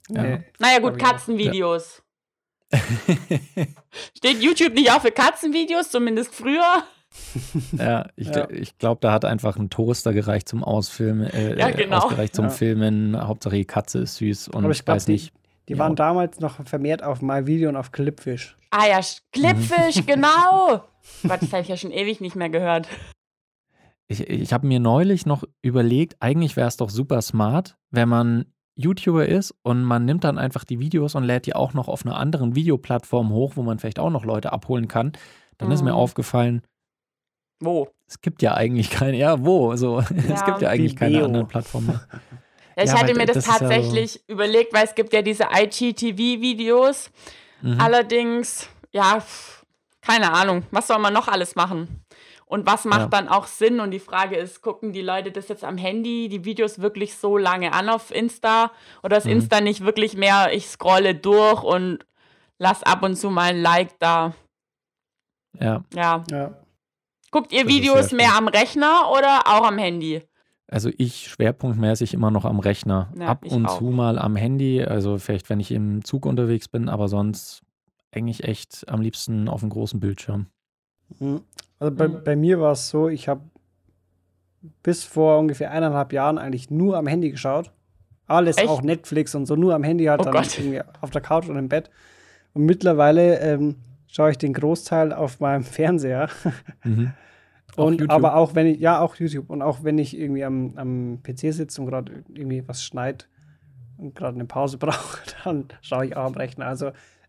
Ja. 0.09 0.23
Nee, 0.23 0.43
Naja, 0.59 0.79
gut, 0.79 0.97
ich 0.97 1.03
auch. 1.63 2.03
Steht 4.17 4.41
YouTube 4.41 4.73
nicht 4.73 4.91
auch 4.91 5.01
für 5.01 5.11
Katzenvideos, 5.11 5.89
zumindest 5.89 6.33
früher? 6.33 6.83
Ja, 7.71 8.07
ich, 8.15 8.27
Ja. 8.27 8.49
ich 8.49 8.77
glaube, 8.77 8.99
da 9.01 9.11
hat 9.11 9.25
einfach 9.25 9.55
ein 9.57 9.69
Toaster 9.69 10.13
gereicht 10.13 10.47
zum 10.49 10.63
Ausfilmen, 10.63 11.27
äh, 11.31 11.57
Ja, 11.57 11.71
genau. 11.71 11.97
ausgereicht 11.99 12.35
zum 12.35 12.45
Ja. 12.45 12.51
Filmen. 12.51 13.17
Hauptsache 13.27 13.55
die 13.55 13.65
Katze 13.65 13.99
ist 13.99 14.17
süß 14.17 14.49
und 14.49 14.63
Aber 14.65 14.71
ich 14.73 14.83
glaube, 14.83 14.97
weiß 14.97 15.05
die, 15.05 15.13
nicht. 15.13 15.33
die 15.69 15.73
Ja. 15.73 15.79
waren 15.79 15.95
damals 15.95 16.39
noch 16.39 16.65
vermehrt 16.67 17.03
auf 17.03 17.21
MyVideo 17.21 17.69
und 17.69 17.75
auf 17.77 17.91
Clipfish. 17.91 18.57
Ah 18.71 18.85
ja, 18.87 18.99
Clipfish, 19.31 20.05
genau. 20.05 20.83
Gott, 21.27 21.41
das 21.41 21.51
habe 21.53 21.61
ich 21.61 21.69
ja 21.69 21.77
schon 21.77 21.91
ewig 21.91 22.19
nicht 22.21 22.35
mehr 22.35 22.49
gehört. 22.49 22.87
Ich, 24.09 24.21
ich 24.29 24.53
habe 24.53 24.67
mir 24.67 24.79
neulich 24.79 25.25
noch 25.25 25.43
überlegt, 25.61 26.15
eigentlich 26.19 26.55
wäre 26.55 26.67
es 26.67 26.77
doch 26.77 26.89
super 26.89 27.21
smart, 27.21 27.77
wenn 27.91 28.07
man 28.09 28.45
YouTuber 28.77 29.25
ist 29.27 29.53
und 29.63 29.83
man 29.83 30.05
nimmt 30.05 30.23
dann 30.23 30.37
einfach 30.37 30.63
die 30.63 30.79
Videos 30.79 31.15
und 31.15 31.23
lädt 31.23 31.45
die 31.47 31.55
auch 31.55 31.73
noch 31.73 31.87
auf 31.87 32.05
einer 32.05 32.15
anderen 32.17 32.55
Videoplattform 32.55 33.31
hoch, 33.31 33.53
wo 33.55 33.63
man 33.63 33.79
vielleicht 33.79 33.99
auch 33.99 34.09
noch 34.11 34.23
Leute 34.23 34.53
abholen 34.53 34.87
kann. 34.87 35.11
Dann 35.57 35.71
ist 35.71 35.81
mir 35.83 35.91
Mhm. 35.91 35.97
aufgefallen, 35.97 36.61
Wo? 37.59 37.89
es 38.07 38.21
gibt 38.21 38.41
ja 38.43 38.53
eigentlich 38.53 38.89
keine, 38.91 39.17
ja, 39.17 39.43
wo? 39.43 39.75
So, 39.75 39.97
es 40.15 40.27
Ja. 40.29 40.45
gibt 40.45 40.61
ja 40.61 40.69
eigentlich 40.69 40.95
keine 40.95 41.13
Vimeo. 41.15 41.25
anderen 41.25 41.47
Plattformen 41.47 41.87
mehr. 41.87 42.01
Ja, 42.77 42.83
ich 42.83 42.89
Ja, 42.91 42.99
hatte 43.01 43.15
mir 43.15 43.25
das, 43.25 43.37
das 43.37 43.45
ist 43.47 43.51
ja 43.53 43.53
so- 43.57 43.59
tatsächlich 43.73 44.21
überlegt, 44.29 44.71
weil 44.71 44.85
es 44.85 44.93
gibt 44.93 45.11
ja 45.11 45.23
diese 45.23 45.45
IGTV-Videos. 45.51 47.09
Mhm. 47.63 47.79
Allerdings, 47.81 48.69
ja, 48.91 49.17
keine 50.01 50.31
Ahnung, 50.31 50.63
was 50.69 50.85
soll 50.87 50.99
man 50.99 51.11
noch 51.13 51.27
alles 51.27 51.55
machen? 51.55 52.01
Und 52.49 52.65
was 52.65 52.85
macht 52.85 53.01
Ja. 53.01 53.07
dann 53.07 53.27
auch 53.27 53.45
Sinn? 53.45 53.79
Und 53.81 53.91
die 53.91 53.99
Frage 53.99 54.37
ist, 54.37 54.61
gucken 54.61 54.93
die 54.93 55.01
Leute 55.01 55.31
das 55.31 55.49
jetzt 55.49 55.63
am 55.65 55.77
Handy, 55.77 56.29
die 56.29 56.45
Videos 56.45 56.79
wirklich 56.79 57.15
so 57.17 57.37
lange 57.37 57.73
an 57.73 57.89
auf 57.89 58.09
Insta? 58.09 58.71
Oder 59.03 59.17
ist 59.17 59.25
Mhm. 59.25 59.31
Insta 59.33 59.59
nicht 59.61 59.83
wirklich 59.83 60.15
mehr, 60.15 60.53
ich 60.53 60.67
scrolle 60.67 61.13
durch 61.13 61.61
und 61.63 61.99
lass 62.57 62.83
ab 62.83 63.03
und 63.03 63.15
zu 63.17 63.29
mal 63.29 63.49
ein 63.53 63.61
Like 63.61 63.99
da? 63.99 64.33
Ja, 65.59 65.83
Ja. 65.93 66.23
Ja. 66.31 66.51
Guckt 67.31 67.51
ihr 67.51 67.63
Das 67.65 67.73
Videos 67.73 68.11
mehr 68.13 68.35
am 68.35 68.47
Rechner 68.47 69.11
oder 69.11 69.41
auch 69.47 69.65
am 69.67 69.77
Handy? 69.77 70.21
also 70.69 70.89
ich 70.97 71.27
schwerpunktmäßig 71.29 72.13
immer 72.13 72.29
noch 72.31 72.43
am 72.45 72.59
Rechner. 72.59 73.11
Ja, 73.17 73.27
Ab 73.27 73.45
und 73.45 73.65
auch. 73.67 73.77
zu 73.77 73.85
mal 73.85 74.17
am 74.19 74.35
Handy, 74.35 74.83
also 74.83 75.17
vielleicht, 75.17 75.49
wenn 75.49 75.59
ich 75.59 75.71
im 75.71 76.03
Zug 76.03 76.25
unterwegs 76.25 76.67
bin, 76.69 76.89
aber 76.89 77.07
sonst 77.07 77.61
eigentlich 78.13 78.43
echt 78.45 78.85
am 78.87 79.01
liebsten 79.01 79.47
auf 79.49 79.59
dem 79.61 79.69
großen 79.69 79.99
Bildschirm. 79.99 80.47
Mhm. 81.19 81.41
Also 81.79 81.95
bei, 81.95 82.07
Mhm. 82.07 82.23
bei 82.23 82.35
mir 82.35 82.59
war 82.59 82.71
es 82.71 82.89
so, 82.89 83.07
ich 83.09 83.27
habe 83.27 83.41
bis 84.83 85.03
vor 85.03 85.37
ungefähr 85.39 85.71
eineinhalb 85.71 86.11
Jahren 86.13 86.37
eigentlich 86.37 86.69
nur 86.71 86.97
am 86.97 87.07
Handy 87.07 87.29
geschaut. 87.31 87.71
Alles, 88.25 88.57
Echt? 88.57 88.67
auch 88.67 88.81
Netflix 88.81 89.35
und 89.35 89.45
so, 89.45 89.55
nur 89.55 89.73
am 89.73 89.83
Handy 89.83 90.05
halt 90.05 90.21
Oh 90.21 90.23
dann 90.25 90.33
Gott. 90.33 90.57
irgendwie 90.57 90.81
auf 91.01 91.11
der 91.11 91.21
Couch 91.21 91.47
und 91.47 91.55
im 91.57 91.69
Bett. 91.69 91.89
Und 92.53 92.65
mittlerweile 92.65 93.39
ähm, 93.39 93.75
schaue 94.07 94.31
ich 94.31 94.37
den 94.37 94.53
Großteil 94.53 95.13
auf 95.13 95.39
meinem 95.39 95.63
Fernseher. 95.63 96.29
Mhm. 96.83 97.13
Und 97.75 97.99
YouTube? 98.01 98.11
aber 98.11 98.35
auch 98.35 98.55
wenn 98.55 98.65
ich, 98.67 98.79
ja, 98.79 98.99
auch 98.99 99.15
YouTube. 99.15 99.49
Und 99.49 99.61
auch 99.61 99.83
wenn 99.83 99.97
ich 99.97 100.17
irgendwie 100.17 100.43
am, 100.43 100.73
am 100.77 101.19
PC 101.23 101.53
sitze 101.53 101.81
und 101.81 101.87
gerade 101.87 102.23
irgendwie 102.33 102.67
was 102.67 102.83
schneit 102.83 103.29
und 103.97 104.15
gerade 104.15 104.35
eine 104.35 104.45
Pause 104.45 104.77
brauche, 104.79 105.21
dann 105.43 105.65
schaue 105.81 106.07
ich 106.07 106.17
auch 106.17 106.25
am 106.25 106.33
Rechner. 106.33 106.65
Also 106.65 106.87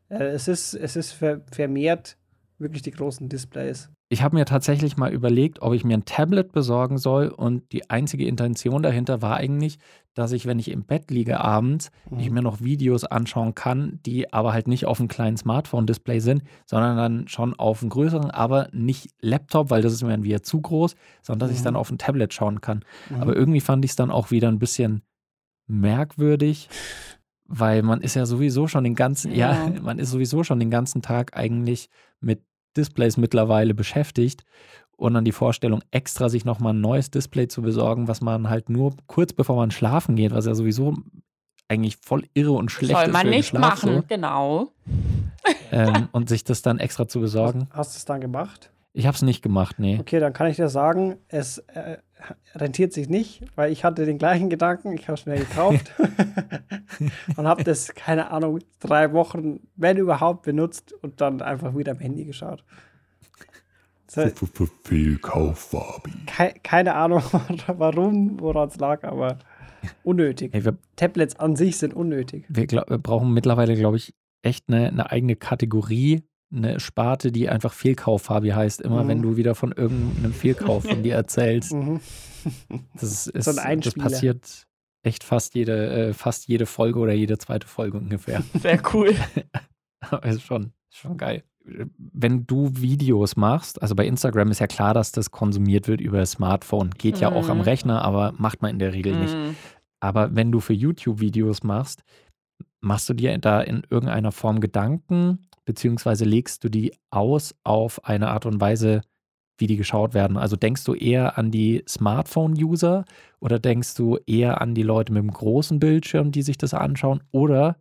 äh, 0.08 0.24
es 0.24 0.48
ist, 0.48 0.74
es 0.74 0.96
ist 0.96 1.12
ver 1.12 1.42
vermehrt 1.52 2.16
wirklich 2.58 2.82
die 2.82 2.90
großen 2.90 3.28
Displays. 3.28 3.90
Ich 4.08 4.22
habe 4.22 4.36
mir 4.36 4.44
tatsächlich 4.44 4.96
mal 4.96 5.12
überlegt, 5.12 5.60
ob 5.62 5.74
ich 5.74 5.84
mir 5.84 5.96
ein 5.96 6.04
Tablet 6.04 6.50
besorgen 6.52 6.98
soll 6.98 7.28
und 7.28 7.70
die 7.72 7.88
einzige 7.90 8.26
Intention 8.26 8.82
dahinter 8.82 9.22
war 9.22 9.36
eigentlich, 9.36 9.78
dass 10.14 10.32
ich, 10.32 10.46
wenn 10.46 10.58
ich 10.58 10.70
im 10.70 10.84
Bett 10.84 11.10
liege 11.10 11.40
abends, 11.40 11.90
Mhm. 12.10 12.18
ich 12.18 12.30
mir 12.30 12.42
noch 12.42 12.60
Videos 12.60 13.04
anschauen 13.04 13.54
kann, 13.54 14.00
die 14.04 14.32
aber 14.32 14.52
halt 14.52 14.66
nicht 14.66 14.86
auf 14.86 14.98
einem 14.98 15.08
kleinen 15.08 15.36
Smartphone-Display 15.36 16.18
sind, 16.20 16.42
sondern 16.66 16.96
dann 16.96 17.28
schon 17.28 17.54
auf 17.54 17.82
einem 17.82 17.90
größeren, 17.90 18.30
aber 18.30 18.68
nicht 18.72 19.10
Laptop, 19.20 19.70
weil 19.70 19.82
das 19.82 19.92
ist 19.92 20.02
mir 20.02 20.10
dann 20.10 20.24
wieder 20.24 20.42
zu 20.42 20.60
groß, 20.60 20.96
sondern 21.22 21.40
dass 21.40 21.50
ich 21.52 21.58
es 21.58 21.62
dann 21.62 21.74
Mhm. 21.74 21.80
auf 21.80 21.90
ein 21.90 21.98
Tablet 21.98 22.34
schauen 22.34 22.60
kann. 22.60 22.84
Mhm. 23.10 23.20
Aber 23.20 23.36
irgendwie 23.36 23.60
fand 23.60 23.84
ich 23.84 23.92
es 23.92 23.96
dann 23.96 24.10
auch 24.10 24.30
wieder 24.32 24.48
ein 24.48 24.58
bisschen 24.58 25.02
merkwürdig, 25.66 26.68
weil 27.46 27.82
man 27.82 28.00
ist 28.00 28.14
ja 28.14 28.26
sowieso 28.26 28.66
schon 28.66 28.84
den 28.84 28.94
ganzen, 28.94 29.32
ja, 29.32 29.52
Ja. 29.68 29.80
man 29.80 29.98
ist 29.98 30.10
sowieso 30.10 30.42
schon 30.44 30.58
den 30.58 30.70
ganzen 30.70 31.02
Tag 31.02 31.36
eigentlich 31.36 31.88
mit 32.20 32.42
Displays 32.76 33.16
mittlerweile 33.16 33.74
beschäftigt 33.74 34.44
und 34.96 35.14
dann 35.14 35.24
die 35.24 35.32
Vorstellung, 35.32 35.82
extra 35.90 36.28
sich 36.28 36.44
nochmal 36.44 36.74
ein 36.74 36.80
neues 36.80 37.10
Display 37.10 37.48
zu 37.48 37.62
besorgen, 37.62 38.08
was 38.08 38.20
man 38.20 38.50
halt 38.50 38.68
nur 38.68 38.94
kurz 39.06 39.32
bevor 39.32 39.56
man 39.56 39.70
schlafen 39.70 40.16
geht, 40.16 40.32
was 40.32 40.46
ja 40.46 40.54
sowieso 40.54 40.96
eigentlich 41.68 41.98
voll 41.98 42.24
irre 42.34 42.52
und 42.52 42.70
schlecht 42.70 42.94
Soll 42.94 43.06
ist 43.06 43.12
man 43.12 43.22
für 43.22 43.30
den 43.30 43.36
nicht 43.36 43.48
Schlaf, 43.48 43.84
machen, 43.84 44.04
genau. 44.08 44.72
So, 45.44 45.52
ähm, 45.70 46.08
und 46.12 46.28
sich 46.28 46.44
das 46.44 46.62
dann 46.62 46.78
extra 46.78 47.06
zu 47.06 47.20
besorgen. 47.20 47.68
Hast 47.70 47.94
du 47.94 47.98
es 47.98 48.04
dann 48.04 48.20
gemacht? 48.20 48.70
Ich 48.98 49.06
habe 49.06 49.14
es 49.14 49.22
nicht 49.22 49.42
gemacht, 49.42 49.78
nee. 49.78 49.96
Okay, 50.00 50.18
dann 50.18 50.32
kann 50.32 50.48
ich 50.48 50.56
dir 50.56 50.68
sagen, 50.68 51.18
es 51.28 51.58
äh, 51.68 51.98
rentiert 52.56 52.92
sich 52.92 53.08
nicht, 53.08 53.44
weil 53.54 53.70
ich 53.70 53.84
hatte 53.84 54.04
den 54.04 54.18
gleichen 54.18 54.50
Gedanken. 54.50 54.92
Ich 54.92 55.06
habe 55.06 55.14
es 55.14 55.24
mir 55.24 55.36
gekauft 55.36 55.94
und 57.36 57.46
habe 57.46 57.62
das, 57.62 57.94
keine 57.94 58.32
Ahnung, 58.32 58.58
drei 58.80 59.12
Wochen, 59.12 59.60
wenn 59.76 59.98
überhaupt, 59.98 60.42
benutzt 60.42 60.92
und 61.00 61.20
dann 61.20 61.40
einfach 61.42 61.76
wieder 61.76 61.92
am 61.92 62.00
Handy 62.00 62.24
geschaut. 62.24 62.64
So, 64.08 64.28
Fehlkauf, 64.82 65.60
Fabi. 65.60 66.10
kei 66.26 66.54
keine 66.64 66.96
Ahnung, 66.96 67.22
warum, 67.68 68.40
woran 68.40 68.68
es 68.68 68.78
lag, 68.78 69.04
aber 69.04 69.38
unnötig. 70.02 70.52
Hey, 70.52 70.64
wir, 70.64 70.76
Tablets 70.96 71.38
an 71.38 71.54
sich 71.54 71.76
sind 71.76 71.94
unnötig. 71.94 72.46
wir, 72.48 72.66
glaub, 72.66 72.90
wir 72.90 72.98
brauchen 72.98 73.32
mittlerweile, 73.32 73.76
glaube 73.76 73.98
ich, 73.98 74.12
echt 74.42 74.64
eine, 74.66 74.88
eine 74.88 75.12
eigene 75.12 75.36
Kategorie, 75.36 76.24
eine 76.52 76.80
Sparte, 76.80 77.30
die 77.32 77.48
einfach 77.48 77.72
Fehlkauf, 77.72 78.22
Fabi 78.22 78.50
heißt. 78.50 78.80
Immer 78.80 79.04
Mhm. 79.04 79.08
wenn 79.08 79.22
du 79.22 79.36
wieder 79.36 79.54
von 79.54 79.72
irgendeinem 79.72 80.32
Fehlkauf 80.32 80.84
von 80.84 81.02
dir 81.02 81.14
erzählst. 81.14 81.72
Mhm. 81.74 82.00
Das, 82.94 83.26
ist, 83.26 83.44
So 83.44 83.60
ein 83.60 83.80
das 83.80 83.94
passiert 83.94 84.66
echt 85.02 85.24
fast 85.24 85.54
jede, 85.54 86.08
äh, 86.08 86.12
fast 86.14 86.48
jede 86.48 86.66
Folge 86.66 86.98
oder 86.98 87.12
jede 87.12 87.38
zweite 87.38 87.66
Folge 87.66 87.98
ungefähr. 87.98 88.42
Sehr 88.54 88.80
cool. 88.94 89.14
Aber 90.00 90.24
ist 90.24 90.42
schon, 90.42 90.72
ist 90.90 90.98
schon 90.98 91.16
geil. 91.16 91.42
Wenn 91.98 92.46
du 92.46 92.70
Videos 92.74 93.36
machst, 93.36 93.82
also 93.82 93.94
bei 93.94 94.06
Instagram 94.06 94.50
ist 94.50 94.58
ja 94.60 94.66
klar, 94.66 94.94
dass 94.94 95.12
das 95.12 95.30
konsumiert 95.30 95.86
wird 95.86 96.00
über 96.00 96.18
das 96.18 96.30
Smartphone. 96.32 96.90
Geht 96.96 97.18
ja 97.20 97.30
auch 97.30 97.48
am 97.50 97.58
Mhm. 97.58 97.64
Rechner, 97.64 98.02
aber 98.02 98.32
macht 98.38 98.62
man 98.62 98.70
in 98.70 98.78
der 98.78 98.94
Regel 98.94 99.14
nicht. 99.16 99.34
Mm. 99.34 99.54
Aber 100.00 100.34
wenn 100.34 100.50
du 100.50 100.60
für 100.60 100.72
YouTube 100.72 101.20
Videos 101.20 101.62
machst, 101.64 102.04
machst 102.80 103.06
du 103.10 103.12
dir 103.12 103.36
da 103.36 103.60
in 103.60 103.82
irgendeiner 103.90 104.32
Form 104.32 104.60
Gedanken, 104.60 105.47
beziehungsweise 105.68 106.24
legst 106.24 106.64
du 106.64 106.70
die 106.70 106.94
aus 107.10 107.54
auf 107.62 108.02
eine 108.06 108.30
Art 108.30 108.46
und 108.46 108.58
Weise, 108.58 109.02
wie 109.58 109.66
die 109.66 109.76
geschaut 109.76 110.14
werden? 110.14 110.38
Also 110.38 110.56
denkst 110.56 110.82
du 110.84 110.94
eher 110.94 111.36
an 111.36 111.50
die 111.50 111.84
Smartphone-User 111.86 113.04
oder 113.38 113.58
denkst 113.58 113.94
du 113.94 114.16
eher 114.26 114.62
an 114.62 114.74
die 114.74 114.82
Leute 114.82 115.12
mit 115.12 115.22
dem 115.22 115.30
großen 115.30 115.78
Bildschirm, 115.78 116.32
die 116.32 116.40
sich 116.40 116.56
das 116.56 116.72
anschauen? 116.72 117.22
Oder 117.32 117.76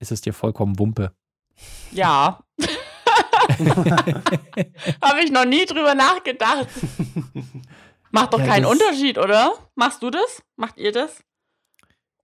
ist 0.00 0.12
es 0.12 0.20
dir 0.20 0.34
vollkommen 0.34 0.78
Wumpe? 0.78 1.12
Ja. 1.92 2.40
Habe 5.02 5.22
ich 5.24 5.30
noch 5.32 5.46
nie 5.46 5.64
drüber 5.64 5.94
nachgedacht. 5.94 6.68
Macht 8.10 8.34
doch 8.34 8.40
Ja, 8.40 8.46
keinen 8.46 8.66
Unterschied, 8.66 9.16
oder? 9.16 9.54
Machst 9.76 10.02
du 10.02 10.10
das? 10.10 10.42
Macht 10.56 10.76
ihr 10.76 10.92
das? 10.92 11.22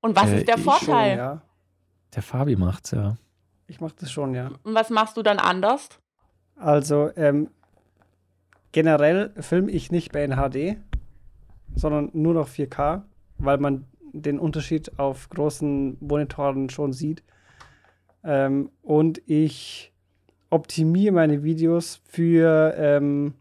Und 0.03 0.15
was 0.15 0.29
Äh, 0.31 0.39
ist 0.41 0.49
der 0.49 0.59
Vorteil? 0.59 1.11
Schon, 1.11 1.19
ja. 1.19 1.43
Der 2.15 2.23
Fabi 2.23 2.57
macht's, 2.57 2.91
ja. 2.91 3.17
Ich 3.69 3.81
mache 3.81 3.95
das 3.99 4.11
schon, 4.11 4.35
ja. 4.35 4.51
Und 4.63 4.75
was 4.75 4.91
machst 4.91 5.17
du 5.17 5.23
dann 5.23 5.39
anders? 5.39 5.89
Also 6.57 7.11
ähm, 7.17 7.51
generell 8.73 9.33
filme 9.41 9.71
ich 9.71 9.91
nicht 9.91 10.13
bei 10.13 10.23
NHD, 10.23 10.77
sondern 11.75 12.11
nur 12.13 12.35
noch 12.35 12.49
4K, 12.49 13.03
weil 13.39 13.59
man 13.59 13.87
den 14.13 14.39
Unterschied 14.39 14.99
auf 14.99 15.29
großen 15.29 15.99
Monitoren 16.01 16.71
schon 16.71 16.93
sieht. 16.93 17.23
Ähm, 18.25 18.71
und 18.83 19.21
ich 19.27 19.93
optimiere 20.51 21.13
meine 21.13 21.43
Videos 21.43 22.01
für, 22.05 22.75
ähm, 22.77 23.35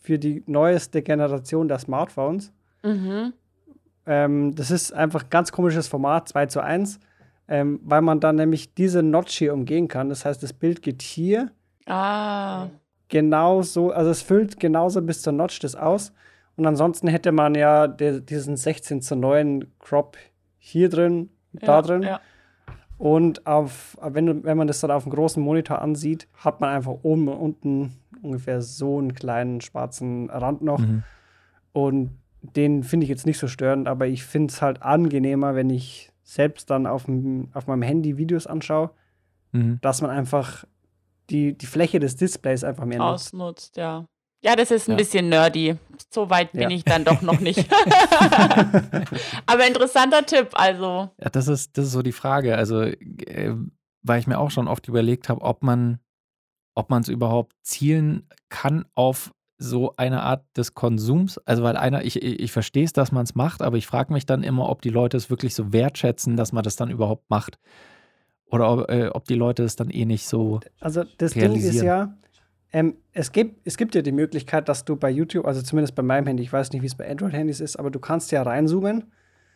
für 0.00 0.18
die 0.18 0.42
neueste 0.46 1.02
Generation 1.02 1.68
der 1.68 1.78
Smartphones. 1.78 2.52
Mhm. 2.82 3.32
Ähm, 4.06 4.54
das 4.54 4.70
ist 4.70 4.92
einfach 4.92 5.24
ein 5.24 5.30
ganz 5.30 5.52
komisches 5.52 5.88
Format, 5.88 6.28
2 6.28 6.46
zu 6.46 6.60
1, 6.62 6.98
ähm, 7.48 7.80
weil 7.82 8.02
man 8.02 8.20
dann 8.20 8.36
nämlich 8.36 8.74
diese 8.74 9.02
Notch 9.02 9.36
hier 9.38 9.54
umgehen 9.54 9.88
kann. 9.88 10.08
Das 10.08 10.24
heißt, 10.24 10.42
das 10.42 10.52
Bild 10.52 10.82
geht 10.82 11.02
hier 11.02 11.50
Ah. 11.86 12.68
genauso, 13.08 13.90
also 13.90 14.10
es 14.10 14.20
füllt 14.22 14.60
genauso 14.60 15.00
bis 15.00 15.22
zur 15.22 15.32
Notch 15.32 15.58
das 15.60 15.74
aus. 15.74 16.12
Und 16.56 16.66
ansonsten 16.66 17.08
hätte 17.08 17.32
man 17.32 17.54
ja 17.54 17.86
de, 17.86 18.20
diesen 18.20 18.56
16 18.56 19.00
zu 19.00 19.16
9 19.16 19.66
Crop 19.78 20.16
hier 20.58 20.88
drin, 20.88 21.30
da 21.52 21.76
ja, 21.76 21.82
drin. 21.82 22.02
Ja. 22.02 22.20
Und 22.98 23.46
auf, 23.46 23.96
wenn, 24.02 24.42
wenn 24.42 24.58
man 24.58 24.66
das 24.66 24.80
dann 24.80 24.90
auf 24.90 25.04
dem 25.04 25.12
großen 25.12 25.42
Monitor 25.42 25.80
ansieht, 25.80 26.26
hat 26.34 26.60
man 26.60 26.70
einfach 26.70 26.96
oben 27.02 27.28
und 27.28 27.38
unten 27.38 27.92
ungefähr 28.22 28.60
so 28.60 28.98
einen 28.98 29.14
kleinen 29.14 29.60
schwarzen 29.60 30.28
Rand 30.30 30.62
noch. 30.62 30.80
Mhm. 30.80 31.04
Und 31.72 32.10
den 32.42 32.82
finde 32.82 33.04
ich 33.04 33.10
jetzt 33.10 33.24
nicht 33.24 33.38
so 33.38 33.46
störend, 33.46 33.86
aber 33.86 34.08
ich 34.08 34.24
finde 34.24 34.52
es 34.52 34.60
halt 34.60 34.82
angenehmer, 34.82 35.54
wenn 35.54 35.70
ich 35.70 36.10
selbst 36.28 36.68
dann 36.68 36.86
auf, 36.86 37.04
dem, 37.06 37.48
auf 37.54 37.66
meinem 37.66 37.82
Handy 37.82 38.18
Videos 38.18 38.46
anschaue, 38.46 38.90
Mhm. 39.52 39.78
dass 39.80 40.02
man 40.02 40.10
einfach 40.10 40.64
die, 41.30 41.56
die 41.56 41.64
Fläche 41.66 41.98
des 42.00 42.16
Displays 42.16 42.64
einfach 42.64 42.84
mehr 42.84 42.98
nutzt. 42.98 43.28
Ausnutzt, 43.32 43.76
ja. 43.78 44.04
Ja, 44.44 44.54
das 44.56 44.70
ist 44.70 44.88
ein 44.88 44.92
Ja. 44.92 44.96
bisschen 44.98 45.30
nerdy. 45.30 45.76
So 46.10 46.28
weit 46.30 46.52
bin 46.52 46.62
Ja. 46.62 46.68
ich 46.70 46.84
dann 46.84 47.04
doch 47.04 47.22
noch 47.22 47.40
nicht. 47.40 47.66
Aber 49.46 49.66
interessanter 49.66 50.24
Tipp, 50.26 50.50
also. 50.52 51.10
Ja, 51.18 51.30
das 51.30 51.48
ist, 51.48 51.76
das 51.78 51.86
ist 51.86 51.92
so 51.92 52.02
die 52.02 52.12
Frage. 52.12 52.56
Also, 52.56 52.82
äh, 52.82 53.54
weil 54.02 54.20
ich 54.20 54.26
mir 54.26 54.38
auch 54.38 54.50
schon 54.50 54.68
oft 54.68 54.86
überlegt 54.88 55.28
habe, 55.28 55.40
ob 55.42 55.62
man 55.62 55.98
ob 56.74 56.90
man 56.90 57.02
es 57.02 57.08
überhaupt 57.08 57.54
zielen 57.62 58.28
kann 58.50 58.84
auf 58.94 59.32
so 59.58 59.94
eine 59.96 60.22
Art 60.22 60.44
des 60.56 60.74
Konsums. 60.74 61.38
Also, 61.38 61.62
weil 61.62 61.76
einer, 61.76 62.04
ich, 62.04 62.22
ich 62.22 62.52
verstehe 62.52 62.84
es, 62.84 62.92
dass 62.92 63.12
man 63.12 63.24
es 63.24 63.34
macht, 63.34 63.62
aber 63.62 63.76
ich 63.76 63.86
frage 63.86 64.12
mich 64.12 64.24
dann 64.24 64.42
immer, 64.42 64.68
ob 64.68 64.82
die 64.82 64.90
Leute 64.90 65.16
es 65.16 65.30
wirklich 65.30 65.54
so 65.54 65.72
wertschätzen, 65.72 66.36
dass 66.36 66.52
man 66.52 66.62
das 66.62 66.76
dann 66.76 66.90
überhaupt 66.90 67.28
macht. 67.28 67.58
Oder 68.50 68.70
ob, 68.70 68.90
äh, 68.90 69.08
ob 69.08 69.24
die 69.26 69.34
Leute 69.34 69.62
es 69.64 69.76
dann 69.76 69.90
eh 69.90 70.04
nicht 70.04 70.26
so. 70.26 70.60
Also 70.80 71.04
das 71.18 71.32
Ding 71.32 71.54
ist 71.54 71.82
ja, 71.82 72.14
ähm, 72.72 72.96
es, 73.12 73.32
gibt, 73.32 73.66
es 73.66 73.76
gibt 73.76 73.94
ja 73.94 74.02
die 74.02 74.12
Möglichkeit, 74.12 74.68
dass 74.68 74.84
du 74.84 74.96
bei 74.96 75.10
YouTube, 75.10 75.46
also 75.46 75.60
zumindest 75.60 75.94
bei 75.94 76.02
meinem 76.02 76.26
Handy, 76.26 76.42
ich 76.42 76.52
weiß 76.52 76.72
nicht, 76.72 76.82
wie 76.82 76.86
es 76.86 76.94
bei 76.94 77.10
Android-Handys 77.10 77.60
ist, 77.60 77.76
aber 77.76 77.90
du 77.90 77.98
kannst 77.98 78.32
ja 78.32 78.42
reinzoomen 78.42 79.04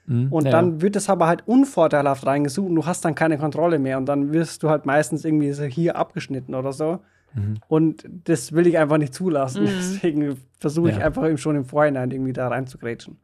Hm, 0.07 0.33
und 0.33 0.45
ja, 0.47 0.51
dann 0.51 0.81
wird 0.81 0.97
es 0.97 1.09
aber 1.09 1.29
halt 1.29 1.47
unvorteilhaft 1.47 2.27
reingezoomt 2.27 2.71
und 2.71 2.75
du 2.75 2.87
hast 2.87 3.05
dann 3.05 3.15
keine 3.15 3.39
Kontrolle 3.39 3.79
mehr 3.79 3.99
und 3.99 4.07
dann 4.07 4.33
wirst 4.33 4.63
du 4.63 4.69
halt 4.69 4.85
meistens 4.85 5.25
irgendwie 5.25 5.53
so 5.53 5.65
hier 5.65 5.97
abgeschnitten 5.97 6.55
oder 6.55 6.73
so. 6.73 7.01
Mhm. 7.35 7.59
Und 7.69 8.05
das 8.09 8.53
will 8.53 8.67
ich 8.67 8.79
einfach 8.79 8.99
nicht 8.99 9.15
zulassen. 9.15 9.63
Mhm. 9.65 9.67
Deswegen 9.69 10.37
versuche 10.59 10.91
ich 10.91 10.97
Ja. 10.99 11.07
einfach 11.07 11.27
eben 11.27 11.39
schon 11.39 11.57
im 11.57 11.65
Vorhinein 11.65 12.11
irgendwie 12.11 12.33
da 12.33 12.49
reinzugrätschen. 12.49 13.19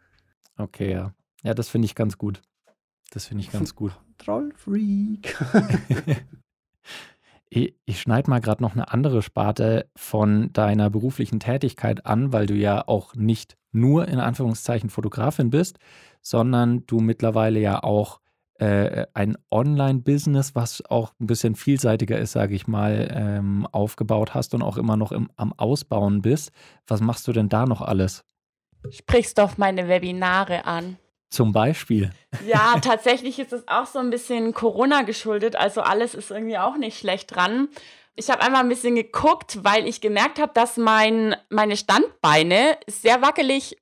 Okay, 0.57 0.93
ja. 0.93 1.13
Ja, 1.43 1.55
das 1.55 1.69
finde 1.69 1.87
ich 1.87 1.95
ganz 1.95 2.19
gut. 2.19 2.43
Das 3.11 3.27
finde 3.27 3.45
ich 3.45 3.51
ganz 3.53 3.75
gut. 3.77 3.93
Trollfreak. 4.19 5.37
Ich, 7.51 7.75
ich 7.87 7.99
schneide 8.03 8.29
mal 8.29 8.41
gerade 8.43 8.63
noch 8.63 8.75
eine 8.75 8.93
andere 8.93 9.23
Sparte 9.23 9.89
von 9.97 10.53
deiner 10.53 10.91
beruflichen 10.91 11.41
Tätigkeit 11.41 12.05
an, 12.05 12.31
weil 12.31 12.45
du 12.45 12.55
ja 12.55 12.87
auch 12.87 13.15
nicht 13.15 13.57
nur 13.73 14.07
in 14.07 14.19
Anführungszeichen 14.19 14.91
Fotografin 14.91 15.49
bist, 15.49 15.79
sondern 16.21 16.85
du 16.87 17.01
mittlerweile 17.01 17.59
ja 17.59 17.83
auch 17.83 18.21
äh, 18.59 19.07
ein 19.15 19.37
Online-Business, 19.51 20.55
was 20.55 20.85
auch 20.89 21.13
ein 21.21 21.27
bisschen 21.27 21.55
vielseitiger 21.55 22.19
ist, 22.19 22.33
sage 22.33 22.55
ich 22.55 22.67
mal, 22.67 23.09
ähm, 23.13 23.67
aufgebaut 23.71 24.35
hast 24.35 24.55
und 24.55 24.63
auch 24.63 24.77
immer 24.77 24.97
noch 24.97 25.13
im, 25.13 25.31
am 25.37 25.53
Ausbauen 25.57 26.23
bist. 26.23 26.51
Was 26.87 27.01
machst 27.01 27.27
du 27.29 27.33
denn 27.33 27.49
da 27.49 27.67
noch 27.67 27.81
alles? 27.81 28.25
Sprichst 28.91 29.39
doch 29.39 29.59
meine 29.59 29.89
Webinare 29.89 30.65
an. 30.65 30.97
Zum 31.31 31.53
Beispiel. 31.53 32.11
Ja, 32.47 32.77
tatsächlich 32.83 33.39
ist 33.39 33.53
es 33.53 33.67
auch 33.69 33.87
so 33.87 33.99
ein 33.99 34.11
bisschen 34.11 34.55
Corona 34.55 35.03
geschuldet. 35.03 35.57
Also 35.57 35.83
alles 35.83 36.15
ist 36.15 36.31
irgendwie 36.31 36.59
auch 36.59 36.77
nicht 36.77 36.99
schlecht 36.99 37.35
dran. 37.35 37.69
Ich 38.17 38.31
habe 38.31 38.43
einmal 38.43 38.63
ein 38.63 38.69
bisschen 38.69 38.97
geguckt, 38.97 39.61
weil 39.63 39.87
ich 39.87 40.01
gemerkt 40.01 40.41
habe, 40.41 40.53
dass 40.53 40.77
mein, 40.77 41.37
meine 41.51 41.77
Standbeine 41.77 42.77
sehr 42.89 43.23
wackelig 43.23 43.77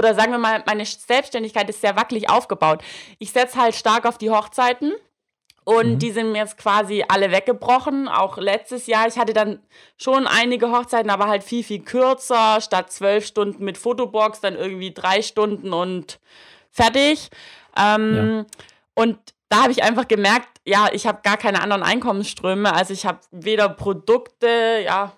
oder 0.00 0.14
sagen 0.14 0.32
wir 0.32 0.38
mal, 0.38 0.62
meine 0.66 0.84
Selbstständigkeit 0.84 1.68
ist 1.68 1.80
sehr 1.82 1.94
wackelig 1.94 2.28
aufgebaut. 2.30 2.82
Ich 3.18 3.30
setze 3.32 3.60
halt 3.60 3.74
stark 3.74 4.06
auf 4.06 4.18
die 4.18 4.30
Hochzeiten 4.30 4.92
und 5.64 5.92
Mhm. 5.94 5.98
die 5.98 6.10
sind 6.10 6.32
mir 6.32 6.38
jetzt 6.38 6.56
quasi 6.56 7.04
alle 7.06 7.30
weggebrochen. 7.30 8.08
Auch 8.08 8.38
letztes 8.38 8.86
Jahr. 8.86 9.06
Ich 9.06 9.18
hatte 9.18 9.34
dann 9.34 9.60
schon 9.98 10.26
einige 10.26 10.70
Hochzeiten, 10.72 11.10
aber 11.10 11.28
halt 11.28 11.44
viel, 11.44 11.62
viel 11.62 11.80
kürzer. 11.84 12.60
Statt 12.62 12.90
zwölf 12.90 13.26
Stunden 13.26 13.62
mit 13.62 13.76
Fotobox, 13.78 14.40
dann 14.40 14.56
irgendwie 14.56 14.92
drei 14.92 15.20
Stunden 15.22 15.72
und 15.72 16.18
fertig. 16.70 17.28
Ähm, 17.76 18.46
Und 18.94 19.18
da 19.48 19.62
habe 19.62 19.72
ich 19.72 19.82
einfach 19.82 20.08
gemerkt, 20.08 20.48
ja, 20.66 20.88
ich 20.92 21.06
habe 21.06 21.20
gar 21.22 21.36
keine 21.36 21.62
anderen 21.62 21.82
Einkommensströme. 21.82 22.72
Also 22.74 22.92
ich 22.92 23.04
habe 23.06 23.18
weder 23.30 23.68
Produkte, 23.68 24.82
ja, 24.84 25.12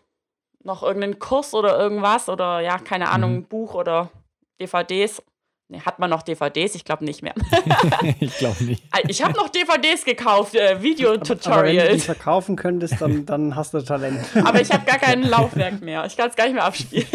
noch 0.64 0.82
irgendeinen 0.82 1.18
Kurs 1.18 1.54
oder 1.54 1.78
irgendwas 1.78 2.28
oder 2.28 2.60
ja, 2.60 2.78
keine 2.78 3.08
Ahnung, 3.10 3.34
Mhm. 3.36 3.44
Buch 3.44 3.74
oder 3.74 4.10
DVDs. 4.60 5.22
Nee, 5.68 5.80
hat 5.80 5.98
man 5.98 6.10
noch 6.10 6.22
DVDs? 6.22 6.74
Ich 6.74 6.84
glaube 6.84 7.04
nicht 7.04 7.22
mehr. 7.22 7.34
ich 8.20 8.36
glaube 8.36 8.62
nicht. 8.64 8.82
Ich 9.08 9.22
habe 9.22 9.32
noch 9.34 9.48
DVDs 9.48 10.04
gekauft, 10.04 10.54
äh, 10.54 10.58
Aber 10.58 10.68
wenn 10.68 10.76
du 10.76 10.80
die 10.82 10.90
Videotutorials. 10.90 12.04
verkaufen 12.04 12.56
könntest, 12.56 13.00
dann, 13.00 13.24
dann 13.24 13.56
hast 13.56 13.72
du 13.72 13.80
Talent. 13.80 14.20
Aber 14.44 14.60
ich 14.60 14.70
habe 14.70 14.84
gar 14.84 14.98
kein 14.98 15.22
Laufwerk 15.28 15.80
mehr. 15.80 16.04
Ich 16.04 16.16
kann 16.16 16.28
es 16.28 16.36
gar 16.36 16.44
nicht 16.44 16.54
mehr 16.54 16.64
abspielen. 16.64 17.06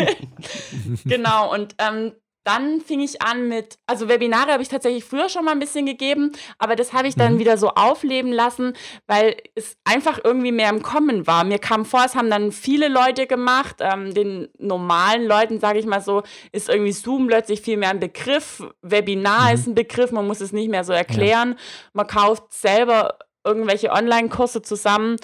genau, 1.05 1.53
und 1.53 1.75
ähm, 1.77 2.13
dann 2.47 2.79
fing 2.81 3.01
ich 3.01 3.21
an 3.21 3.47
mit, 3.49 3.77
also 3.85 4.07
Webinare 4.07 4.53
habe 4.53 4.63
ich 4.63 4.69
tatsächlich 4.69 5.03
früher 5.03 5.27
schon 5.27 5.43
mal 5.45 5.51
ein 5.51 5.59
bisschen 5.59 5.85
gegeben, 5.85 6.31
aber 6.57 6.75
das 6.77 6.93
habe 6.93 7.07
ich 7.07 7.15
dann 7.15 7.33
Mhm. 7.35 7.39
wieder 7.39 7.57
so 7.57 7.69
aufleben 7.69 8.31
lassen, 8.31 8.73
weil 9.05 9.35
es 9.55 9.75
einfach 9.83 10.19
irgendwie 10.23 10.51
mehr 10.53 10.69
im 10.69 10.81
Kommen 10.81 11.27
war. 11.27 11.43
Mir 11.43 11.59
kam 11.59 11.83
vor, 11.85 12.03
es 12.05 12.15
haben 12.15 12.29
dann 12.29 12.51
viele 12.53 12.87
Leute 12.87 13.27
gemacht. 13.27 13.77
Ähm, 13.81 14.13
den 14.13 14.47
normalen 14.57 15.25
Leuten, 15.27 15.59
sage 15.59 15.79
ich 15.79 15.85
mal 15.85 16.01
so, 16.01 16.23
ist 16.53 16.69
irgendwie 16.69 16.93
Zoom 16.93 17.27
plötzlich 17.27 17.61
viel 17.61 17.75
mehr 17.77 17.89
ein 17.89 17.99
Begriff. 17.99 18.63
Webinar 18.81 19.49
Mhm. 19.49 19.53
ist 19.53 19.67
ein 19.67 19.75
Begriff, 19.75 20.11
man 20.11 20.25
muss 20.25 20.39
es 20.39 20.53
nicht 20.53 20.69
mehr 20.69 20.83
so 20.85 20.93
erklären. 20.93 21.55
Man 21.93 22.07
kauft 22.07 22.53
selber 22.53 23.17
irgendwelche 23.45 23.91
Online-Kurse 23.91 24.61
zusammen. 24.61 25.17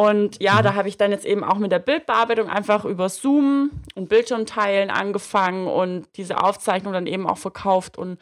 Und 0.00 0.42
ja, 0.42 0.60
Mhm. 0.60 0.62
da 0.64 0.74
habe 0.76 0.88
ich 0.88 0.96
dann 0.96 1.10
jetzt 1.10 1.26
eben 1.26 1.44
auch 1.44 1.58
mit 1.58 1.70
der 1.72 1.78
Bildbearbeitung 1.78 2.48
einfach 2.48 2.86
über 2.86 3.10
Zoom 3.10 3.70
und 3.94 4.08
Bildschirmteilen 4.08 4.88
angefangen 4.90 5.66
und 5.66 6.06
diese 6.16 6.42
Aufzeichnung 6.42 6.94
dann 6.94 7.06
eben 7.06 7.26
auch 7.26 7.36
verkauft 7.36 7.98
und 7.98 8.18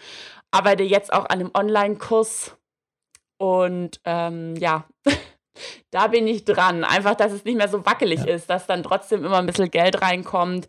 arbeite 0.51 0.83
jetzt 0.83 1.12
auch 1.12 1.27
an 1.27 1.38
einem 1.38 1.51
Online-Kurs. 1.55 2.57
Und 3.37 4.01
ähm, 4.05 4.57
ja, 4.57 4.87
da 5.93 6.09
bin 6.09 6.27
ich 6.27 6.45
dran. 6.45 6.83
Einfach, 6.83 7.14
dass 7.14 7.31
es 7.31 7.45
nicht 7.45 7.57
mehr 7.57 7.68
so 7.68 7.87
wackelig 7.87 8.24
Ja. 8.24 8.35
ist, 8.35 8.51
dass 8.51 8.66
dann 8.66 8.83
trotzdem 8.83 9.24
immer 9.24 9.39
ein 9.39 9.47
bisschen 9.47 9.70
Geld 9.70 10.03
reinkommt. 10.03 10.66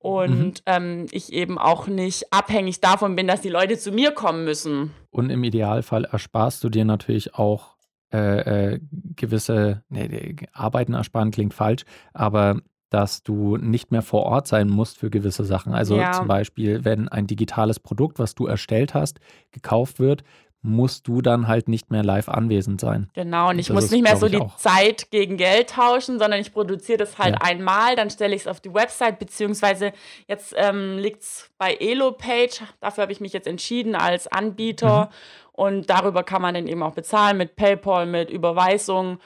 Und 0.00 0.28
Mhm. 0.28 0.54
ähm, 0.66 1.06
ich 1.12 1.32
eben 1.32 1.56
auch 1.58 1.86
nicht 1.86 2.30
abhängig 2.30 2.80
davon 2.80 3.16
bin, 3.16 3.26
dass 3.26 3.40
die 3.40 3.48
Leute 3.48 3.78
zu 3.78 3.90
mir 3.92 4.10
kommen 4.10 4.44
müssen. 4.44 4.92
Und 5.10 5.30
im 5.30 5.44
Idealfall 5.44 6.04
ersparst 6.04 6.62
du 6.62 6.68
dir 6.68 6.84
natürlich 6.84 7.36
auch 7.36 7.71
äh, 8.12 8.74
äh, 8.74 8.80
gewisse, 9.16 9.82
nee, 9.88 10.08
nee, 10.08 10.36
Arbeiten 10.52 10.94
ersparen 10.94 11.30
klingt 11.30 11.54
falsch, 11.54 11.84
aber 12.12 12.60
dass 12.90 13.22
du 13.22 13.56
nicht 13.56 13.90
mehr 13.90 14.02
vor 14.02 14.24
Ort 14.24 14.46
sein 14.46 14.68
musst 14.68 14.98
für 14.98 15.08
gewisse 15.08 15.44
Sachen. 15.44 15.72
Also 15.72 15.96
Ja. 16.00 16.12
zum 16.12 16.28
Beispiel, 16.28 16.84
wenn 16.84 17.08
ein 17.08 17.26
digitales 17.26 17.80
Produkt, 17.80 18.18
was 18.18 18.34
du 18.34 18.46
erstellt 18.46 18.92
hast, 18.92 19.18
gekauft 19.50 19.98
wird, 19.98 20.24
musst 20.64 21.08
du 21.08 21.22
dann 21.22 21.48
halt 21.48 21.68
nicht 21.68 21.90
mehr 21.90 22.04
live 22.04 22.28
anwesend 22.28 22.80
sein. 22.80 23.10
Genau, 23.14 23.50
und 23.50 23.58
ich 23.58 23.66
Das 23.66 23.74
muss 23.74 23.90
nicht 23.90 24.02
mehr 24.02 24.16
so 24.16 24.28
die 24.28 24.38
auch. 24.38 24.56
Zeit 24.56 25.10
gegen 25.10 25.36
Geld 25.36 25.70
tauschen, 25.70 26.20
sondern 26.20 26.40
ich 26.40 26.52
produziere 26.52 26.98
das 26.98 27.18
halt 27.18 27.34
Ja. 27.34 27.40
einmal, 27.42 27.96
dann 27.96 28.10
stelle 28.10 28.34
ich 28.36 28.42
es 28.42 28.46
auf 28.46 28.60
die 28.60 28.72
Website, 28.72 29.18
beziehungsweise 29.18 29.92
jetzt 30.28 30.54
ähm, 30.56 30.98
liegt 30.98 31.22
es 31.22 31.50
bei 31.58 31.74
EloPage, 31.74 32.60
dafür 32.80 33.02
habe 33.02 33.12
ich 33.12 33.20
mich 33.20 33.32
jetzt 33.32 33.48
entschieden 33.48 33.96
als 33.96 34.28
Anbieter 34.28 35.06
Mhm. 35.06 35.08
und 35.52 35.90
darüber 35.90 36.22
kann 36.22 36.40
man 36.42 36.54
dann 36.54 36.68
eben 36.68 36.82
auch 36.84 36.94
bezahlen 36.94 37.38
mit 37.38 37.56
PayPal, 37.56 38.06
mit 38.06 38.30
Überweisung. 38.30 39.18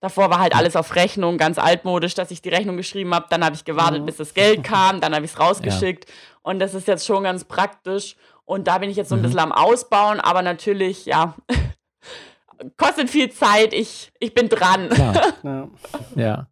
Davor 0.00 0.30
war 0.30 0.40
halt 0.40 0.54
alles 0.56 0.74
auf 0.74 0.96
Rechnung, 0.96 1.38
ganz 1.38 1.58
altmodisch, 1.58 2.14
dass 2.14 2.32
ich 2.32 2.42
die 2.42 2.48
Rechnung 2.48 2.76
geschrieben 2.76 3.14
habe. 3.14 3.26
Dann 3.30 3.44
habe 3.44 3.54
ich 3.54 3.64
gewartet, 3.64 4.04
bis 4.04 4.16
das 4.16 4.34
Geld 4.34 4.64
kam, 4.64 5.00
dann 5.00 5.14
habe 5.14 5.24
ich 5.24 5.30
es 5.32 5.38
rausgeschickt. 5.40 6.06
Und 6.42 6.58
das 6.58 6.74
ist 6.74 6.88
jetzt 6.88 7.06
schon 7.06 7.22
ganz 7.22 7.44
praktisch. 7.44 8.16
Und 8.44 8.66
da 8.68 8.78
bin 8.78 8.90
ich 8.90 8.96
jetzt 8.96 9.08
so 9.08 9.14
ein 9.14 9.20
Mhm. 9.20 9.22
bisschen 9.24 9.38
am 9.40 9.52
Ausbauen, 9.52 10.20
aber 10.20 10.42
natürlich, 10.42 11.06
ja, 11.06 11.34
kostet 12.76 13.08
viel 13.10 13.30
Zeit. 13.30 13.72
Ich, 13.72 14.12
ich 14.18 14.34
bin 14.34 14.48
dran. 14.48 14.88
Klar, 14.90 15.14
Ja. 15.42 15.68
ja. 16.16 16.46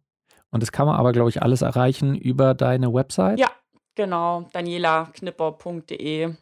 Und 0.51 0.61
das 0.63 0.71
kann 0.71 0.85
man 0.87 0.95
aber, 0.97 1.11
glaube 1.11 1.29
ich, 1.29 1.41
alles 1.41 1.61
erreichen 1.61 2.15
über 2.15 2.53
deine 2.53 2.93
Website. 2.93 3.39
Ja, 3.39 3.49
genau. 3.95 4.47
danielaknipper.de 4.53 6.33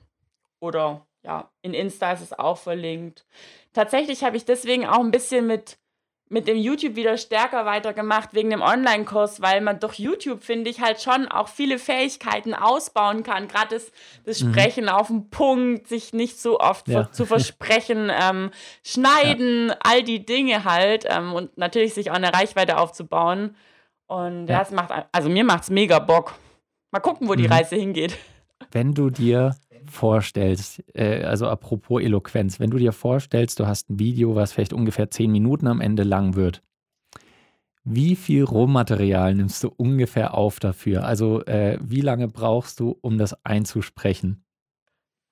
oder 0.61 1.05
ja, 1.23 1.49
in 1.61 1.73
Insta 1.73 2.11
ist 2.13 2.21
es 2.21 2.37
auch 2.37 2.57
verlinkt. 2.57 3.25
Tatsächlich 3.73 4.23
habe 4.23 4.37
ich 4.37 4.45
deswegen 4.45 4.85
auch 4.87 4.99
ein 4.99 5.11
bisschen 5.11 5.47
mit, 5.47 5.77
mit 6.31 6.47
dem 6.47 6.57
YouTube 6.57 6.95
wieder 6.95 7.17
stärker 7.17 7.65
weitergemacht, 7.65 8.33
wegen 8.33 8.51
dem 8.51 8.61
Online-Kurs, 8.61 9.41
weil 9.41 9.61
man 9.61 9.79
durch 9.79 9.95
YouTube, 9.99 10.43
finde 10.43 10.69
ich, 10.69 10.79
halt 10.79 11.01
schon 11.01 11.27
auch 11.27 11.47
viele 11.47 11.79
Fähigkeiten 11.79 12.53
ausbauen 12.53 13.23
kann. 13.23 13.47
Gerade 13.47 13.75
das, 13.75 13.91
das 14.25 14.39
Mhm. 14.41 14.53
Sprechen 14.53 14.89
auf 14.89 15.07
den 15.07 15.29
Punkt, 15.31 15.87
sich 15.87 16.13
nicht 16.13 16.39
so 16.39 16.59
oft 16.59 16.87
Ja. 16.87 17.05
ver 17.05 17.11
zu 17.11 17.25
versprechen, 17.25 18.11
ähm, 18.21 18.51
schneiden, 18.85 19.73
all 19.81 20.03
die 20.03 20.23
Dinge 20.25 20.65
halt 20.65 21.05
ähm, 21.09 21.33
und 21.33 21.57
natürlich 21.57 21.93
sich 21.95 22.11
auch 22.11 22.15
eine 22.15 22.31
Reichweite 22.33 22.77
aufzubauen. 22.77 23.55
Und 24.07 24.47
Ja. 24.47 24.59
das 24.59 24.71
macht, 24.71 24.91
also 25.11 25.29
mir 25.29 25.43
macht 25.43 25.63
es 25.63 25.69
mega 25.69 25.97
Bock. 25.99 26.35
Mal 26.91 26.99
gucken, 26.99 27.27
wo 27.27 27.35
die 27.35 27.47
Mhm. 27.47 27.53
Reise 27.53 27.75
hingeht. 27.75 28.17
Wenn 28.71 28.93
du 28.93 29.09
dir 29.09 29.55
vorstellst, 29.89 30.83
äh, 30.93 31.23
also 31.23 31.47
apropos 31.47 32.01
Eloquenz, 32.01 32.59
wenn 32.59 32.69
du 32.69 32.77
dir 32.77 32.91
vorstellst, 32.91 33.59
du 33.59 33.67
hast 33.67 33.89
ein 33.89 33.99
Video, 33.99 34.35
was 34.35 34.53
vielleicht 34.53 34.73
ungefähr 34.73 35.11
zehn 35.11 35.31
Minuten 35.31 35.67
am 35.67 35.81
Ende 35.81 36.03
lang 36.03 36.35
wird, 36.35 36.61
wie 37.83 38.15
viel 38.15 38.43
Rohmaterial 38.43 39.33
nimmst 39.33 39.63
du 39.63 39.73
ungefähr 39.75 40.33
auf 40.33 40.59
dafür? 40.59 41.05
Also 41.05 41.43
äh, 41.45 41.77
wie 41.81 42.01
lange 42.01 42.27
brauchst 42.27 42.79
du, 42.79 42.97
um 43.01 43.17
das 43.17 43.45
einzusprechen? 43.45 44.43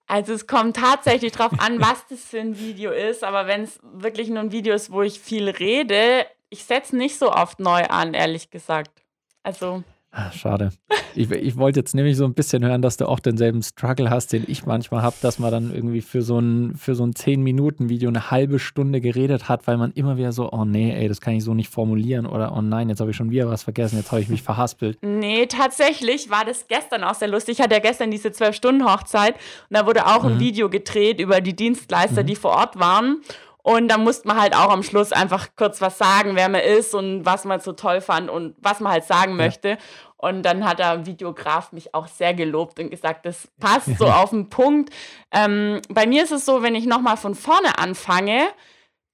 Also 0.08 0.34
es 0.34 0.48
kommt 0.48 0.78
tatsächlich 0.78 1.34
drauf 1.34 1.52
an, 1.60 1.80
was 1.80 2.08
das 2.08 2.24
für 2.24 2.39
ein 2.39 2.58
Video 2.58 2.91
ist, 2.91 3.24
aber 3.24 3.45
wenn 3.45 3.64
es 3.64 3.80
wirklich 3.84 4.30
nur 4.30 4.39
ein 4.39 4.52
Video 4.52 4.74
ist, 4.74 4.91
wo 4.91 5.02
ich 5.02 5.20
viel 5.20 5.50
rede, 5.50 6.26
ich 6.50 6.64
setze 6.64 6.95
nicht 6.95 7.20
so 7.20 7.32
oft 7.32 7.60
neu 7.60 7.84
an, 7.84 8.14
ehrlich 8.14 8.50
gesagt. 8.50 9.04
Also, 9.43 9.84
Ah, 10.20 10.32
schade. 10.32 10.70
Ich, 11.13 11.30
ich 11.30 11.57
wollte 11.57 11.80
jetzt 11.80 11.93
nämlich 11.93 12.18
so 12.18 12.26
ein 12.26 12.34
bisschen 12.34 12.65
hören, 12.65 12.82
dass 12.82 12.97
du 12.97 13.05
auch 13.07 13.20
denselben 13.20 13.61
Struggle 13.61 14.09
hast, 14.09 14.34
den 14.34 14.45
ich 14.47 14.65
manchmal 14.65 15.03
habe, 15.03 15.15
dass 15.22 15.38
man 15.38 15.51
dann 15.51 15.72
irgendwie 15.72 16.01
für 16.01 16.24
so 16.24 16.39
ein, 16.39 16.76
für 16.76 16.95
so 16.95 17.03
ein 17.05 17.13
10-Minuten-Video 17.13 18.09
eine 18.09 18.32
halbe 18.32 18.57
Stunde 18.57 18.99
geredet 18.99 19.47
hat, 19.47 19.68
weil 19.68 19.78
man 19.78 19.91
immer 19.91 20.18
wieder 20.18 20.32
so, 20.32 20.51
oh 20.51 20.65
nee, 20.65 20.91
ey, 20.91 21.07
das 21.07 21.22
kann 21.22 21.36
ich 21.36 21.43
so 21.43 21.53
nicht 21.53 21.70
formulieren 21.72 22.26
oder 22.26 22.51
oh 22.57 22.61
nein, 22.63 22.89
jetzt 22.89 22.99
habe 22.99 23.11
ich 23.11 23.18
schon 23.18 23.30
wieder 23.30 23.47
was 23.47 23.61
vergessen, 23.61 23.97
jetzt 23.97 24.11
habe 24.11 24.22
ich 24.22 24.28
mich 24.30 24.41
verhaspelt. 24.41 24.97
nee, 25.03 25.45
tatsächlich 25.45 26.32
war 26.32 26.45
das 26.45 26.68
gestern 26.68 27.03
auch 27.03 27.13
sehr 27.13 27.28
lustig. 27.28 27.59
Ich 27.59 27.63
hatte 27.63 27.76
ja 27.76 27.80
gestern 27.82 28.09
diese 28.09 28.30
12-Stunden-Hochzeit 28.30 29.36
und 29.36 29.78
da 29.78 29.86
wurde 29.86 30.07
auch 30.07 30.24
ein 30.24 30.36
Mhm. 30.36 30.39
Video 30.39 30.70
gedreht 30.70 31.20
über 31.20 31.41
die 31.41 31.55
Dienstleister, 31.55 32.24
Mhm. 32.24 32.28
die 32.28 32.36
vor 32.36 32.51
Ort 32.51 32.80
waren. 32.80 33.22
Und 33.63 33.89
da 33.89 33.97
musste 33.97 34.30
man 34.30 34.39
halt 34.39 34.55
auch 34.55 34.70
am 34.72 34.82
Schluss 34.82 35.11
einfach 35.11 35.49
kurz 35.57 35.82
was 35.82 35.97
sagen, 35.97 36.32
wer 36.36 36.47
man 36.47 36.61
ist 36.61 36.95
und 36.95 37.26
was 37.26 37.43
man 37.43 37.59
so 37.59 37.74
toll 37.74 37.99
fand 37.99 38.30
und 38.30 38.55
was 38.61 38.80
man 38.80 38.93
halt 38.93 39.03
sagen 39.03 39.36
möchte. 39.36 39.78
Und 40.18 40.41
dann 40.43 40.65
hat 40.68 40.80
der 40.80 41.05
Videograf 41.05 41.72
mich 41.72 41.93
auch 41.93 42.07
sehr 42.07 42.34
gelobt 42.34 42.80
und 42.80 42.89
gesagt, 42.89 43.26
das 43.26 43.47
passt 43.59 43.97
so 43.99 44.05
auf 44.11 44.32
den 44.32 44.49
Punkt. 44.49 44.91
Ähm, 45.32 45.82
bei 45.89 46.07
mir 46.07 46.24
ist 46.24 46.32
es 46.32 46.43
so, 46.45 46.63
wenn 46.63 46.74
ich 46.76 46.86
nochmal 46.88 47.18
von 47.18 47.36
vorne 47.36 47.78
anfange, 47.78 48.47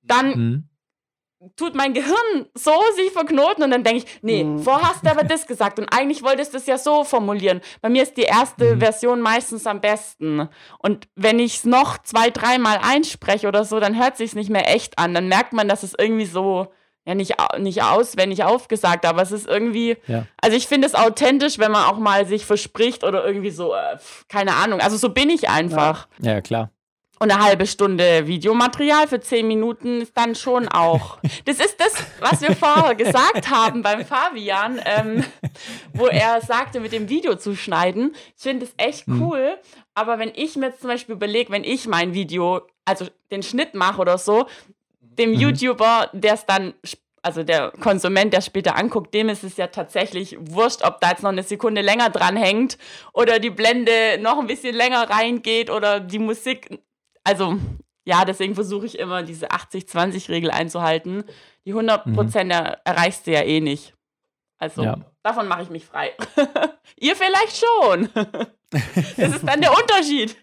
dann 0.02 0.30
Mhm. 0.30 0.70
tut 1.58 1.76
mein 1.76 1.94
Gehirn 1.94 2.46
so 2.56 2.72
sich 2.96 3.12
verknoten 3.12 3.66
und 3.66 3.72
dann 3.72 3.84
denke 3.84 4.06
ich, 4.06 4.20
nee, 4.22 4.46
Mhm. 4.46 4.60
vorher 4.60 4.88
hast 4.88 5.06
du 5.06 5.12
aber 5.12 5.24
das 5.26 5.46
gesagt 5.46 5.78
und 5.78 5.90
eigentlich 5.90 6.24
wolltest 6.24 6.54
du 6.54 6.58
es 6.58 6.68
ja 6.68 6.78
so 6.78 7.04
formulieren. 7.04 7.60
Bei 7.82 7.90
mir 7.90 8.04
ist 8.04 8.16
die 8.16 8.22
erste 8.22 8.76
Mhm. 8.76 8.80
Version 8.80 9.20
meistens 9.20 9.68
am 9.68 9.82
besten. 9.82 10.48
Und 10.80 11.10
wenn 11.16 11.40
ich 11.40 11.56
es 11.58 11.66
noch 11.66 11.98
zwei, 11.98 12.30
dreimal 12.30 12.80
einspreche 12.82 13.50
oder 13.50 13.66
so, 13.66 13.82
dann 13.82 14.00
hört 14.02 14.16
sich 14.16 14.36
nicht 14.36 14.50
mehr 14.50 14.74
echt 14.74 14.98
an. 14.98 15.14
Dann 15.14 15.28
merkt 15.28 15.52
man, 15.52 15.68
dass 15.68 15.84
es 15.84 15.94
irgendwie 16.00 16.26
so, 16.28 16.72
ja, 17.06 17.16
nicht, 17.16 17.36
nicht 17.60 17.84
auswendig 17.84 18.44
aufgesagt, 18.44 19.06
aber 19.06 19.22
es 19.22 19.32
ist 19.32 19.48
irgendwie, 19.48 19.98
Ja. 20.08 20.26
also 20.42 20.56
ich 20.56 20.68
finde 20.68 20.88
es 20.88 20.96
authentisch, 20.96 21.60
wenn 21.60 21.72
man 21.72 21.86
auch 21.86 21.98
mal 21.98 22.26
sich 22.26 22.46
verspricht 22.46 23.04
oder 23.04 23.26
irgendwie 23.26 23.52
so, 23.52 23.74
äh, 23.74 23.98
keine 24.30 24.56
Ahnung. 24.56 24.80
Also 24.80 24.98
so 24.98 25.10
bin 25.10 25.30
ich 25.30 25.50
einfach. 25.50 26.08
ja, 26.20 26.42
klar. 26.42 26.70
Und 27.20 27.32
eine 27.32 27.42
halbe 27.42 27.68
Stunde 27.68 28.28
Videomaterial 28.28 29.08
für 29.08 29.22
zehn 29.22 29.48
Minuten 29.48 30.02
ist 30.02 30.18
dann 30.18 30.36
schon 30.36 30.68
auch. 30.68 31.20
Das 31.46 31.60
ist 31.60 31.80
das, 31.80 31.94
was 32.20 32.42
wir 32.42 32.54
vorher 32.56 32.96
gesagt 32.96 33.50
haben 33.50 33.82
beim 33.82 34.04
Fabian, 34.06 34.82
ähm, 34.84 35.24
wo 35.94 36.08
er 36.08 36.42
sagte, 36.42 36.80
mit 36.82 36.92
dem 36.92 37.08
Video 37.08 37.36
zu 37.36 37.56
schneiden. 37.56 38.14
Ich 38.36 38.44
finde 38.44 38.66
es 38.66 38.74
echt 38.78 39.08
Mhm. 39.08 39.22
cool. 39.22 39.58
Aber 39.94 40.20
wenn 40.20 40.32
ich 40.36 40.56
mir 40.58 40.68
jetzt 40.68 40.82
zum 40.82 40.90
Beispiel 40.90 41.16
überlege, 41.16 41.52
wenn 41.52 41.64
ich 41.64 41.88
mein 41.88 42.14
Video, 42.14 42.62
also 42.84 43.06
den 43.32 43.44
Schnitt 43.44 43.74
mache 43.74 44.02
oder 44.02 44.18
so, 44.18 44.48
dem 45.18 45.32
Mhm. 45.32 45.40
YouTuber, 45.40 46.10
der 46.14 46.34
es 46.34 46.46
dann, 46.46 46.74
also 47.22 47.44
der 47.44 47.72
Konsument, 47.80 48.34
der 48.34 48.42
später 48.42 48.76
anguckt, 48.76 49.14
dem 49.14 49.30
ist 49.30 49.44
es 49.44 49.58
ja 49.58 49.68
tatsächlich 49.68 50.36
wurscht, 50.40 50.84
ob 50.84 51.00
da 51.02 51.10
jetzt 51.12 51.24
noch 51.24 51.32
eine 51.32 51.44
Sekunde 51.44 51.82
länger 51.82 52.10
dran 52.10 52.36
hängt 52.36 52.78
oder 53.14 53.40
die 53.40 53.50
Blende 53.50 54.18
noch 54.20 54.40
ein 54.40 54.48
bisschen 54.48 54.76
länger 54.76 55.10
reingeht 55.10 55.70
oder 55.70 56.00
die 56.00 56.20
Musik. 56.20 56.80
Also, 57.24 57.58
ja, 58.06 58.26
deswegen 58.26 58.56
versuche 58.56 58.86
ich 58.86 59.00
immer 59.00 59.24
diese 59.24 59.52
80-20-Regel 59.52 60.52
einzuhalten. 60.52 61.24
Die 61.66 61.74
100% 61.74 62.52
er 62.52 62.82
erreichst 62.84 63.26
du 63.28 63.32
ja 63.32 63.42
eh 63.42 63.62
nicht. 63.62 63.94
Also, 64.58 64.84
Ja. 64.84 64.98
davon 65.24 65.48
mache 65.48 65.64
ich 65.64 65.70
mich 65.70 65.86
frei. 65.86 66.12
Ihr 67.00 67.16
vielleicht 67.16 67.58
schon. 67.58 68.10
das 68.70 69.36
ist 69.36 69.48
dann 69.48 69.62
der 69.62 69.72
Unterschied. 69.78 70.36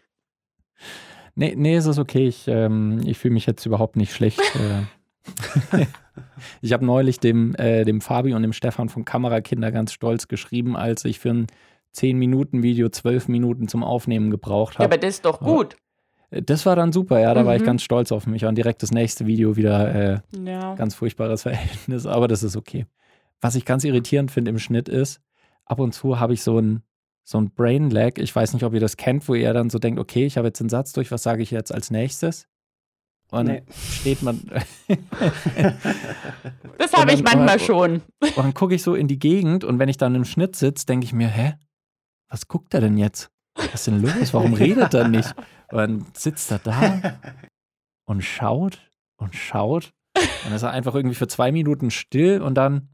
Nee, 1.34 1.54
nee, 1.56 1.74
es 1.76 1.86
ist 1.86 1.98
okay. 1.98 2.26
Ich, 2.28 2.46
ähm, 2.48 3.00
ich 3.04 3.18
fühle 3.18 3.34
mich 3.34 3.46
jetzt 3.46 3.64
überhaupt 3.66 3.96
nicht 3.96 4.12
schlecht. 4.12 4.40
äh. 4.56 4.82
ich 6.60 6.72
habe 6.72 6.84
neulich 6.84 7.20
dem, 7.20 7.54
äh, 7.56 7.84
dem 7.84 8.00
Fabi 8.00 8.34
und 8.34 8.42
dem 8.42 8.52
Stefan 8.52 8.88
von 8.88 9.04
Kamerakinder 9.04 9.70
ganz 9.72 9.92
stolz 9.92 10.28
geschrieben, 10.28 10.76
als 10.76 11.04
ich 11.04 11.18
für 11.18 11.30
ein 11.30 11.46
10-Minuten-Video 11.94 12.88
12 12.88 13.28
Minuten 13.28 13.68
zum 13.68 13.82
Aufnehmen 13.82 14.30
gebraucht 14.30 14.74
Ja, 14.74 14.80
aber 14.84 14.94
habe. 14.94 14.98
das 15.00 15.16
ist 15.16 15.24
doch 15.24 15.40
gut. 15.40 15.76
das 16.30 16.64
war 16.66 16.76
dann 16.76 16.92
super, 16.92 17.18
ja, 17.20 17.34
da 17.34 17.44
war 17.44 17.56
ich 17.56 17.62
Mhm. 17.62 17.66
ganz 17.66 17.82
stolz 17.82 18.12
auf 18.12 18.26
mich. 18.26 18.44
Und 18.44 18.54
direkt 18.56 18.82
das 18.82 18.92
nächste 18.92 19.26
Video 19.26 19.56
wieder 19.56 19.94
äh, 19.94 20.20
Ja. 20.44 20.74
ganz 20.76 20.94
furchtbares 20.94 21.42
Verhältnis, 21.42 22.06
aber 22.06 22.28
das 22.28 22.42
ist 22.42 22.56
okay. 22.56 22.86
Was 23.40 23.54
ich 23.56 23.64
ganz 23.64 23.84
irritierend 23.84 24.30
finde 24.30 24.50
im 24.50 24.58
Schnitt 24.58 24.88
ist, 24.88 25.20
ab 25.64 25.80
und 25.80 25.92
zu 25.92 26.20
habe 26.20 26.32
ich 26.34 26.42
so 26.42 26.58
ein, 26.60 26.82
so 27.30 27.38
ein 27.40 27.50
Brain 27.50 27.90
Lag. 27.90 28.16
Ich 28.18 28.34
weiß 28.34 28.54
nicht, 28.54 28.64
ob 28.64 28.74
ihr 28.74 28.80
das 28.80 28.96
kennt, 28.96 29.28
wo 29.28 29.34
ihr 29.34 29.52
dann 29.52 29.70
so 29.70 29.78
denkt, 29.78 30.00
okay, 30.00 30.26
ich 30.26 30.36
habe 30.36 30.48
jetzt 30.48 30.58
den 30.60 30.68
Satz 30.68 30.92
durch, 30.92 31.10
was 31.12 31.22
sage 31.22 31.42
ich 31.42 31.50
jetzt 31.52 31.72
als 31.72 31.90
nächstes? 31.92 32.48
Und 33.30 33.46
Nee. 33.46 33.62
steht 33.92 34.22
man, 34.22 34.40
Das 36.78 36.92
habe 36.92 37.12
ich 37.12 37.22
manchmal 37.22 37.48
aber- 37.50 37.58
schon. 37.60 38.02
und 38.20 38.36
dann 38.36 38.54
gucke 38.54 38.74
ich 38.74 38.82
so 38.82 38.94
in 38.94 39.06
die 39.08 39.18
Gegend 39.18 39.62
und 39.64 39.78
wenn 39.78 39.88
ich 39.88 39.96
dann 39.96 40.14
im 40.14 40.24
Schnitt 40.24 40.56
sitze, 40.56 40.86
denke 40.86 41.04
ich 41.04 41.12
mir, 41.12 41.28
hä? 41.28 41.54
Was 42.28 42.48
guckt 42.48 42.74
er 42.74 42.80
denn 42.80 42.96
jetzt? 42.98 43.30
Was 43.54 43.74
ist 43.74 43.86
denn 43.88 44.02
los? 44.02 44.32
Warum 44.34 44.54
redet 44.54 44.94
er 44.94 45.08
nicht? 45.08 45.34
Und 45.70 45.78
dann 45.78 46.06
sitzt 46.16 46.50
er 46.50 46.58
da 46.58 47.18
und 48.06 48.22
schaut 48.24 48.80
und 49.16 49.34
schaut. 49.34 49.92
Dann 50.44 50.52
ist 50.52 50.62
er 50.62 50.70
einfach 50.70 50.94
irgendwie 50.94 51.14
für 51.16 51.28
zwei 51.28 51.52
Minuten 51.52 51.90
still 51.90 52.40
und 52.42 52.54
dann, 52.54 52.88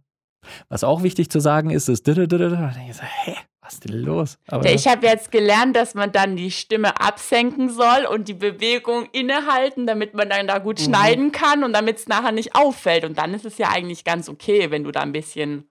was 0.68 0.84
auch 0.84 1.02
wichtig 1.02 1.30
zu 1.30 1.40
sagen 1.40 1.70
ist, 1.70 1.88
ist 1.88 2.06
und 2.08 2.16
dann 2.32 2.74
denke 2.74 2.90
ich 2.90 2.96
so, 2.96 3.02
hä? 3.02 3.36
Was 3.66 3.74
ist 3.74 3.84
denn 3.88 4.00
los? 4.02 4.38
Aber 4.46 4.70
Ich 4.72 4.86
habe 4.86 5.04
jetzt 5.06 5.32
gelernt, 5.32 5.74
dass 5.74 5.94
man 5.94 6.12
dann 6.12 6.36
die 6.36 6.52
Stimme 6.52 7.00
absenken 7.00 7.68
soll 7.68 8.06
und 8.08 8.28
die 8.28 8.34
Bewegung 8.34 9.06
innehalten, 9.10 9.88
damit 9.88 10.14
man 10.14 10.28
dann 10.30 10.46
da 10.46 10.58
gut 10.58 10.78
Mhm. 10.78 10.84
schneiden 10.84 11.32
kann 11.32 11.64
und 11.64 11.72
damit 11.72 11.98
es 11.98 12.06
nachher 12.06 12.30
nicht 12.30 12.54
auffällt. 12.54 13.04
Und 13.04 13.18
dann 13.18 13.34
ist 13.34 13.44
es 13.44 13.58
ja 13.58 13.70
eigentlich 13.70 14.04
ganz 14.04 14.28
okay, 14.28 14.70
wenn 14.70 14.84
du 14.84 14.92
da 14.92 15.00
ein 15.00 15.10
bisschen 15.10 15.68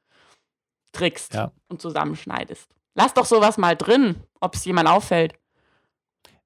trickst 0.91 1.34
Ja. 1.36 1.54
und 1.70 1.82
zusammenschneidest. 1.82 2.68
Lass 2.96 3.14
doch 3.14 3.26
sowas 3.26 3.58
mal 3.58 3.76
drin, 3.78 4.16
ob 4.41 4.56
es 4.56 4.66
jemand 4.66 4.89
auffällt. 4.89 5.34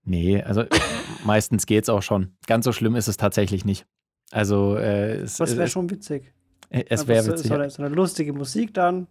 nee, 0.04 0.42
also 0.42 0.66
meistens 1.26 1.66
geht 1.66 1.84
es 1.84 1.90
auch 1.90 2.02
schon. 2.04 2.36
Ganz 2.48 2.66
so 2.66 2.72
schlimm 2.72 2.96
ist 2.96 3.08
es 3.08 3.18
tatsächlich 3.18 3.66
nicht. 3.66 3.86
Also 4.32 4.76
äh, 4.78 5.16
es, 5.22 5.38
Das 5.38 5.58
wäre 5.58 5.68
schon 5.68 5.90
witzig. 5.90 6.32
Es 6.70 7.02
Aber 7.02 7.08
wäre 7.10 7.24
so, 7.24 7.32
witzig. 7.32 7.48
So 7.48 7.54
eine, 7.56 7.70
so 7.70 7.84
eine 7.84 7.94
lustige 7.94 8.34
Musik 8.34 8.74
dann. 8.74 9.08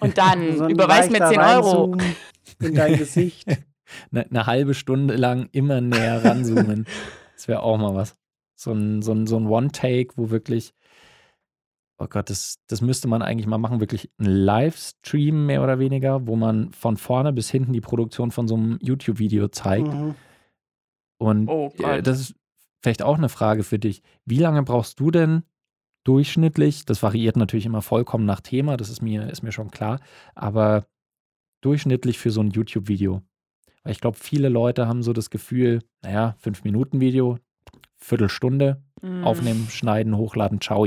Und 0.00 0.18
dann 0.18 0.56
so 0.56 0.68
überweis 0.68 1.10
mir 1.10 1.18
leichter 1.18 1.42
10 1.42 1.56
Euro. 1.56 1.96
In 2.60 2.74
dein 2.74 2.96
Gesicht. 2.98 3.46
eine, 4.10 4.26
eine 4.28 4.46
halbe 4.46 4.74
Stunde 4.74 5.16
lang 5.16 5.48
immer 5.52 5.80
näher 5.80 6.24
ranzoomen. 6.24 6.86
das 7.34 7.48
wäre 7.48 7.62
auch 7.62 7.78
mal 7.78 7.94
was. 7.94 8.16
So 8.54 8.72
ein, 8.72 9.02
so 9.02 9.12
ein, 9.12 9.26
so 9.26 9.36
ein 9.36 9.46
One-Take, 9.46 10.16
wo 10.16 10.30
wirklich, 10.30 10.72
oh 11.98 12.06
Gott, 12.08 12.30
das, 12.30 12.58
das 12.68 12.80
müsste 12.80 13.08
man 13.08 13.20
eigentlich 13.20 13.46
mal 13.46 13.58
machen, 13.58 13.80
wirklich 13.80 14.10
ein 14.18 14.26
Livestream 14.26 15.46
mehr 15.46 15.62
oder 15.62 15.78
weniger, 15.78 16.26
wo 16.26 16.36
man 16.36 16.72
von 16.72 16.96
vorne 16.96 17.32
bis 17.32 17.50
hinten 17.50 17.72
die 17.72 17.80
Produktion 17.80 18.30
von 18.30 18.48
so 18.48 18.54
einem 18.54 18.78
YouTube-Video 18.80 19.48
zeigt. 19.48 19.92
Mhm. 19.92 20.14
Und 21.18 21.48
Oh 21.48 21.72
äh, 21.78 22.02
das 22.02 22.20
ist 22.20 22.34
vielleicht 22.82 23.02
auch 23.02 23.18
eine 23.18 23.28
Frage 23.28 23.62
für 23.62 23.78
dich. 23.78 24.02
Wie 24.24 24.38
lange 24.38 24.62
brauchst 24.62 25.00
du 25.00 25.10
denn 25.10 25.42
durchschnittlich? 26.04 26.84
Das 26.84 27.02
variiert 27.02 27.36
natürlich 27.36 27.66
immer 27.66 27.82
vollkommen 27.82 28.24
nach 28.26 28.40
Thema, 28.40 28.76
das 28.76 28.88
ist 28.90 29.02
mir, 29.02 29.28
ist 29.30 29.42
mir 29.42 29.52
schon 29.52 29.70
klar, 29.70 30.00
aber 30.34 30.86
durchschnittlich 31.62 32.18
für 32.18 32.30
so 32.30 32.40
ein 32.40 32.50
YouTube-Video. 32.50 33.22
Weil 33.82 33.92
ich 33.92 34.00
glaube, 34.00 34.18
viele 34.18 34.48
Leute 34.48 34.86
haben 34.86 35.02
so 35.02 35.12
das 35.12 35.30
Gefühl, 35.30 35.82
naja, 36.02 36.36
fünf 36.38 36.64
Minuten 36.64 37.00
Video, 37.00 37.38
Viertelstunde, 37.96 38.82
Mhm. 39.02 39.24
aufnehmen, 39.24 39.68
schneiden, 39.70 40.16
hochladen, 40.16 40.60
ciao. 40.62 40.86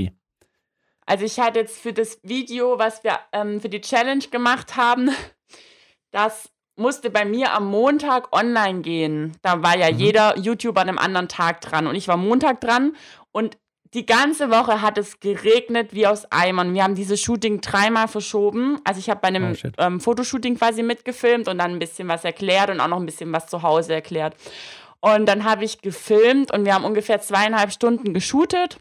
Also 1.06 1.24
ich 1.26 1.40
hatte 1.40 1.60
jetzt 1.60 1.80
für 1.80 1.94
das 1.94 2.20
Video, 2.24 2.80
was 2.80 3.04
wir 3.04 3.20
ähm, 3.32 3.62
für 3.62 3.70
die 3.70 3.82
Challenge 3.82 4.24
gemacht 4.32 4.76
haben, 4.76 5.10
das 6.12 6.50
musste 6.76 7.10
bei 7.10 7.26
mir 7.26 7.54
am 7.54 7.68
Montag 7.70 8.36
online 8.36 8.82
gehen. 8.82 9.36
Da 9.42 9.62
war 9.64 9.78
ja 9.78 9.92
Mhm. 9.92 9.98
jeder 10.00 10.38
YouTuber 10.38 10.82
an 10.82 10.90
einem 10.90 10.98
anderen 10.98 11.28
Tag 11.28 11.62
dran 11.62 11.88
und 11.88 11.96
ich 11.96 12.08
war 12.08 12.18
Montag 12.18 12.62
dran 12.62 12.96
und 13.32 13.58
die 13.94 14.06
ganze 14.06 14.50
Woche 14.50 14.82
hat 14.82 14.98
es 14.98 15.20
geregnet 15.20 15.94
wie 15.94 16.08
aus 16.08 16.32
Eimern. 16.32 16.74
Wir 16.74 16.84
haben 16.84 16.96
dieses 16.96 17.22
Shooting 17.22 17.62
dreimal 17.62 18.08
verschoben. 18.08 18.80
Also 18.84 19.00
ich 19.00 19.10
habe 19.10 19.22
bei 19.22 19.30
einem 19.30 19.54
Oh, 19.54 19.70
ähm, 19.78 20.00
Fotoshooting 20.00 20.58
quasi 20.58 20.84
mitgefilmt 20.84 21.48
und 21.48 21.58
dann 21.58 21.72
ein 21.72 21.80
bisschen 21.80 22.08
was 22.08 22.26
erklärt 22.26 22.70
und 22.70 22.80
auch 22.80 22.88
noch 22.88 23.00
ein 23.00 23.06
bisschen 23.06 23.32
was 23.32 23.48
zu 23.48 23.64
Hause 23.64 23.94
erklärt. 23.94 24.36
Und 25.00 25.28
dann 25.28 25.44
habe 25.44 25.64
ich 25.64 25.82
gefilmt 25.82 26.52
und 26.52 26.66
wir 26.66 26.74
haben 26.74 26.86
ungefähr 26.86 27.22
zweieinhalb 27.22 27.72
Stunden 27.72 28.14
geshootet 28.14 28.78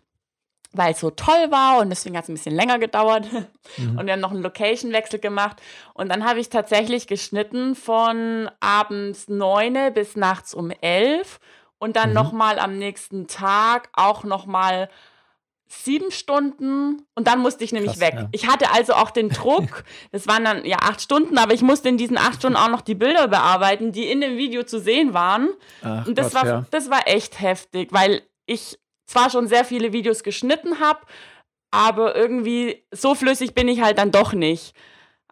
weil 0.77 0.93
es 0.93 1.01
so 1.01 1.11
toll 1.11 1.51
war 1.51 1.79
und 1.79 1.91
deswegen 1.91 2.17
hat 2.17 2.25
es 2.25 2.29
ein 2.29 2.35
bisschen 2.35 2.55
länger 2.55 2.79
gedauert. 2.79 3.27
Mhm. 3.79 3.99
Und 3.99 4.07
wir 4.07 4.13
haben 4.13 4.21
noch 4.21 4.31
einen 4.31 4.45
Location-Wechsel 4.45 5.19
gemacht. 5.19 5.61
Und 5.93 6.09
dann 6.09 6.25
habe 6.25 6.39
ich 6.39 6.51
tatsächlich 6.51 7.09
geschnitten 7.09 7.75
von 7.75 8.49
abends 8.61 9.27
9 9.27 9.93
bis 9.93 10.15
nachts 10.15 10.55
um 10.55 10.71
11 10.71 11.41
und 11.79 11.97
dann 11.97 12.11
Mhm. 12.11 12.15
nochmal 12.15 12.59
am 12.59 12.79
nächsten 12.79 13.27
Tag 13.27 13.89
auch 13.93 14.25
nochmal 14.25 14.89
sieben 15.69 16.13
Stunden 16.13 17.03
und 17.17 17.27
dann 17.27 17.41
musste 17.41 17.65
ich 17.65 17.73
nämlich 17.73 17.93
Krass, 17.93 18.01
weg. 18.01 18.15
ja. 18.15 18.29
Ich 18.31 18.47
hatte 18.47 18.71
also 18.73 18.95
auch 18.95 19.11
den 19.11 19.31
Druck, 19.31 19.83
das 20.13 20.29
waren 20.29 20.45
dann 20.45 20.65
ja 20.65 20.77
acht 20.81 21.01
Stunden, 21.01 21.39
aber 21.39 21.55
ich 21.55 21.63
musste 21.63 21.89
in 21.89 21.97
diesen 21.97 22.19
acht 22.19 22.37
Stunden 22.37 22.57
auch 22.57 22.69
noch 22.69 22.83
die 22.83 22.95
Bilder 22.95 23.27
bearbeiten, 23.29 23.91
die 23.91 24.05
in 24.11 24.21
dem 24.21 24.37
Video 24.37 24.63
zu 24.63 24.79
sehen 24.79 25.13
waren. 25.13 25.49
Ach 25.83 26.07
Und 26.07 26.19
das, 26.19 26.33
Gott, 26.33 26.43
war, 26.43 26.47
ja. 26.49 26.67
das 26.71 26.89
war 26.89 27.09
echt 27.09 27.41
heftig, 27.41 27.89
weil 27.93 28.23
ich 28.47 28.79
zwar 29.07 29.29
schon 29.29 29.49
sehr 29.49 29.65
viele 29.65 29.93
Videos 29.93 30.23
geschnitten 30.23 30.79
habe, 30.79 31.01
aber 31.73 32.15
irgendwie 32.15 32.85
so 32.93 33.17
flüssig 33.17 33.53
bin 33.55 33.67
ich 33.67 33.81
halt 33.83 33.99
dann 33.99 34.13
doch 34.13 34.33
nicht. 34.35 34.73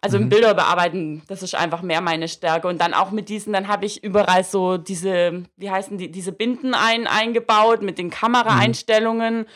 Also 0.05 0.19
im 0.19 0.25
Mhm. 0.25 0.29
Bilder 0.29 0.53
bearbeiten, 0.53 1.23
das 1.29 1.43
ist 1.43 1.55
einfach 1.55 1.81
mehr 1.81 2.03
meine 2.03 2.29
Stärke. 2.29 2.69
Und 2.69 2.79
dann 2.79 2.93
auch 2.93 3.11
mit 3.11 3.31
diesen, 3.31 3.55
dann 3.55 3.69
habe 3.69 3.87
ich 3.87 4.05
überall 4.05 4.45
so 4.45 4.77
diese, 4.77 5.45
wie 5.57 5.71
heißen 5.71 5.97
die, 5.97 6.11
diese 6.11 6.31
Binden 6.31 6.75
ein, 6.75 7.07
eingebaut 7.07 7.81
mit 7.81 7.97
den 7.97 8.11
Kameraeinstellungen. 8.11 9.47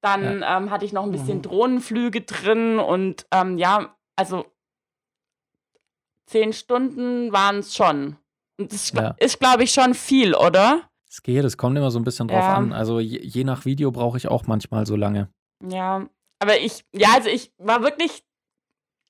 Dann 0.00 0.42
ähm, 0.48 0.70
hatte 0.70 0.86
ich 0.86 0.94
noch 0.94 1.02
ein 1.04 1.12
bisschen 1.12 1.38
Mhm. 1.38 1.42
Drohnenflüge 1.42 2.22
drin 2.22 2.78
und 2.78 3.26
ähm, 3.32 3.58
ja, 3.58 3.94
also 4.16 4.46
zehn 6.26 6.54
Stunden 6.54 7.30
waren 7.32 7.58
es 7.58 7.76
schon. 7.76 8.16
Und 8.58 8.72
das 8.72 8.90
Ja. 8.94 9.14
ist, 9.18 9.38
glaube 9.40 9.64
ich, 9.64 9.72
schon 9.72 9.92
viel, 9.92 10.34
oder? 10.34 10.88
Es 11.10 11.22
geht, 11.22 11.44
es 11.44 11.56
kommt 11.58 11.76
immer 11.76 11.90
so 11.90 11.98
ein 11.98 12.04
bisschen 12.04 12.28
drauf 12.28 12.44
Ja. 12.46 12.54
an. 12.54 12.72
Also 12.72 12.98
je, 13.00 13.18
je 13.22 13.44
nach 13.44 13.66
Video 13.66 13.90
brauche 13.90 14.16
ich 14.16 14.28
auch 14.28 14.46
manchmal 14.46 14.86
so 14.86 14.96
lange. 14.96 15.28
Ja, 15.68 16.08
aber 16.38 16.58
ich, 16.60 16.84
ja, 16.94 17.08
also 17.14 17.28
ich 17.28 17.52
war 17.58 17.82
wirklich, 17.82 18.24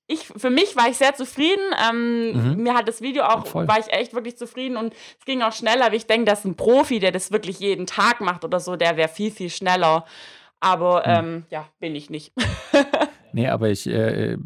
ich, 0.09 0.27
für 0.37 0.51
mich 0.51 0.75
war 0.75 0.89
ich 0.89 0.97
sehr 0.97 1.15
zufrieden. 1.15 1.63
Ähm, 1.89 2.33
Mhm. 2.57 2.63
Mir 2.63 2.75
hat 2.75 2.89
das 2.89 3.01
Video 3.03 3.25
auch, 3.25 3.47
Voll. 3.47 3.69
war 3.69 3.79
ich 3.79 3.93
echt 3.93 4.15
wirklich 4.15 4.37
zufrieden 4.37 4.77
und 4.77 4.95
es 5.19 5.25
ging 5.27 5.43
auch 5.43 5.53
schneller. 5.53 5.87
Aber 5.87 5.95
ich 5.95 6.07
denke, 6.07 6.25
dass 6.25 6.45
ein 6.45 6.57
Profi, 6.57 6.99
der 6.99 7.13
das 7.13 7.31
wirklich 7.31 7.61
jeden 7.61 7.87
Tag 7.87 8.21
macht 8.21 8.45
oder 8.45 8.59
so, 8.59 8.75
der 8.77 8.97
wäre 8.97 9.09
viel, 9.09 9.31
viel 9.31 9.51
schneller. 9.51 10.05
Aber 10.61 11.05
Hm. 11.05 11.13
ähm, 11.25 11.47
ja, 11.51 11.67
bin 11.79 11.95
ich 11.95 12.11
nicht. 12.11 12.33
Nee, 13.33 13.49
aber 13.49 13.69
ich, 13.69 13.87
äh, 13.87 14.39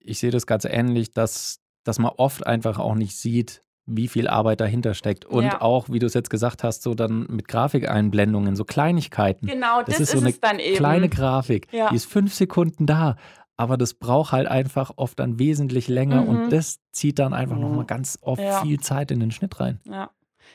ich 0.00 0.18
sehe 0.18 0.30
das 0.30 0.46
ganz 0.46 0.66
ähnlich, 0.66 1.14
dass, 1.14 1.60
dass 1.84 1.98
man 1.98 2.12
oft 2.18 2.46
einfach 2.46 2.78
auch 2.78 2.94
nicht 2.94 3.16
sieht, 3.16 3.62
wie 3.86 4.06
viel 4.06 4.28
Arbeit 4.28 4.60
dahinter 4.60 4.92
steckt. 4.92 5.24
Und 5.24 5.44
Ja. 5.44 5.62
auch, 5.62 5.88
wie 5.88 5.98
du 5.98 6.04
es 6.04 6.12
jetzt 6.12 6.28
gesagt 6.28 6.62
hast, 6.62 6.82
so 6.82 6.94
dann 6.94 7.26
mit 7.30 7.48
Grafikeinblendungen, 7.48 8.54
so 8.54 8.64
Kleinigkeiten. 8.66 9.46
Genau, 9.46 9.78
das, 9.82 9.96
Das 9.96 10.00
ist 10.00 10.12
so 10.12 10.18
eine 10.18 10.28
es 10.28 10.40
dann 10.40 10.58
eben. 10.58 10.76
Kleine 10.76 11.08
Grafik, 11.08 11.68
Ja. 11.72 11.88
die 11.88 11.96
ist 11.96 12.04
fünf 12.04 12.34
Sekunden 12.34 12.84
da, 12.84 13.16
aber 13.58 13.76
das 13.76 13.92
braucht 13.94 14.32
halt 14.32 14.46
einfach 14.48 14.92
oft 14.96 15.18
dann 15.18 15.38
wesentlich 15.38 15.88
länger 15.88 16.22
Mhm. 16.22 16.28
und 16.28 16.50
das 16.50 16.78
zieht 16.92 17.18
dann 17.18 17.34
einfach 17.34 17.56
Mhm. 17.56 17.62
nochmal 17.62 17.84
ganz 17.84 18.18
oft 18.22 18.40
Ja. 18.40 18.62
viel 18.62 18.80
Zeit 18.80 19.10
in 19.10 19.20
den 19.20 19.30
Schnitt 19.30 19.60
rein. 19.60 19.80
Ja. 19.84 20.10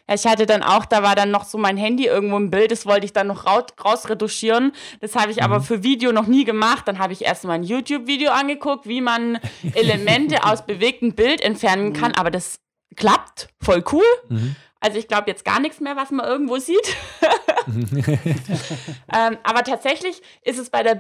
Ja, 0.10 0.16
ich 0.16 0.26
hatte 0.26 0.48
dann 0.48 0.64
auch, 0.64 0.86
da 0.86 1.04
war 1.04 1.16
dann 1.16 1.30
noch 1.30 1.44
so 1.46 1.58
mein 1.60 1.78
Handy 1.78 2.08
irgendwo 2.08 2.36
im 2.38 2.50
Bild, 2.50 2.72
das 2.72 2.88
wollte 2.88 3.06
ich 3.06 3.14
dann 3.14 3.28
noch 3.28 3.46
raus, 3.46 3.66
rausretuschieren. 3.86 4.72
Das 5.02 5.16
habe 5.16 5.32
ich 5.32 5.44
aber 5.44 5.60
Mhm. 5.60 5.64
für 5.64 5.84
Video 5.84 6.12
noch 6.12 6.26
nie 6.26 6.46
gemacht. 6.46 6.88
Dann 6.88 6.98
habe 6.98 7.14
ich 7.14 7.24
erst 7.24 7.44
mal 7.46 7.54
ein 7.54 7.64
YouTube-Video 7.64 8.32
angeguckt, 8.32 8.88
wie 8.88 9.02
man 9.02 9.38
Elemente 9.76 10.44
aus 10.46 10.66
bewegtem 10.66 11.14
Bild 11.14 11.42
entfernen 11.42 11.94
kann. 11.94 12.14
Aber 12.16 12.32
das 12.32 12.60
klappt 12.96 13.50
voll 13.62 13.84
cool. 13.92 14.04
Mhm. 14.30 14.56
Also 14.80 14.98
ich 14.98 15.08
glaube 15.08 15.30
jetzt 15.30 15.46
gar 15.46 15.60
nichts 15.62 15.80
mehr, 15.80 15.96
was 15.96 16.10
man 16.12 16.26
irgendwo 16.26 16.58
sieht. 16.58 16.96
Ähm, 19.14 19.38
aber 19.44 19.64
tatsächlich 19.64 20.22
ist 20.44 20.58
es 20.60 20.70
bei 20.70 20.84
der 20.84 20.96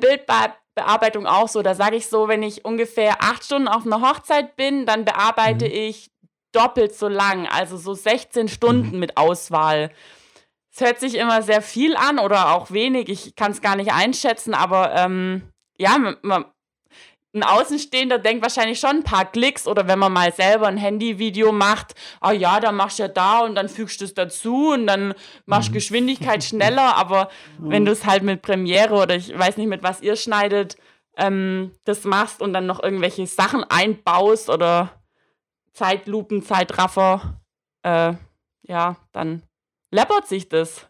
Bildbearbeitung 0.75 1.25
auch 1.27 1.47
so. 1.47 1.61
Da 1.61 1.75
sage 1.75 1.95
ich 1.95 2.07
so, 2.07 2.27
wenn 2.27 2.43
ich 2.43 2.65
ungefähr 2.65 3.17
acht 3.21 3.43
Stunden 3.43 3.67
auf 3.67 3.85
einer 3.85 4.01
Hochzeit 4.01 4.55
bin, 4.55 4.85
dann 4.85 5.05
bearbeite 5.05 5.65
Mhm. 5.65 5.71
ich 5.71 6.11
doppelt 6.51 6.93
so 6.95 7.07
lang, 7.07 7.47
also 7.47 7.77
so 7.77 7.93
16 7.93 8.47
Stunden 8.47 8.91
Mhm. 8.93 8.99
mit 8.99 9.17
Auswahl. 9.17 9.91
Es 10.71 10.81
hört 10.81 10.99
sich 10.99 11.15
immer 11.15 11.41
sehr 11.41 11.61
viel 11.61 11.95
an 11.95 12.19
oder 12.19 12.53
auch 12.53 12.71
wenig. 12.71 13.09
Ich 13.09 13.35
kann 13.35 13.51
es 13.51 13.61
gar 13.61 13.75
nicht 13.75 13.91
einschätzen, 13.93 14.53
aber 14.53 14.93
ähm, 14.95 15.43
ja, 15.77 15.97
man, 16.21 16.45
ein 17.35 17.43
Außenstehender 17.43 18.19
denkt 18.19 18.43
wahrscheinlich 18.43 18.79
schon 18.79 18.97
ein 18.97 19.03
paar 19.03 19.25
Klicks 19.25 19.67
oder 19.67 19.87
wenn 19.87 19.97
man 19.97 20.13
mal 20.13 20.31
selber 20.31 20.67
ein 20.67 20.77
Handyvideo 20.77 21.51
macht, 21.51 21.95
ah 22.21 22.31
ja, 22.31 22.59
dann 22.59 22.75
machst 22.75 22.99
du 22.99 23.03
ja 23.03 23.09
da 23.09 23.39
und 23.39 23.55
dann 23.55 23.69
fügst 23.69 24.01
du 24.01 24.05
es 24.05 24.13
dazu 24.13 24.71
und 24.73 24.85
dann 24.85 25.15
machst 25.45 25.69
du 25.69 25.71
Mhm. 25.71 25.75
Geschwindigkeit 25.75 26.43
schneller, 26.43 26.95
aber 26.95 27.29
wenn 27.57 27.85
du 27.85 27.91
es 27.91 28.05
halt 28.05 28.21
mit 28.23 28.41
Premiere 28.43 28.93
oder 28.93 29.15
ich 29.15 29.37
weiß 29.37 29.57
nicht, 29.57 29.67
mit 29.67 29.81
was 29.81 30.01
ihr 30.01 30.15
schneidet, 30.15 30.77
ähm, 31.17 31.71
das 31.85 32.03
machst 32.03 32.41
und 32.41 32.53
dann 32.53 32.65
noch 32.67 32.81
irgendwelche 32.83 33.25
Sachen 33.25 33.63
einbaust 33.63 34.49
oder 34.49 34.91
Zeitlupen, 35.73 36.43
Zeitraffer, 36.43 37.41
äh, 37.81 38.13
ja, 38.61 38.95
dann 39.11 39.41
läppert 39.91 40.27
sich 40.27 40.49
das. 40.49 40.87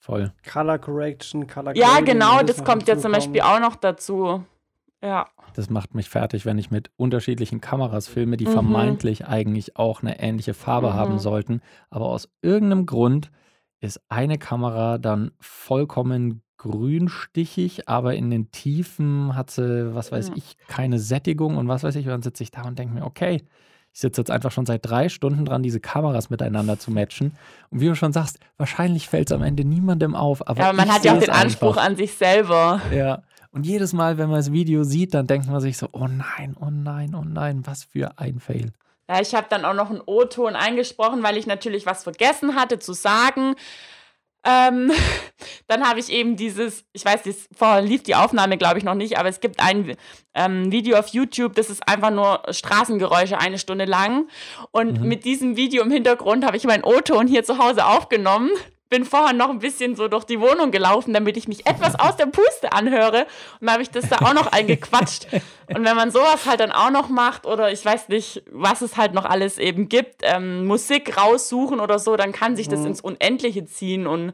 Voll. 0.00 0.32
Color 0.50 0.78
Correction, 0.78 1.46
Color 1.46 1.76
Ja, 1.76 1.88
Grading, 1.98 2.04
genau, 2.06 2.42
das 2.42 2.64
kommt 2.64 2.88
ja 2.88 2.96
zum. 2.96 3.12
Beispiel 3.12 3.42
auch 3.42 3.60
noch 3.60 3.76
dazu. 3.76 4.44
Ja. 5.02 5.26
Das 5.58 5.70
macht 5.70 5.92
mich 5.92 6.08
fertig, 6.08 6.46
wenn 6.46 6.56
ich 6.56 6.70
mit 6.70 6.92
unterschiedlichen 6.96 7.60
Kameras 7.60 8.06
filme, 8.06 8.36
die 8.36 8.46
Mhm. 8.46 8.50
vermeintlich 8.52 9.26
eigentlich 9.26 9.76
auch 9.76 10.02
eine 10.02 10.20
ähnliche 10.20 10.54
Farbe 10.54 10.90
Mhm. 10.90 10.94
haben 10.94 11.18
sollten. 11.18 11.62
Aber 11.90 12.04
aus 12.10 12.28
irgendeinem 12.42 12.86
Grund 12.86 13.32
ist 13.80 14.00
eine 14.08 14.38
Kamera 14.38 14.98
dann 14.98 15.32
vollkommen 15.40 16.42
grünstichig, 16.58 17.88
aber 17.88 18.14
in 18.14 18.30
den 18.30 18.52
Tiefen 18.52 19.34
hat 19.34 19.50
sie, 19.50 19.94
was 19.96 20.12
weiß 20.12 20.28
Ja. 20.28 20.34
ich, 20.36 20.56
keine 20.68 21.00
Sättigung 21.00 21.56
und 21.56 21.66
was 21.66 21.82
weiß 21.82 21.96
ich. 21.96 22.06
Und 22.06 22.12
dann 22.12 22.22
sitze 22.22 22.44
ich 22.44 22.52
da 22.52 22.62
und 22.62 22.78
denke 22.78 22.94
mir, 22.94 23.04
okay, 23.04 23.42
ich 23.92 24.00
sitze 24.00 24.20
jetzt 24.20 24.30
einfach 24.30 24.52
schon 24.52 24.64
seit 24.66 24.86
drei 24.88 25.08
Stunden 25.08 25.44
dran, 25.44 25.64
diese 25.64 25.80
Kameras 25.80 26.30
miteinander 26.30 26.78
zu 26.78 26.92
matchen. 26.92 27.32
Und 27.70 27.80
wie 27.80 27.86
du 27.86 27.96
schon 27.96 28.12
sagst, 28.12 28.38
wahrscheinlich 28.58 29.08
fällt 29.08 29.28
es 29.30 29.34
am 29.34 29.42
Ende 29.42 29.64
niemandem 29.64 30.14
auf. 30.14 30.46
Aber, 30.46 30.60
Ja, 30.60 30.68
aber 30.68 30.76
man 30.76 30.92
hat 30.92 31.04
ja 31.04 31.14
auch 31.16 31.20
den 31.20 31.30
Anspruch 31.30 31.70
einfach. 31.76 31.84
an 31.84 31.96
sich 31.96 32.12
selber. 32.14 32.80
Ja. 32.94 33.22
Und 33.58 33.64
jedes 33.64 33.92
Mal, 33.92 34.18
wenn 34.18 34.28
man 34.28 34.38
das 34.38 34.52
Video 34.52 34.84
sieht, 34.84 35.14
dann 35.14 35.26
denkt 35.26 35.48
man 35.48 35.60
sich 35.60 35.78
so, 35.78 35.88
oh 35.90 36.06
nein, 36.06 36.56
oh 36.60 36.68
nein, 36.70 37.12
oh 37.16 37.24
nein, 37.26 37.62
was 37.64 37.82
für 37.82 38.16
ein 38.16 38.38
Fail. 38.38 38.70
Ja, 39.10 39.20
ich 39.20 39.34
habe 39.34 39.48
dann 39.50 39.64
auch 39.64 39.74
noch 39.74 39.90
einen 39.90 40.00
O-Ton 40.06 40.54
eingesprochen, 40.54 41.24
weil 41.24 41.36
ich 41.36 41.48
natürlich 41.48 41.84
was 41.84 42.04
vergessen 42.04 42.54
hatte 42.54 42.78
zu 42.78 42.92
sagen. 42.92 43.56
Ähm, 44.44 44.92
dann 45.66 45.82
habe 45.88 45.98
ich 45.98 46.08
eben 46.12 46.36
dieses, 46.36 46.84
ich 46.92 47.04
weiß, 47.04 47.24
das, 47.24 47.48
vorher 47.52 47.82
lief 47.82 48.04
die 48.04 48.14
Aufnahme, 48.14 48.58
glaube 48.58 48.78
ich, 48.78 48.84
noch 48.84 48.94
nicht, 48.94 49.18
aber 49.18 49.28
es 49.28 49.40
gibt 49.40 49.58
ein 49.58 49.96
ähm, 50.34 50.70
Video 50.70 50.96
auf 50.96 51.08
YouTube, 51.08 51.56
das 51.56 51.68
ist 51.68 51.88
einfach 51.88 52.12
nur 52.12 52.40
Straßengeräusche 52.50 53.40
eine 53.40 53.58
Stunde 53.58 53.86
lang. 53.86 54.28
Und 54.70 55.00
Mhm. 55.00 55.08
mit 55.08 55.24
diesem 55.24 55.56
Video 55.56 55.82
im 55.82 55.90
Hintergrund 55.90 56.46
habe 56.46 56.56
ich 56.56 56.62
meinen 56.62 56.84
O-Ton 56.84 57.26
hier 57.26 57.42
zu 57.42 57.58
Hause 57.58 57.86
aufgenommen. 57.86 58.50
Bin 58.90 59.04
vorher 59.04 59.34
noch 59.34 59.50
ein 59.50 59.58
bisschen 59.58 59.96
so 59.96 60.08
durch 60.08 60.24
die 60.24 60.40
Wohnung 60.40 60.70
gelaufen, 60.70 61.12
damit 61.12 61.36
ich 61.36 61.46
mich 61.46 61.66
etwas 61.66 61.98
aus 61.98 62.16
der 62.16 62.26
Puste 62.26 62.72
anhöre. 62.72 63.26
Und 63.60 63.66
dann 63.66 63.72
habe 63.72 63.82
ich 63.82 63.90
das 63.90 64.08
da 64.08 64.16
auch 64.16 64.32
noch 64.32 64.46
eingequatscht. 64.52 65.26
Und 65.68 65.84
wenn 65.84 65.96
man 65.96 66.10
sowas 66.10 66.46
halt 66.46 66.60
dann 66.60 66.72
auch 66.72 66.90
noch 66.90 67.08
macht 67.10 67.44
oder 67.44 67.70
ich 67.70 67.84
weiß 67.84 68.08
nicht, 68.08 68.42
was 68.50 68.80
es 68.80 68.96
halt 68.96 69.12
noch 69.12 69.26
alles 69.26 69.58
eben 69.58 69.88
gibt, 69.88 70.22
ähm, 70.22 70.64
Musik 70.66 71.18
raussuchen 71.18 71.80
oder 71.80 71.98
so, 71.98 72.16
dann 72.16 72.32
kann 72.32 72.56
sich 72.56 72.68
das 72.68 72.80
Mhm. 72.80 72.86
ins 72.86 73.00
Unendliche 73.02 73.64
ziehen 73.66 74.06
und 74.06 74.32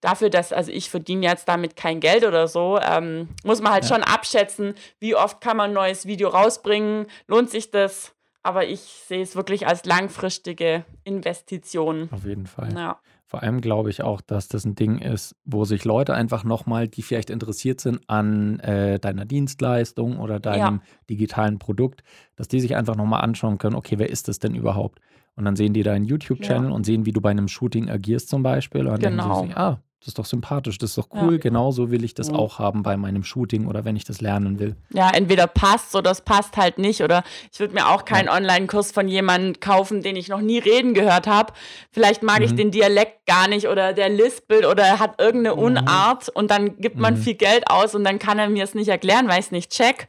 dafür, 0.00 0.30
dass, 0.30 0.52
also 0.52 0.70
ich 0.70 0.90
verdiene 0.90 1.26
jetzt 1.26 1.48
damit 1.48 1.76
kein 1.76 2.00
Geld 2.00 2.24
oder 2.24 2.48
so, 2.48 2.78
ähm, 2.82 3.28
muss 3.44 3.62
man 3.62 3.72
halt 3.72 3.84
ja. 3.84 3.94
schon 3.94 4.02
abschätzen, 4.04 4.74
wie 5.00 5.14
oft 5.16 5.40
kann 5.40 5.56
man 5.56 5.70
ein 5.70 5.74
neues 5.74 6.06
Video 6.06 6.28
rausbringen, 6.28 7.06
lohnt 7.26 7.50
sich 7.50 7.70
das? 7.70 8.12
Aber 8.44 8.64
ich 8.66 8.80
sehe 8.80 9.22
es 9.22 9.36
wirklich 9.36 9.68
als 9.68 9.84
langfristige 9.84 10.84
Investition. 11.04 12.08
Auf 12.12 12.24
jeden 12.24 12.46
Fall. 12.46 12.72
Ja. 12.74 12.98
Vor 13.32 13.42
allem 13.42 13.62
glaube 13.62 13.88
ich 13.88 14.02
auch, 14.02 14.20
dass 14.20 14.48
das 14.48 14.66
ein 14.66 14.74
Ding 14.74 14.98
ist, 14.98 15.34
wo 15.46 15.64
sich 15.64 15.86
Leute 15.86 16.12
einfach 16.12 16.44
nochmal, 16.44 16.86
die 16.86 17.00
vielleicht 17.00 17.30
interessiert 17.30 17.80
sind 17.80 18.00
an 18.06 18.60
äh, 18.60 19.00
deiner 19.00 19.24
Dienstleistung 19.24 20.18
oder 20.18 20.38
deinem 20.38 20.76
ja. 20.76 20.80
digitalen 21.08 21.58
Produkt, 21.58 22.02
dass 22.36 22.48
die 22.48 22.60
sich 22.60 22.76
einfach 22.76 22.94
nochmal 22.94 23.22
anschauen 23.22 23.56
können, 23.56 23.74
okay, 23.74 23.98
wer 23.98 24.10
ist 24.10 24.28
das 24.28 24.38
denn 24.38 24.54
überhaupt? 24.54 25.00
Und 25.34 25.46
dann 25.46 25.56
sehen 25.56 25.72
die 25.72 25.82
deinen 25.82 26.04
YouTube-Channel 26.04 26.68
ja. 26.68 26.76
und 26.76 26.84
sehen, 26.84 27.06
wie 27.06 27.12
du 27.12 27.22
bei 27.22 27.30
einem 27.30 27.48
Shooting 27.48 27.88
agierst 27.88 28.28
zum 28.28 28.42
Beispiel. 28.42 28.86
Und 28.86 29.02
dann 29.02 29.12
genau. 29.12 29.22
denken 29.22 29.40
sie 29.40 29.46
sich, 29.46 29.56
ah, 29.56 29.80
das 30.02 30.08
ist 30.08 30.18
doch 30.18 30.24
sympathisch, 30.24 30.78
das 30.78 30.90
ist 30.90 30.98
doch 30.98 31.08
cool, 31.14 31.34
ja. 31.34 31.38
genauso 31.38 31.92
will 31.92 32.02
ich 32.02 32.12
das 32.12 32.26
ja. 32.26 32.34
auch 32.34 32.58
haben 32.58 32.82
bei 32.82 32.96
meinem 32.96 33.22
Shooting 33.22 33.68
oder 33.68 33.84
wenn 33.84 33.94
ich 33.94 34.02
das 34.02 34.20
lernen 34.20 34.58
will. 34.58 34.74
Ja, 34.90 35.10
entweder 35.10 35.46
passt 35.46 35.94
oder 35.94 36.10
es 36.10 36.22
passt 36.22 36.56
halt 36.56 36.78
nicht 36.78 37.02
oder 37.02 37.22
ich 37.52 37.60
würde 37.60 37.74
mir 37.74 37.86
auch 37.86 38.04
keinen 38.04 38.26
ja. 38.26 38.34
Online-Kurs 38.34 38.90
von 38.90 39.06
jemandem 39.06 39.60
kaufen, 39.60 40.02
den 40.02 40.16
ich 40.16 40.26
noch 40.26 40.40
nie 40.40 40.58
reden 40.58 40.94
gehört 40.94 41.28
habe. 41.28 41.52
Vielleicht 41.92 42.24
mag 42.24 42.40
mhm. 42.40 42.46
ich 42.46 42.54
den 42.56 42.72
Dialekt 42.72 43.26
gar 43.26 43.46
nicht 43.46 43.68
oder 43.68 43.92
der 43.92 44.08
lispelt 44.08 44.66
oder 44.66 44.82
er 44.82 44.98
hat 44.98 45.20
irgendeine 45.20 45.54
mhm. 45.54 45.62
Unart 45.62 46.28
und 46.30 46.50
dann 46.50 46.78
gibt 46.78 46.98
man 46.98 47.14
mhm. 47.14 47.18
viel 47.18 47.34
Geld 47.34 47.70
aus 47.70 47.94
und 47.94 48.02
dann 48.02 48.18
kann 48.18 48.40
er 48.40 48.50
mir 48.50 48.64
es 48.64 48.74
nicht 48.74 48.88
erklären, 48.88 49.28
weil 49.28 49.38
ich 49.38 49.46
es 49.46 49.52
nicht 49.52 49.70
check 49.70 50.08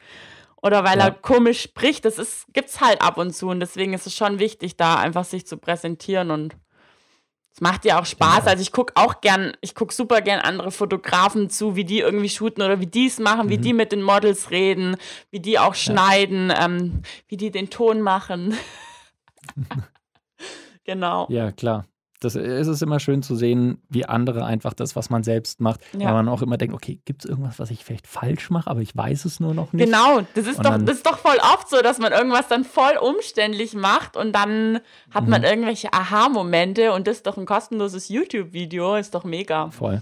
oder 0.64 0.84
weil 0.84 1.00
er 1.00 1.12
komisch 1.12 1.62
spricht. 1.62 2.04
Das 2.06 2.48
gibt 2.52 2.70
es 2.70 2.82
halt 2.82 3.04
ab 3.04 3.20
und 3.20 3.36
zu 3.36 3.50
und 3.50 3.60
deswegen 3.60 3.94
ist 3.94 4.08
es 4.08 4.16
schon 4.16 4.39
wichtig, 4.39 4.76
da 4.76 4.96
einfach 4.96 5.26
sich 5.26 5.46
zu 5.46 5.58
präsentieren 5.58 6.32
und 6.32 6.56
es 7.54 7.62
macht 7.62 7.86
ja 7.86 7.99
auch 7.99 8.06
Spaß. 8.06 8.39
Genau. 8.39 8.49
Also 8.49 8.62
ich 8.62 8.72
gucke 8.72 8.93
auch 8.95 9.22
gern, 9.22 9.54
ich 9.62 9.76
gucke 9.76 9.93
super 9.93 10.22
gern 10.22 10.39
andere 10.39 10.72
Fotografen 10.72 11.49
zu, 11.49 11.76
wie 11.76 11.86
die 11.86 11.99
irgendwie 11.99 12.30
shooten 12.30 12.64
oder 12.64 12.80
wie 12.80 12.88
die 12.88 13.08
es 13.08 13.20
machen, 13.20 13.45
mhm. 13.45 13.49
wie 13.49 13.58
die 13.60 13.74
mit 13.74 13.91
den 13.91 14.01
Models 14.01 14.49
reden, 14.49 14.97
wie 15.30 15.39
die 15.39 15.60
auch 15.60 15.76
schneiden, 15.76 16.49
ja. 16.49 16.66
ähm, 16.66 17.04
wie 17.28 17.38
die 17.38 17.51
den 17.51 17.70
Ton 17.70 18.01
machen. 18.01 18.56
genau. 20.84 21.28
Ja, 21.30 21.51
klar 21.51 21.86
das 22.24 22.36
ist 22.36 22.68
es 22.68 22.82
immer 22.82 23.00
schön 23.00 23.22
zu 23.22 23.36
sehen, 23.36 23.82
wie 23.90 24.06
andere 24.06 24.46
einfach 24.46 24.74
das, 24.74 24.96
was 24.96 25.10
man 25.10 25.24
selbst 25.24 25.60
macht, 25.60 25.82
ja. 25.94 26.08
weil 26.08 26.14
man 26.14 26.30
auch 26.30 26.42
immer 26.42 26.58
denkt, 26.58 26.74
okay, 26.74 27.00
gibt 27.06 27.24
es 27.24 27.30
irgendwas, 27.30 27.60
was 27.60 27.72
ich 27.72 27.84
vielleicht 27.84 28.08
falsch 28.08 28.50
mache, 28.50 28.70
aber 28.70 28.82
ich 28.82 28.96
weiß 28.96 29.26
es 29.26 29.40
nur 29.40 29.54
noch 29.54 29.74
nicht. 29.74 29.86
Genau, 29.86 30.22
das 30.36 30.48
ist, 30.48 30.60
doch, 30.64 30.78
das 30.78 30.98
ist 30.98 31.06
doch 31.06 31.18
voll 31.18 31.38
oft 31.38 31.70
so, 31.70 31.82
dass 31.82 32.00
man 32.00 32.12
irgendwas 32.12 32.48
dann 32.48 32.64
voll 32.64 32.98
umständlich 33.02 33.74
macht 33.74 34.16
und 34.16 34.34
dann 34.34 34.80
hat 35.12 35.26
mhm. 35.26 35.30
man 35.30 35.44
irgendwelche 35.44 35.92
Aha-Momente 35.92 36.94
und 36.94 37.08
das 37.08 37.18
ist 37.18 37.28
doch 37.28 37.38
ein 37.38 37.46
kostenloses 37.46 38.10
YouTube-Video, 38.10 38.96
ist 38.96 39.14
doch 39.16 39.24
mega. 39.24 39.70
Voll. 39.72 40.02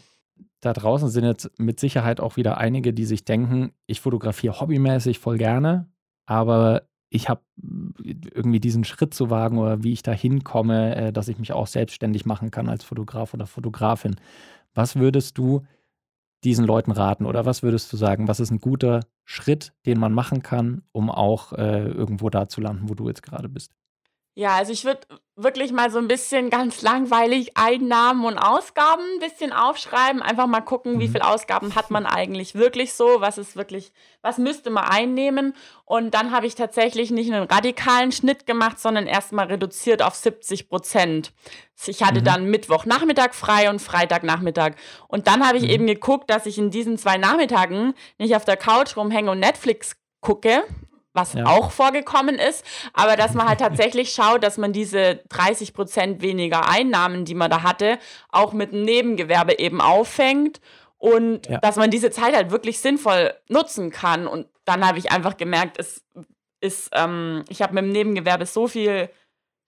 Da 0.62 0.74
draußen 0.74 1.10
sind 1.10 1.26
jetzt 1.26 1.50
mit 1.58 1.80
Sicherheit 1.80 2.20
auch 2.20 2.38
wieder 2.38 2.58
einige, 2.58 2.94
die 2.94 3.06
sich 3.06 3.26
denken, 3.26 3.74
ich 3.88 4.00
fotografiere 4.00 4.60
hobbymäßig 4.60 5.18
voll 5.18 5.38
gerne, 5.38 5.90
aber 6.28 6.84
ich 7.14 7.28
habe 7.30 7.41
irgendwie 8.01 8.62
diesen 8.62 8.86
Schritt 8.86 9.14
zu 9.14 9.30
wagen 9.30 9.59
oder 9.59 9.84
wie 9.84 9.91
ich 9.91 10.01
da 10.01 10.14
hinkomme, 10.14 10.95
äh, 10.95 11.14
dass 11.14 11.28
ich 11.28 11.38
mich 11.38 11.51
auch 11.51 11.68
selbstständig 11.68 12.26
machen 12.26 12.51
kann 12.51 12.70
als 12.70 12.86
Fotograf 12.86 13.34
oder 13.34 13.45
Fotografin. 13.45 14.16
Was 14.74 14.95
würdest 14.95 15.38
du 15.38 15.62
diesen 16.45 16.66
Leuten 16.66 16.91
raten 16.91 17.26
oder 17.26 17.45
was 17.45 17.64
würdest 17.64 17.91
du 17.91 17.97
sagen, 17.97 18.30
was 18.30 18.39
ist 18.39 18.49
ein 18.49 18.62
guter 18.62 19.01
Schritt, 19.26 19.74
den 19.86 19.99
man 19.99 20.14
machen 20.14 20.41
kann, 20.41 20.84
um 20.93 21.12
auch 21.12 21.53
äh, 21.53 21.84
irgendwo 21.86 22.30
da 22.30 22.47
zu 22.47 22.62
landen, 22.62 22.89
wo 22.89 22.95
du 22.95 23.07
jetzt 23.09 23.24
gerade 23.24 23.49
bist? 23.49 23.74
Ja, 24.34 24.56
also 24.56 24.72
ich 24.72 24.86
würde 24.86 25.02
wirklich 25.36 25.74
mal 25.74 25.92
so 25.92 25.98
ein 25.98 26.08
bisschen 26.08 26.50
ganz 26.50 26.82
langweilig 26.82 27.58
Einnahmen 27.58 28.24
und 28.24 28.38
Ausgaben 28.38 29.04
ein 29.16 29.20
bisschen 29.20 29.52
aufschreiben. 29.52 30.22
Einfach 30.22 30.48
mal 30.48 30.62
gucken, 30.62 30.94
mhm. 30.94 31.00
wie 31.02 31.10
viel 31.10 31.22
Ausgaben 31.22 31.76
hat 31.76 31.92
man 31.92 32.06
eigentlich 32.06 32.56
wirklich 32.56 32.94
so, 32.94 33.20
was 33.20 33.38
ist 33.38 33.58
wirklich, 33.58 33.92
was 34.22 34.38
müsste 34.38 34.70
man 34.70 34.86
einnehmen. 34.86 35.54
Und 35.84 36.14
dann 36.14 36.32
habe 36.32 36.46
ich 36.46 36.56
tatsächlich 36.56 37.12
nicht 37.12 37.32
einen 37.32 37.44
radikalen 37.44 38.14
Schnitt 38.14 38.46
gemacht, 38.46 38.80
sondern 38.80 39.06
erstmal 39.06 39.48
reduziert 39.48 40.02
auf 40.02 40.16
70 40.16 40.70
Prozent. 40.70 41.34
Ich 41.86 42.02
hatte 42.02 42.22
mhm. 42.22 42.26
dann 42.26 42.46
Mittwochnachmittag 42.46 43.34
frei 43.34 43.70
und 43.70 43.82
Freitagnachmittag. 43.82 44.76
Und 45.10 45.28
dann 45.28 45.46
habe 45.46 45.58
ich 45.58 45.64
mhm. 45.64 45.70
eben 45.70 45.88
geguckt, 45.88 46.30
dass 46.30 46.46
ich 46.46 46.58
in 46.58 46.72
diesen 46.72 46.98
zwei 46.98 47.18
Nachmittagen 47.18 47.96
nicht 48.18 48.38
auf 48.38 48.46
der 48.46 48.58
Couch 48.58 48.96
rumhänge 48.96 49.32
und 49.32 49.40
Netflix 49.40 49.98
gucke, 50.22 50.64
was 51.14 51.34
ja. 51.34 51.45
auch 51.45 51.72
vorgekommen 51.72 52.36
ist, 52.36 52.66
aber 52.93 53.16
dass 53.16 53.34
man 53.34 53.47
halt 53.47 53.59
tatsächlich 53.62 54.12
schaut, 54.12 54.43
dass 54.43 54.57
man 54.57 54.74
diese 54.74 55.22
30 55.30 55.74
Prozent 55.74 56.22
weniger 56.22 56.68
Einnahmen, 56.68 57.26
die 57.26 57.36
man 57.36 57.51
da 57.51 57.64
hatte, 57.64 57.99
auch 58.30 58.53
mit 58.53 58.74
einem 58.74 58.84
Nebengewerbe 58.84 59.59
eben 59.59 59.82
auffängt 59.82 60.62
und 60.97 61.47
ja. 61.47 61.57
dass 61.59 61.78
man 61.78 61.89
diese 61.89 62.12
Zeit 62.12 62.36
halt 62.36 62.51
wirklich 62.51 62.80
sinnvoll 62.80 63.34
nutzen 63.49 63.89
kann. 63.89 64.28
Und 64.28 64.47
dann 64.66 64.88
habe 64.88 64.99
ich 64.99 65.12
einfach 65.12 65.36
gemerkt, 65.36 65.80
es 65.80 66.03
ist, 66.59 66.91
ähm, 66.93 67.43
ich 67.49 67.62
habe 67.62 67.74
mit 67.74 67.84
dem 67.84 67.91
Nebengewerbe 67.91 68.45
so 68.45 68.68
viel 68.68 69.09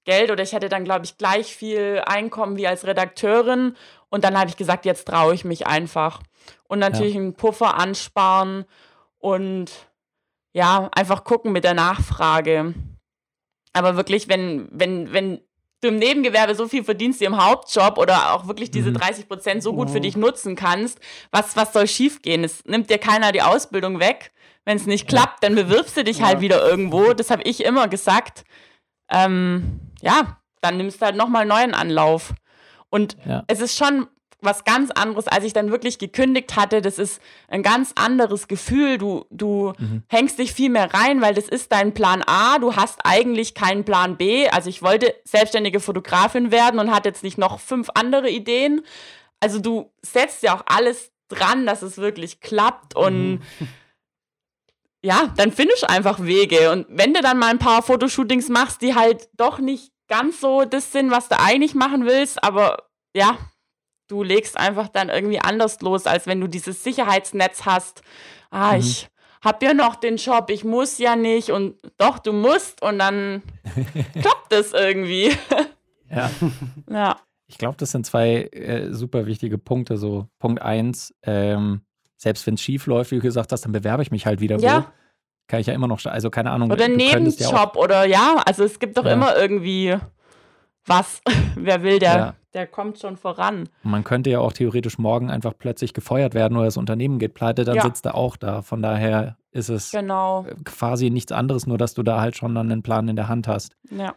Geld 0.06 0.32
oder 0.32 0.44
ich 0.44 0.54
hätte 0.54 0.70
dann, 0.70 0.84
glaube 0.84 1.06
ich, 1.06 1.18
gleich 1.18 1.56
viel 1.56 2.04
Einkommen 2.06 2.58
wie 2.58 2.68
als 2.68 2.86
Redakteurin. 2.86 3.76
Und 4.10 4.24
dann 4.24 4.38
habe 4.38 4.50
ich 4.50 4.58
gesagt, 4.58 4.86
jetzt 4.86 5.08
traue 5.08 5.34
ich 5.34 5.44
mich 5.44 5.66
einfach. 5.66 6.22
Und 6.68 6.80
natürlich 6.80 7.16
ja. 7.16 7.22
einen 7.22 7.34
Puffer 7.34 7.80
ansparen 7.80 8.66
und 9.18 9.72
ja, 10.54 10.90
einfach 10.94 11.24
gucken 11.24 11.52
mit 11.52 11.64
der 11.64 11.74
Nachfrage. 11.74 12.74
Aber 13.74 13.96
wirklich, 13.96 14.30
wenn, 14.30 14.70
wenn, 14.72 15.12
wenn 15.12 15.42
du 15.82 15.90
im 15.90 15.98
Nebengewerbe 15.98 16.56
so 16.56 16.68
viel 16.68 16.84
verdienst 16.84 17.20
wie 17.20 17.26
im 17.26 17.44
Hauptjob 17.44 17.98
oder 17.98 18.34
auch 18.34 18.48
wirklich 18.48 18.72
diese 18.72 18.94
30 18.94 19.26
mhm. 19.26 19.28
Prozent 19.28 19.64
so 19.64 19.74
gut 19.74 19.90
für 19.90 20.00
dich 20.00 20.16
nutzen 20.16 20.56
kannst, 20.56 21.00
was, 21.32 21.56
was 21.56 21.74
soll 21.74 21.88
schiefgehen? 21.88 22.44
Es 22.44 22.64
nimmt 22.66 22.90
dir 22.90 23.00
keiner 23.00 23.32
die 23.32 23.42
Ausbildung 23.42 24.00
weg. 24.00 24.32
Wenn 24.66 24.78
es 24.78 24.86
nicht 24.86 25.10
klappt, 25.10 25.44
dann 25.44 25.56
bewirbst 25.56 25.98
du 25.98 26.06
dich 26.06 26.22
halt 26.22 26.40
wieder 26.40 26.66
irgendwo. 26.66 27.14
Das 27.14 27.32
habe 27.32 27.44
ich 27.44 27.66
immer 27.66 27.90
gesagt. 27.90 28.46
Ähm, 29.10 29.82
ja, 30.02 30.38
dann 30.62 30.78
nimmst 30.78 31.02
du 31.02 31.06
halt 31.06 31.18
nochmal 31.18 31.42
einen 31.42 31.50
neuen 31.50 31.74
Anlauf. 31.74 32.34
Und 32.90 33.18
ja. 33.26 33.44
es 33.48 33.60
ist 33.60 33.78
schon 33.78 34.08
was 34.44 34.64
ganz 34.64 34.92
anderes, 34.92 35.28
als 35.28 35.44
ich 35.44 35.54
dann 35.54 35.72
wirklich 35.72 36.00
gekündigt 36.00 36.56
hatte. 36.56 36.82
Das 36.82 37.00
ist 37.00 37.22
ein 37.48 37.64
ganz 37.64 37.94
anderes 37.96 38.48
Gefühl. 38.48 38.98
Du, 38.98 39.26
du 39.30 39.74
mhm. 39.78 40.04
hängst 40.08 40.40
dich 40.40 40.54
viel 40.54 40.70
mehr 40.70 40.94
rein, 40.94 41.22
weil 41.22 41.34
das 41.34 41.48
ist 41.48 41.72
dein 41.72 41.94
Plan 41.94 42.24
A. 42.26 42.60
Du 42.60 42.76
hast 42.76 43.00
eigentlich 43.04 43.54
keinen 43.54 43.86
Plan 43.86 44.18
B. 44.18 44.48
Also 44.50 44.70
ich 44.70 44.82
wollte 44.82 45.14
selbstständige 45.24 45.80
Fotografin 45.80 46.52
werden 46.52 46.80
und 46.80 46.92
hatte 46.92 47.10
jetzt 47.10 47.24
nicht 47.24 47.38
noch 47.38 47.60
fünf 47.60 47.90
andere 47.94 48.30
Ideen. 48.30 48.82
Also 49.40 49.60
du 49.60 49.92
setzt 50.02 50.44
ja 50.44 50.56
auch 50.56 50.64
alles 50.66 51.12
dran, 51.30 51.66
dass 51.66 51.82
es 51.82 51.98
wirklich 51.98 52.40
klappt 52.40 52.96
und 52.96 53.34
mhm. 53.34 53.42
ja, 55.04 55.34
dann 55.36 55.52
findest 55.52 55.84
du 55.84 55.90
einfach 55.90 56.22
Wege. 56.22 56.72
Und 56.72 56.86
wenn 56.90 57.14
du 57.14 57.22
dann 57.22 57.40
mal 57.40 57.50
ein 57.50 57.60
paar 57.60 57.82
Fotoshootings 57.82 58.50
machst, 58.50 58.82
die 58.82 58.96
halt 58.96 59.30
doch 59.34 59.60
nicht 59.60 59.92
ganz 60.08 60.40
so 60.40 60.64
das 60.66 60.92
sind, 60.92 61.12
was 61.12 61.28
du 61.28 61.40
eigentlich 61.40 61.76
machen 61.76 62.06
willst, 62.06 62.44
aber 62.44 62.90
ja, 63.16 63.38
du 64.14 64.22
legst 64.22 64.60
einfach 64.60 64.90
dann 64.90 65.10
irgendwie 65.10 65.40
anders 65.40 65.82
los, 65.82 66.06
als 66.06 66.28
wenn 66.28 66.40
du 66.40 66.48
dieses 66.48 66.84
Sicherheitsnetz 66.84 67.66
hast. 67.66 68.04
Ah, 68.52 68.74
mhm. 68.74 68.80
ich 68.80 69.10
habe 69.44 69.66
ja 69.66 69.74
noch 69.74 69.96
den 69.96 70.18
Job, 70.18 70.52
ich 70.52 70.64
muss 70.64 71.00
ja 71.00 71.16
nicht 71.16 71.50
und 71.50 71.76
doch, 71.98 72.20
du 72.20 72.32
musst 72.32 72.84
und 72.84 73.00
dann 73.00 73.42
klappt 74.22 74.54
es 74.54 74.74
irgendwie. 74.74 75.32
ja. 76.12 76.30
ja. 76.90 77.18
Ich 77.48 77.58
glaube, 77.58 77.76
das 77.78 77.92
sind 77.92 78.06
zwei 78.06 78.44
äh, 78.52 78.94
super 78.94 79.26
wichtige 79.26 79.58
Punkte. 79.58 79.98
So, 79.98 80.28
Punkt 80.40 80.62
eins, 80.62 81.14
ähm, 81.24 81.82
selbst 82.16 82.48
wenn 82.48 82.54
es 82.54 82.62
schief 82.62 82.86
läuft, 82.86 83.12
wie 83.12 83.16
du 83.16 83.22
gesagt 83.22 83.52
hast, 83.52 83.66
dann 83.66 83.72
bewerbe 83.72 84.02
ich 84.04 84.12
mich 84.12 84.26
halt 84.26 84.40
wieder. 84.40 84.60
Ja. 84.60 84.84
Wo. 84.84 84.86
Kann 85.48 85.60
ich 85.60 85.68
ja 85.68 85.74
immer 85.74 85.88
noch, 85.88 86.04
also 86.06 86.30
keine 86.30 86.52
Ahnung. 86.52 86.72
Oder 86.72 86.88
Nebenjob 86.88 87.40
ja 87.40 87.76
oder 87.76 88.06
ja, 88.06 88.42
also 88.46 88.64
es 88.64 88.80
gibt 88.80 88.98
doch 88.98 89.06
ja. 89.06 89.14
immer 89.14 89.36
irgendwie 89.36 89.98
was. 90.86 91.22
Wer 91.56 91.84
will, 91.84 92.00
der, 92.00 92.16
ja. 92.16 92.36
der 92.54 92.68
kommt 92.68 93.00
schon 93.00 93.18
voran. 93.18 93.70
Man 93.84 94.04
könnte 94.04 94.30
ja 94.30 94.40
auch 94.40 94.54
theoretisch 94.54 94.98
morgen 94.98 95.30
einfach 95.30 95.54
plötzlich 95.58 95.94
gefeuert 95.94 96.34
werden 96.34 96.58
oder 96.58 96.66
das 96.66 96.78
Unternehmen 96.78 97.20
geht 97.20 97.34
pleite, 97.34 97.64
dann 97.64 97.76
ja. 97.76 97.84
sitzt 97.84 98.06
er 98.06 98.16
auch 98.16 98.38
da. 98.38 98.62
Von 98.62 98.82
daher 98.82 99.38
ist 99.52 99.70
es 99.70 99.92
genau. 99.92 100.46
quasi 100.66 101.10
nichts 101.10 101.32
anderes, 101.32 101.68
nur 101.68 101.78
dass 101.78 101.94
du 101.94 102.04
da 102.04 102.20
halt 102.22 102.36
schon 102.36 102.56
dann 102.56 102.72
einen 102.72 102.84
Plan 102.84 103.08
in 103.08 103.16
der 103.16 103.28
Hand 103.28 103.48
hast. 103.48 103.76
Ja. 103.90 104.16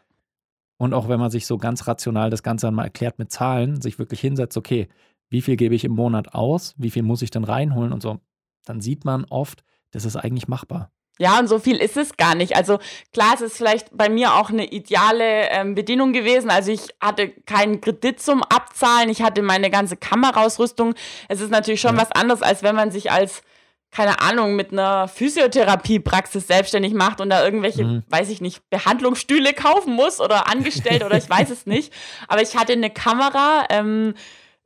Und 0.79 0.93
auch 0.93 1.09
wenn 1.09 1.21
man 1.21 1.31
sich 1.31 1.47
so 1.47 1.57
ganz 1.57 1.87
rational 1.87 2.31
das 2.31 2.43
Ganze 2.43 2.67
dann 2.67 2.75
mal 2.75 2.85
erklärt 2.85 3.19
mit 3.19 3.31
Zahlen, 3.31 3.81
sich 3.81 3.99
wirklich 3.99 4.21
hinsetzt, 4.21 4.57
okay, 4.57 4.89
wie 5.29 5.41
viel 5.41 5.57
gebe 5.57 5.75
ich 5.75 5.85
im 5.85 5.93
Monat 5.93 6.35
aus, 6.35 6.75
wie 6.77 6.91
viel 6.91 7.03
muss 7.03 7.23
ich 7.23 7.31
denn 7.31 7.45
reinholen 7.45 7.93
und 7.93 8.03
so, 8.03 8.21
dann 8.65 8.81
sieht 8.81 9.05
man 9.05 9.25
oft, 9.25 9.65
das 9.91 10.05
ist 10.05 10.17
eigentlich 10.17 10.49
machbar. 10.49 10.91
Ja, 11.19 11.39
und 11.39 11.49
so 11.49 11.59
viel 11.59 11.77
ist 11.79 11.97
es 11.97 12.17
gar 12.17 12.35
nicht. 12.35 12.57
Also 12.57 12.79
klar, 13.13 13.33
es 13.35 13.41
ist 13.41 13.57
vielleicht 13.57 13.97
bei 13.97 14.09
mir 14.09 14.35
auch 14.35 14.51
eine 14.51 14.67
ideale 14.67 15.49
ähm, 15.49 15.75
Bedienung 15.75 16.13
gewesen. 16.13 16.51
Also 16.51 16.71
ich 16.71 16.89
hatte 17.01 17.31
keinen 17.47 17.81
Kredit 17.81 18.21
zum 18.21 18.43
Abzahlen, 18.43 19.09
ich 19.09 19.23
hatte 19.23 19.41
meine 19.43 19.71
ganze 19.71 19.97
Kameraausrüstung. 19.97 20.95
Es 21.29 21.41
ist 21.41 21.51
natürlich 21.51 21.81
schon 21.81 21.97
ja. 21.97 22.03
was 22.03 22.13
anderes, 22.13 22.43
als 22.43 22.63
wenn 22.63 22.77
man 22.77 22.91
sich 22.91 23.11
als 23.11 23.43
keine 23.91 24.21
Ahnung, 24.21 24.57
mit 24.57 24.73
einer 24.73 25.09
Physiotherapiepraxis 25.09 26.47
selbstständig 26.47 26.93
macht 26.93 27.23
und 27.23 27.31
da 27.31 27.43
irgendwelche, 27.43 27.85
mhm. 27.85 28.03
weiß 28.09 28.29
ich 28.29 28.43
nicht, 28.43 28.69
Behandlungsstühle 28.69 29.55
kaufen 29.55 29.95
muss 29.95 30.21
oder 30.21 30.51
angestellt 30.51 31.03
oder 31.03 31.17
ich 31.17 31.31
weiß 31.31 31.49
es 31.49 31.65
nicht. 31.67 31.93
Aber 32.29 32.43
ich 32.43 32.57
hatte 32.57 32.75
eine 32.75 32.91
Kamera, 32.91 33.65
ähm, 33.71 34.15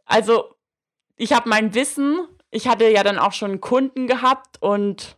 also 0.05 0.57
ich 1.17 1.33
habe 1.33 1.49
mein 1.49 1.75
Wissen, 1.75 2.19
ich 2.51 2.67
hatte 2.67 2.89
ja 2.89 3.05
dann 3.05 3.19
auch 3.19 3.33
schon 3.33 3.61
Kunden 3.61 4.09
gehabt 4.09 4.61
und 4.61 5.17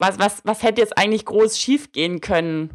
was, 0.00 0.18
was, 0.18 0.40
was 0.44 0.62
hätte 0.62 0.80
jetzt 0.80 0.98
eigentlich 0.98 1.24
groß 1.24 1.58
schief 1.58 1.92
gehen 1.92 2.20
können? 2.20 2.70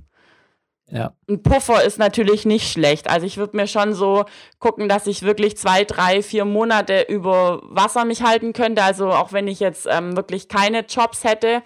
Ja. 0.88 1.14
Ein 1.28 1.42
Puffer 1.42 1.84
ist 1.84 1.98
natürlich 1.98 2.46
nicht 2.46 2.72
schlecht. 2.72 3.10
Also 3.10 3.26
ich 3.26 3.38
würde 3.38 3.58
mir 3.58 3.68
schon 3.68 3.96
so 3.96 4.26
gucken, 4.60 4.88
dass 4.88 5.08
ich 5.08 5.24
wirklich 5.24 5.58
zwei, 5.58 5.84
drei, 5.84 6.22
vier 6.22 6.46
Monate 6.46 7.02
über 7.10 7.62
Wasser 7.64 8.06
mich 8.06 8.22
halten 8.22 8.54
könnte. 8.54 8.84
Also 8.84 9.10
auch 9.10 9.34
wenn 9.34 9.48
ich 9.48 9.60
jetzt 9.60 9.88
ähm, 9.90 10.16
wirklich 10.16 10.48
keine 10.48 10.82
Jobs 10.82 11.24
hätte. 11.24 11.64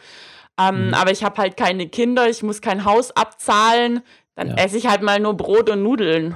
Ähm, 0.57 0.88
mhm. 0.88 0.93
Aber 0.93 1.12
ich 1.12 1.24
habe 1.24 1.41
halt 1.41 1.57
keine 1.57 1.89
Kinder, 1.89 2.30
ich 2.30 2.43
muss 2.43 2.62
kein 2.62 2.86
Haus 2.86 3.12
abzahlen. 3.12 4.01
Dann 4.36 4.49
ja. 4.49 4.55
esse 4.55 4.78
ich 4.78 4.88
halt 4.88 5.01
mal 5.01 5.20
nur 5.20 5.36
Brot 5.36 5.70
und 5.70 5.84
Nudeln. 5.84 6.36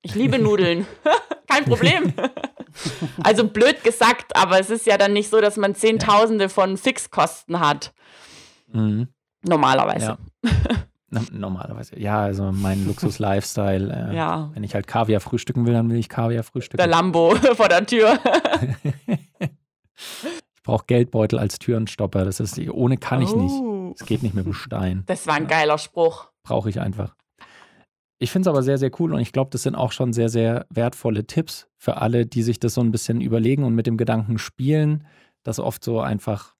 Ich 0.00 0.14
liebe 0.14 0.38
Nudeln. 0.38 0.86
kein 1.52 1.64
Problem. 1.64 2.12
also 3.22 3.46
blöd 3.46 3.84
gesagt, 3.84 4.36
aber 4.36 4.58
es 4.58 4.70
ist 4.70 4.86
ja 4.86 4.96
dann 4.96 5.12
nicht 5.12 5.30
so, 5.30 5.40
dass 5.40 5.56
man 5.56 5.74
Zehntausende 5.74 6.48
von 6.48 6.76
Fixkosten 6.76 7.60
hat. 7.60 7.92
Mhm. 8.72 9.08
Normalerweise. 9.42 10.06
Ja. 10.06 10.18
Normalerweise, 11.30 11.98
ja, 11.98 12.22
also 12.22 12.52
mein 12.52 12.84
Luxus-Lifestyle. 12.86 14.10
Äh, 14.10 14.16
ja. 14.16 14.50
Wenn 14.54 14.64
ich 14.64 14.74
halt 14.74 14.86
Kaviar 14.86 15.20
frühstücken 15.20 15.66
will, 15.66 15.74
dann 15.74 15.90
will 15.90 15.98
ich 15.98 16.08
Kaviar 16.08 16.42
frühstücken. 16.42 16.78
Der 16.78 16.86
Lambo 16.86 17.34
vor 17.54 17.68
der 17.68 17.84
Tür. 17.84 18.18
ich 19.38 20.62
brauche 20.62 20.86
Geldbeutel 20.86 21.38
als 21.38 21.58
Türenstopper. 21.58 22.24
Das 22.24 22.40
ist, 22.40 22.58
ohne 22.58 22.96
kann 22.96 23.20
ich 23.20 23.30
oh. 23.32 23.36
nicht. 23.90 24.00
Es 24.00 24.06
geht 24.06 24.22
nicht 24.22 24.34
mit 24.34 24.46
dem 24.46 24.54
Stein. 24.54 25.02
Das 25.06 25.26
war 25.26 25.34
ein 25.34 25.42
ja. 25.42 25.48
geiler 25.48 25.76
Spruch. 25.76 26.30
Brauche 26.44 26.70
ich 26.70 26.80
einfach. 26.80 27.14
Ich 28.22 28.30
finde 28.30 28.48
es 28.48 28.54
aber 28.54 28.62
sehr, 28.62 28.78
sehr 28.78 28.92
cool 29.00 29.12
und 29.12 29.20
ich 29.20 29.32
glaube, 29.32 29.50
das 29.50 29.64
sind 29.64 29.74
auch 29.74 29.90
schon 29.90 30.12
sehr, 30.12 30.28
sehr 30.28 30.64
wertvolle 30.70 31.26
Tipps 31.26 31.66
für 31.76 31.96
alle, 31.96 32.24
die 32.24 32.44
sich 32.44 32.60
das 32.60 32.74
so 32.74 32.80
ein 32.80 32.92
bisschen 32.92 33.20
überlegen 33.20 33.64
und 33.64 33.74
mit 33.74 33.88
dem 33.88 33.96
Gedanken 33.96 34.38
spielen, 34.38 35.04
dass 35.42 35.58
oft 35.58 35.82
so 35.82 36.00
einfach, 36.00 36.54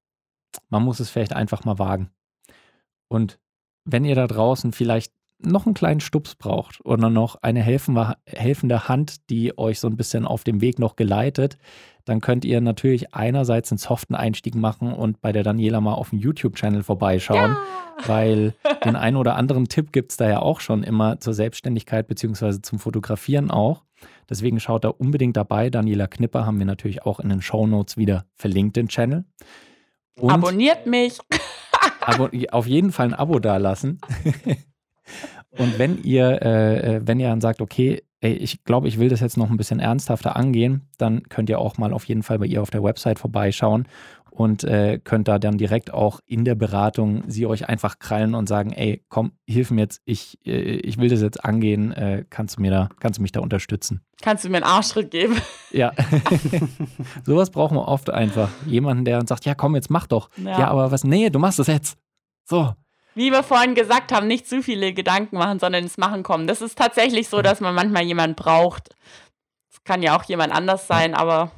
man 0.68 0.82
muss 0.82 1.00
es 1.00 1.10
vielleicht 1.10 1.32
einfach 1.32 1.64
mal 1.64 1.78
wagen. 1.78 2.10
Und 3.08 3.38
wenn 3.84 4.04
ihr 4.04 4.14
da 4.14 4.26
draußen 4.26 4.72
vielleicht 4.72 5.12
noch 5.44 5.66
einen 5.66 5.74
kleinen 5.74 6.00
Stups 6.00 6.34
braucht 6.34 6.84
oder 6.84 7.10
noch 7.10 7.36
eine 7.42 7.60
helfende 7.62 8.88
Hand, 8.88 9.28
die 9.30 9.58
euch 9.58 9.80
so 9.80 9.88
ein 9.88 9.96
bisschen 9.96 10.24
auf 10.24 10.44
dem 10.44 10.60
Weg 10.60 10.78
noch 10.78 10.96
geleitet, 10.96 11.58
dann 12.04 12.20
könnt 12.20 12.44
ihr 12.44 12.60
natürlich 12.60 13.14
einerseits 13.14 13.70
einen 13.70 13.78
soften 13.78 14.14
Einstieg 14.14 14.54
machen 14.54 14.92
und 14.92 15.20
bei 15.20 15.32
der 15.32 15.42
Daniela 15.42 15.80
mal 15.80 15.94
auf 15.94 16.10
dem 16.10 16.18
YouTube-Channel 16.18 16.82
vorbeischauen, 16.82 17.52
ja. 17.52 17.58
weil 18.06 18.54
den 18.84 18.96
einen 18.96 19.16
oder 19.16 19.36
anderen 19.36 19.68
Tipp 19.68 19.92
gibt 19.92 20.12
es 20.12 20.16
da 20.16 20.28
ja 20.28 20.40
auch 20.40 20.60
schon 20.60 20.82
immer 20.82 21.20
zur 21.20 21.34
Selbstständigkeit 21.34 22.06
beziehungsweise 22.06 22.62
zum 22.62 22.78
Fotografieren 22.78 23.50
auch. 23.50 23.84
Deswegen 24.28 24.58
schaut 24.58 24.84
da 24.84 24.88
unbedingt 24.88 25.36
dabei. 25.36 25.70
Daniela 25.70 26.08
Knipper 26.08 26.44
haben 26.44 26.58
wir 26.58 26.66
natürlich 26.66 27.04
auch 27.04 27.20
in 27.20 27.28
den 27.28 27.42
Show 27.42 27.66
Notes 27.66 27.96
wieder 27.96 28.24
verlinkt, 28.34 28.76
den 28.76 28.88
Channel. 28.88 29.24
Und 30.18 30.30
Abonniert 30.30 30.86
mich. 30.86 31.18
Abo, 32.00 32.28
auf 32.50 32.66
jeden 32.66 32.92
Fall 32.92 33.06
ein 33.06 33.14
Abo 33.14 33.38
dalassen. 33.38 34.00
Und 35.58 35.78
wenn 35.78 36.02
ihr, 36.02 36.40
äh, 36.42 36.96
äh, 36.96 37.00
wenn 37.04 37.20
ihr 37.20 37.28
dann 37.28 37.40
sagt, 37.40 37.60
okay, 37.60 38.02
ey, 38.20 38.32
ich 38.32 38.64
glaube, 38.64 38.88
ich 38.88 38.98
will 38.98 39.08
das 39.08 39.20
jetzt 39.20 39.36
noch 39.36 39.50
ein 39.50 39.56
bisschen 39.56 39.80
ernsthafter 39.80 40.36
angehen, 40.36 40.88
dann 40.96 41.24
könnt 41.28 41.50
ihr 41.50 41.58
auch 41.58 41.76
mal 41.76 41.92
auf 41.92 42.04
jeden 42.04 42.22
Fall 42.22 42.38
bei 42.38 42.46
ihr 42.46 42.62
auf 42.62 42.70
der 42.70 42.82
Website 42.82 43.18
vorbeischauen 43.18 43.86
und 44.32 44.64
äh, 44.64 44.98
könnt 44.98 45.28
da 45.28 45.38
dann 45.38 45.58
direkt 45.58 45.92
auch 45.92 46.20
in 46.24 46.46
der 46.46 46.54
Beratung 46.54 47.22
sie 47.26 47.46
euch 47.46 47.68
einfach 47.68 47.98
krallen 47.98 48.34
und 48.34 48.48
sagen, 48.48 48.72
ey, 48.72 49.04
komm, 49.10 49.32
hilf 49.46 49.70
mir 49.70 49.82
jetzt, 49.82 50.00
ich, 50.06 50.38
äh, 50.46 50.76
ich 50.76 50.96
will 50.96 51.10
das 51.10 51.20
jetzt 51.20 51.44
angehen, 51.44 51.92
äh, 51.92 52.24
kannst 52.30 52.56
du 52.56 52.62
mir 52.62 52.70
da, 52.70 52.88
kannst 52.98 53.18
du 53.18 53.22
mich 53.22 53.32
da 53.32 53.40
unterstützen? 53.40 54.00
Kannst 54.22 54.44
du 54.44 54.48
mir 54.48 54.56
einen 54.56 54.64
Arschtritt 54.64 55.10
geben? 55.10 55.36
Ja. 55.70 55.92
Sowas 57.26 57.50
brauchen 57.50 57.76
wir 57.76 57.86
oft 57.86 58.08
einfach. 58.08 58.48
Jemanden, 58.66 59.04
der 59.04 59.18
uns 59.18 59.28
sagt, 59.28 59.44
ja 59.44 59.54
komm, 59.54 59.74
jetzt 59.74 59.90
mach 59.90 60.06
doch. 60.06 60.30
Ja. 60.38 60.60
ja, 60.60 60.68
aber 60.68 60.90
was, 60.90 61.04
nee, 61.04 61.28
du 61.28 61.38
machst 61.38 61.58
das 61.58 61.66
jetzt. 61.66 61.98
So. 62.44 62.72
Wie 63.14 63.30
wir 63.30 63.42
vorhin 63.42 63.74
gesagt 63.74 64.12
haben, 64.12 64.26
nicht 64.26 64.48
zu 64.48 64.62
viele 64.62 64.94
Gedanken 64.94 65.36
machen, 65.36 65.58
sondern 65.58 65.82
ins 65.82 65.98
Machen 65.98 66.22
kommen. 66.22 66.46
Das 66.46 66.62
ist 66.62 66.78
tatsächlich 66.78 67.28
so, 67.28 67.42
dass 67.42 67.60
man 67.60 67.74
manchmal 67.74 68.04
jemanden 68.04 68.36
braucht. 68.36 68.94
Es 69.70 69.84
kann 69.84 70.02
ja 70.02 70.16
auch 70.16 70.24
jemand 70.24 70.54
anders 70.54 70.86
sein, 70.86 71.14
aber 71.14 71.50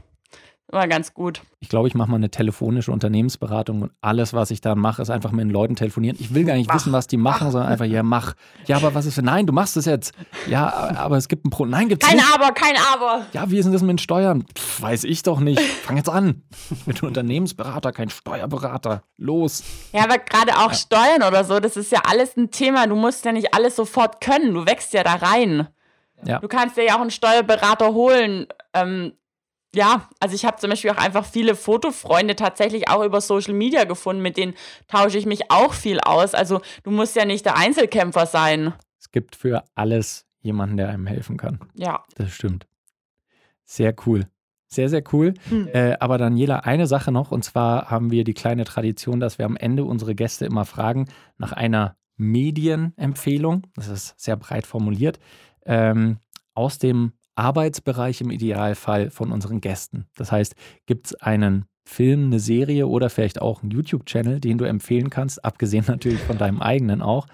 war 0.69 0.89
ganz 0.89 1.15
gut. 1.15 1.43
Ich 1.61 1.69
glaube, 1.69 1.89
ich 1.89 1.95
mache 1.95 2.11
mal 2.11 2.17
eine 2.17 2.31
telefonische 2.31 2.91
Unternehmensberatung 2.91 3.83
und 3.83 3.93
alles, 4.01 4.33
was 4.33 4.51
ich 4.51 4.61
da 4.61 4.75
mache, 4.75 5.03
ist 5.03 5.11
einfach 5.11 5.31
mit 5.31 5.43
den 5.43 5.51
Leuten 5.51 5.77
telefonieren. 5.77 6.17
Ich 6.19 6.35
will 6.35 6.45
gar 6.45 6.55
nicht 6.55 6.69
mach. 6.69 6.77
wissen, 6.77 6.93
was 6.93 7.07
die 7.07 7.17
machen, 7.17 7.47
mach. 7.47 7.53
sondern 7.53 7.71
einfach, 7.71 7.85
ja, 7.85 8.03
mach. 8.03 8.35
Ja, 8.67 8.77
aber 8.77 8.95
was 8.95 9.07
ist 9.07 9.15
für, 9.15 9.23
nein, 9.23 9.47
du 9.47 9.53
machst 9.53 9.77
es 9.77 9.85
jetzt. 9.85 10.15
Ja, 10.49 10.95
aber 10.97 11.17
es 11.17 11.29
gibt 11.29 11.45
ein 11.45 11.51
Pro, 11.51 11.67
nein, 11.67 11.89
gibt's 11.89 12.07
kein 12.07 12.17
nicht. 12.17 12.27
Kein 12.27 12.41
Aber, 12.41 12.53
kein 12.53 12.75
Aber. 12.93 13.27
Ja, 13.33 13.51
wie 13.51 13.59
ist 13.59 13.65
denn 13.67 13.73
das 13.73 13.83
mit 13.83 13.91
den 13.91 13.99
Steuern? 13.99 14.45
Pff, 14.57 14.83
weiß 14.83 15.05
ich 15.05 15.23
doch 15.23 15.41
nicht. 15.41 15.61
Fang 15.61 15.97
jetzt 15.97 16.09
an. 16.09 16.43
Mit 16.87 17.03
Unternehmensberater, 17.03 17.93
kein 17.93 18.11
Steuerberater. 18.11 19.03
Los. 19.17 19.63
Ja, 19.93 20.05
aber 20.05 20.19
gerade 20.19 20.57
auch 20.57 20.73
ja. 20.73 20.75
Steuern 20.75 21.23
oder 21.27 21.45
so, 21.45 21.61
das 21.61 21.77
ist 21.77 21.93
ja 21.93 22.01
alles 22.09 22.37
ein 22.37 22.51
Thema. 22.51 22.87
Du 22.87 22.97
musst 22.97 23.25
ja 23.25 23.33
nicht 23.33 23.55
alles 23.55 23.77
sofort 23.77 24.21
können. 24.21 24.55
Du 24.55 24.67
wächst 24.67 24.93
ja 24.93 25.03
da 25.03 25.15
rein. 25.15 25.69
Ja. 26.25 26.39
Du 26.39 26.49
kannst 26.49 26.77
dir 26.77 26.85
ja 26.85 26.97
auch 26.97 27.01
einen 27.01 27.11
Steuerberater 27.11 27.93
holen. 27.93 28.47
Ähm, 28.73 29.13
ja, 29.75 30.09
also 30.21 30.35
ich 30.35 30.45
habe 30.45 30.57
zum 30.59 30.71
Beispiel 30.71 30.91
auch 30.91 30.97
einfach 30.97 31.25
viele 31.25 31.55
Fotofreunde 31.55 32.37
tatsächlich 32.37 32.89
auch 32.89 33.05
über 33.05 33.21
Social 33.21 33.55
Media 33.55 33.85
gefunden, 33.85 34.23
mit 34.23 34.37
denen 34.37 34.55
tausche 34.89 35.19
ich 35.19 35.27
mich 35.27 35.51
auch 35.51 35.75
viel 35.75 36.01
aus. 36.01 36.35
Also 36.35 36.61
du 36.83 36.91
musst 36.91 37.17
ja 37.17 37.25
nicht 37.25 37.45
der 37.45 37.57
Einzelkämpfer 37.57 38.27
sein. 38.27 38.75
Es 38.99 39.11
gibt 39.11 39.37
für 39.37 39.65
alles 39.75 40.27
jemanden, 40.41 40.77
der 40.77 40.89
einem 40.89 41.07
helfen 41.07 41.37
kann. 41.37 41.61
Ja. 41.75 42.05
Das 42.17 42.33
stimmt. 42.33 42.67
Sehr 43.65 43.95
cool. 44.07 44.27
Sehr, 44.67 44.89
sehr 44.89 45.05
cool. 45.13 45.35
Hm. 45.49 45.69
Äh, 45.73 45.97
aber 46.01 46.19
Daniela, 46.19 46.61
eine 46.61 46.87
Sache 46.87 47.13
noch, 47.13 47.31
und 47.31 47.45
zwar 47.45 47.91
haben 47.91 48.11
wir 48.11 48.25
die 48.25 48.35
kleine 48.35 48.65
Tradition, 48.65 49.21
dass 49.21 49.39
wir 49.39 49.47
am 49.47 49.57
Ende 49.57 49.85
unsere 49.85 50.15
Gäste 50.15 50.47
immer 50.47 50.65
fragen 50.65 51.07
nach 51.39 51.53
einer 51.53 51.97
Medienempfehlung. 52.17 53.67
Das 53.77 53.89
ist 53.89 54.15
sehr 54.19 54.37
breit 54.37 54.67
formuliert. 54.67 55.19
Ähm, 55.65 56.19
aus 56.55 56.79
dem 56.79 57.13
Arbeitsbereich 57.37 58.21
im 58.21 58.31
Idealfall 58.31 59.11
von 59.11 59.33
unseren 59.33 59.61
Gästen. 59.61 60.07
Das 60.17 60.33
heißt, 60.33 60.55
gibt 60.87 61.07
es 61.07 61.15
einen 61.15 61.67
Film, 61.87 62.27
eine 62.27 62.41
Serie 62.41 62.87
oder 62.87 63.11
vielleicht 63.11 63.41
auch 63.41 63.63
einen 63.63 63.71
YouTube-Channel, 63.71 64.41
den 64.41 64.59
du 64.59 64.65
empfehlen 64.65 65.11
kannst, 65.11 65.45
abgesehen 65.45 65.85
natürlich 65.89 66.21
von 66.21 66.39
deinem 66.39 66.63
eigenen 66.63 67.03
auch, 67.03 67.27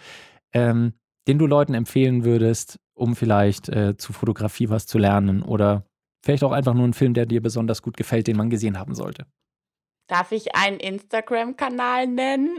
ähm, 0.52 0.94
den 1.28 1.38
du 1.38 1.46
Leuten 1.46 1.74
empfehlen 1.74 2.24
würdest, 2.24 2.78
um 2.94 3.14
vielleicht 3.14 3.68
äh, 3.68 3.96
zu 3.96 4.12
Fotografie 4.12 4.68
was 4.68 4.86
zu 4.86 4.98
lernen 4.98 5.42
oder 5.42 5.84
vielleicht 6.24 6.44
auch 6.44 6.52
einfach 6.52 6.74
nur 6.74 6.84
einen 6.84 6.94
Film, 6.94 7.14
der 7.14 7.26
dir 7.26 7.40
besonders 7.40 7.82
gut 7.82 7.96
gefällt, 7.96 8.26
den 8.26 8.36
man 8.36 8.50
gesehen 8.50 8.78
haben 8.78 8.94
sollte. 8.94 9.26
Darf 10.10 10.32
ich 10.32 10.56
einen 10.56 10.80
Instagram-Kanal 10.80 12.08
nennen? 12.08 12.58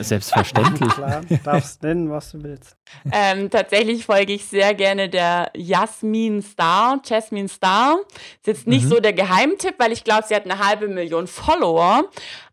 Selbstverständlich. 0.00 0.90
Klar, 0.90 1.22
darfst 1.42 1.82
nennen, 1.82 2.10
was 2.10 2.32
du 2.32 2.42
willst. 2.42 2.76
Ähm, 3.10 3.48
tatsächlich 3.48 4.04
folge 4.04 4.34
ich 4.34 4.44
sehr 4.44 4.74
gerne 4.74 5.08
der 5.08 5.50
Jasmin 5.56 6.42
Star, 6.42 7.00
Jasmine 7.02 7.48
Star. 7.48 7.96
Ist 8.36 8.46
jetzt 8.46 8.66
nicht 8.66 8.84
mhm. 8.84 8.88
so 8.90 9.00
der 9.00 9.14
Geheimtipp, 9.14 9.76
weil 9.78 9.92
ich 9.92 10.04
glaube, 10.04 10.24
sie 10.28 10.34
hat 10.34 10.44
eine 10.44 10.58
halbe 10.58 10.86
Million 10.86 11.28
Follower. 11.28 12.04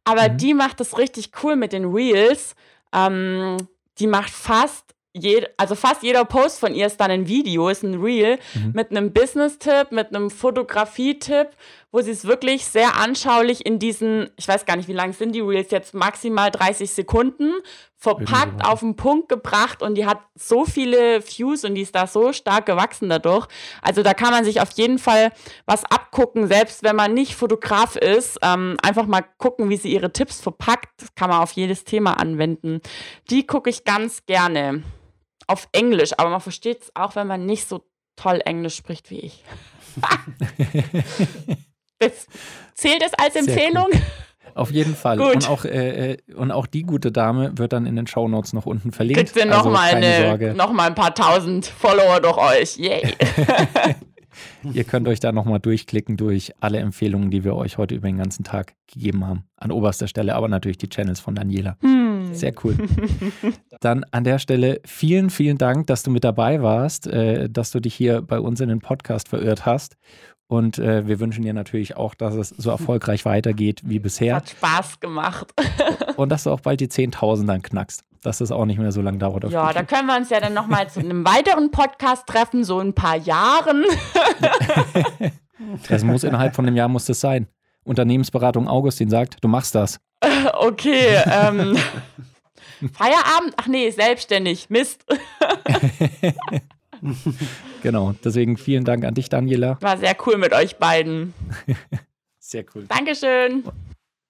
Aber 0.06 0.30
mhm. 0.30 0.38
die 0.38 0.54
macht 0.54 0.80
das 0.80 0.98
richtig 0.98 1.32
cool 1.44 1.58
mit 1.58 1.74
den 1.74 1.84
Reels. 1.84 2.56
Ähm, 2.94 3.58
die 4.00 4.08
macht 4.08 4.30
fast 4.30 4.96
jed, 5.14 5.50
also 5.58 5.76
fast 5.76 6.04
jeder 6.04 6.24
Post 6.24 6.60
von 6.60 6.74
ihr 6.74 6.86
ist 6.86 7.00
dann 7.00 7.12
ein 7.12 7.28
Video, 7.28 7.70
ist 7.70 7.84
ein 7.84 8.02
Reel 8.02 8.40
mhm. 8.54 8.72
mit 8.74 8.92
einem 8.92 9.12
Business-Tipp, 9.12 9.92
mit 9.92 10.16
einem 10.16 10.30
Fotografie-Tipp, 10.30 11.50
wo 11.92 12.02
sie 12.02 12.12
es 12.12 12.26
wirklich 12.26 12.66
sehr 12.66 12.98
anschaulich 12.98 13.66
in 13.66 13.80
diesen, 13.80 14.30
ich 14.38 14.48
weiß 14.48 14.66
gar 14.66 14.76
nicht, 14.76 14.88
wie 14.88 14.94
lang 14.94 15.14
sind 15.14 15.34
die 15.34 15.40
Reels 15.40 15.72
jetzt, 15.72 15.94
maximal 15.94 16.52
30 16.52 16.92
Sekunden, 16.92 17.54
verpackt, 17.96 18.64
auf 18.64 18.80
den 18.80 18.96
Punkt 18.96 19.28
gebracht 19.28 19.82
und 19.82 19.96
die 19.96 20.06
hat 20.06 20.20
so 20.36 20.66
viele 20.66 21.22
Views 21.22 21.66
und 21.66 21.76
die 21.76 21.82
ist 21.82 21.96
da 21.96 22.08
so 22.08 22.32
stark 22.32 22.68
gewachsen 22.68 23.10
dadurch. 23.10 23.48
Also 23.82 24.04
da 24.04 24.14
kann 24.14 24.32
man 24.32 24.46
sich 24.46 24.62
auf 24.62 24.70
jeden 24.72 25.00
Fall 25.00 25.34
was 25.66 25.84
abgucken, 25.84 26.48
selbst 26.48 26.84
wenn 26.84 26.96
man 26.96 27.14
nicht 27.14 27.36
Fotograf 27.36 27.96
ist. 27.98 28.38
Ähm, 28.42 28.78
einfach 28.84 29.06
mal 29.06 29.26
gucken, 29.38 29.70
wie 29.70 29.78
sie 29.78 29.92
ihre 29.92 30.14
Tipps 30.14 30.40
verpackt. 30.40 31.02
Das 31.02 31.14
kann 31.16 31.30
man 31.30 31.42
auf 31.42 31.52
jedes 31.54 31.84
Thema 31.84 32.14
anwenden. 32.14 32.80
Die 33.30 33.46
gucke 33.46 33.70
ich 33.70 33.84
ganz 33.84 34.26
gerne 34.26 34.84
auf 35.48 35.68
Englisch, 35.72 36.14
aber 36.18 36.30
man 36.30 36.42
versteht 36.42 36.84
es 36.84 36.96
auch, 36.96 37.16
wenn 37.16 37.28
man 37.28 37.46
nicht 37.46 37.68
so 37.68 37.84
toll 38.16 38.42
Englisch 38.46 38.76
spricht 38.76 39.10
wie 39.10 39.20
ich. 39.20 39.44
das, 42.00 42.28
zählt 42.74 43.04
es 43.06 43.14
als 43.14 43.36
Empfehlung? 43.36 43.88
Auf 44.56 44.72
jeden 44.72 44.96
Fall. 44.96 45.18
Gut. 45.18 45.36
Und, 45.36 45.50
auch, 45.50 45.64
äh, 45.64 46.18
und 46.36 46.52
auch 46.52 46.66
die 46.66 46.84
gute 46.84 47.12
Dame 47.12 47.58
wird 47.58 47.72
dann 47.72 47.86
in 47.86 47.96
den 47.96 48.08
Shownotes 48.08 48.54
noch 48.54 48.66
unten 48.66 48.92
verlinkt. 48.92 49.20
Kriegt 49.20 49.36
ihr 49.36 49.46
nochmal 49.46 49.96
also 49.96 50.54
noch 50.54 50.78
ein 50.78 50.96
paar 50.96 51.14
tausend 51.14 51.66
Follower 51.66 52.20
durch 52.20 52.38
euch. 52.38 52.78
Yay. 52.78 53.04
Ihr 54.74 54.84
könnt 54.84 55.08
euch 55.08 55.20
da 55.20 55.32
nochmal 55.32 55.60
durchklicken 55.60 56.18
durch 56.18 56.54
alle 56.60 56.80
Empfehlungen, 56.80 57.32
die 57.32 57.44
wir 57.44 57.56
euch 57.56 57.78
heute 57.78 57.96
über 57.96 58.08
den 58.08 58.18
ganzen 58.18 58.44
Tag 58.44 58.74
gegeben 58.88 59.26
haben. 59.26 59.44
An 59.58 59.72
oberster 59.72 60.08
Stelle, 60.08 60.36
aber 60.36 60.48
natürlich 60.48 60.78
die 60.78 60.90
Channels 60.90 61.20
von 61.20 61.36
Daniela. 61.36 61.78
Hm. 61.82 62.34
Sehr 62.34 62.54
cool. 62.64 62.78
Dann 63.80 64.06
an 64.12 64.24
der 64.24 64.40
Stelle 64.40 64.82
vielen, 64.86 65.30
vielen 65.30 65.58
Dank, 65.58 65.88
dass 65.88 66.04
du 66.04 66.12
mit 66.12 66.24
dabei 66.24 66.62
warst, 66.62 67.08
äh, 67.08 67.50
dass 67.50 67.72
du 67.72 67.80
dich 67.80 67.96
hier 67.96 68.22
bei 68.22 68.40
uns 68.40 68.60
in 68.60 68.70
den 68.70 68.80
Podcast 68.80 69.30
verirrt 69.30 69.66
hast. 69.66 69.98
Und 70.50 70.80
äh, 70.80 71.06
wir 71.08 71.20
wünschen 71.20 71.44
dir 71.44 71.54
natürlich 71.54 71.96
auch, 71.96 72.16
dass 72.16 72.34
es 72.34 72.50
so 72.50 72.72
erfolgreich 72.72 73.24
weitergeht 73.24 73.82
wie 73.86 74.00
bisher. 74.00 74.38
Hat 74.38 74.50
Spaß 74.50 75.00
gemacht. 75.00 75.54
Und 76.18 76.30
dass 76.30 76.46
du 76.46 76.50
auch 76.50 76.62
bald 76.62 76.80
die 76.80 76.88
10.000 76.88 77.46
dann 77.46 77.62
knackst. 77.62 78.04
Dass 78.24 78.42
es 78.42 78.52
auch 78.52 78.66
nicht 78.66 78.80
mehr 78.80 78.92
so 78.92 79.02
lange 79.02 79.20
dauert. 79.20 79.44
Ja, 79.52 79.72
da 79.72 79.84
können 79.84 80.08
wir 80.08 80.18
uns 80.18 80.32
ja 80.32 80.40
dann 80.40 80.56
nochmal 80.56 80.90
zu 80.90 81.02
einem 81.02 81.24
weiteren 81.24 81.70
Podcast 81.70 82.26
treffen, 82.26 82.64
so 82.64 82.80
in 82.82 82.90
ein 82.90 82.96
paar 82.96 83.16
Jahren. 83.16 83.86
Das 85.88 86.04
muss 86.04 86.24
innerhalb 86.24 86.56
von 86.56 86.66
einem 86.66 86.76
Jahr 86.76 86.88
muss 86.88 87.06
das 87.06 87.20
sein. 87.20 87.48
Unternehmensberatung 87.84 88.68
Augustin 88.68 89.10
sagt, 89.10 89.38
du 89.42 89.48
machst 89.48 89.76
das. 89.76 90.00
Okay, 90.54 91.16
ähm. 91.26 91.78
Feierabend? 92.94 93.54
Ach 93.58 93.68
nee, 93.68 93.90
selbstständig. 93.92 94.70
Mist. 94.70 95.06
Genau. 97.82 98.14
Deswegen 98.24 98.58
vielen 98.58 98.84
Dank 98.84 99.06
an 99.06 99.14
dich, 99.14 99.30
Daniela. 99.30 99.82
War 99.82 99.98
sehr 99.98 100.16
cool 100.26 100.38
mit 100.38 100.54
euch 100.54 100.78
beiden. 100.78 101.34
Sehr 102.40 102.66
cool. 102.74 102.86
Dankeschön. 102.88 103.64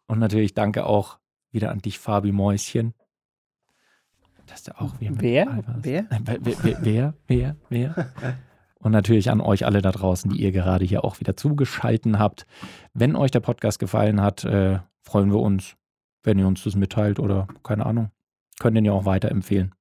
Und 0.08 0.20
natürlich 0.20 0.54
danke 0.54 0.86
auch 0.86 1.20
wieder 1.52 1.72
an 1.72 1.80
dich, 1.80 2.00
Fabi 2.00 2.32
Mäuschen. 2.34 2.94
Dass 4.48 4.64
du 4.64 4.80
auch 4.80 5.00
wieder 5.00 5.12
mit 5.12 5.22
Wer? 5.22 5.46
dabei 5.46 5.68
warst. 5.68 5.86
Wer? 5.86 6.06
Nein, 6.10 6.22
wer, 6.26 6.38
wer, 6.44 6.78
wer, 6.82 7.14
wer, 7.28 7.56
wer? 7.70 8.14
Und 8.80 8.92
natürlich 8.92 9.30
an 9.30 9.42
euch 9.42 9.66
alle 9.66 9.82
da 9.82 9.92
draußen, 9.92 10.32
die 10.32 10.42
ihr 10.42 10.52
gerade 10.52 10.86
hier 10.86 11.04
auch 11.06 11.20
wieder 11.20 11.38
zugeschalten 11.38 12.18
habt. 12.18 12.46
Wenn 12.94 13.16
euch 13.16 13.32
der 13.32 13.42
Podcast 13.42 13.80
gefallen 13.80 14.22
hat, 14.22 14.44
äh, 14.46 14.80
freuen 15.02 15.32
wir 15.32 15.40
uns, 15.40 15.76
wenn 16.24 16.40
ihr 16.40 16.48
uns 16.48 16.64
das 16.64 16.76
mitteilt 16.76 17.20
oder 17.20 17.48
keine 17.64 17.86
Ahnung. 17.86 18.12
Könnt 18.60 18.78
ihn 18.78 18.86
ja 18.86 18.92
auch 18.92 19.06
weiterempfehlen. 19.06 19.76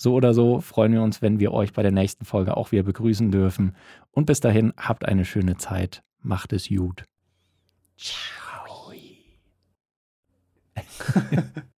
So 0.00 0.14
oder 0.14 0.32
so 0.32 0.60
freuen 0.60 0.92
wir 0.92 1.02
uns, 1.02 1.22
wenn 1.22 1.40
wir 1.40 1.52
euch 1.52 1.72
bei 1.72 1.82
der 1.82 1.90
nächsten 1.90 2.24
Folge 2.24 2.56
auch 2.56 2.70
wieder 2.70 2.84
begrüßen 2.84 3.32
dürfen. 3.32 3.74
Und 4.12 4.26
bis 4.26 4.38
dahin, 4.38 4.72
habt 4.76 5.04
eine 5.04 5.24
schöne 5.24 5.56
Zeit. 5.56 6.04
Macht 6.22 6.52
es 6.52 6.68
gut. 6.68 7.02
Ciao. 7.96 8.92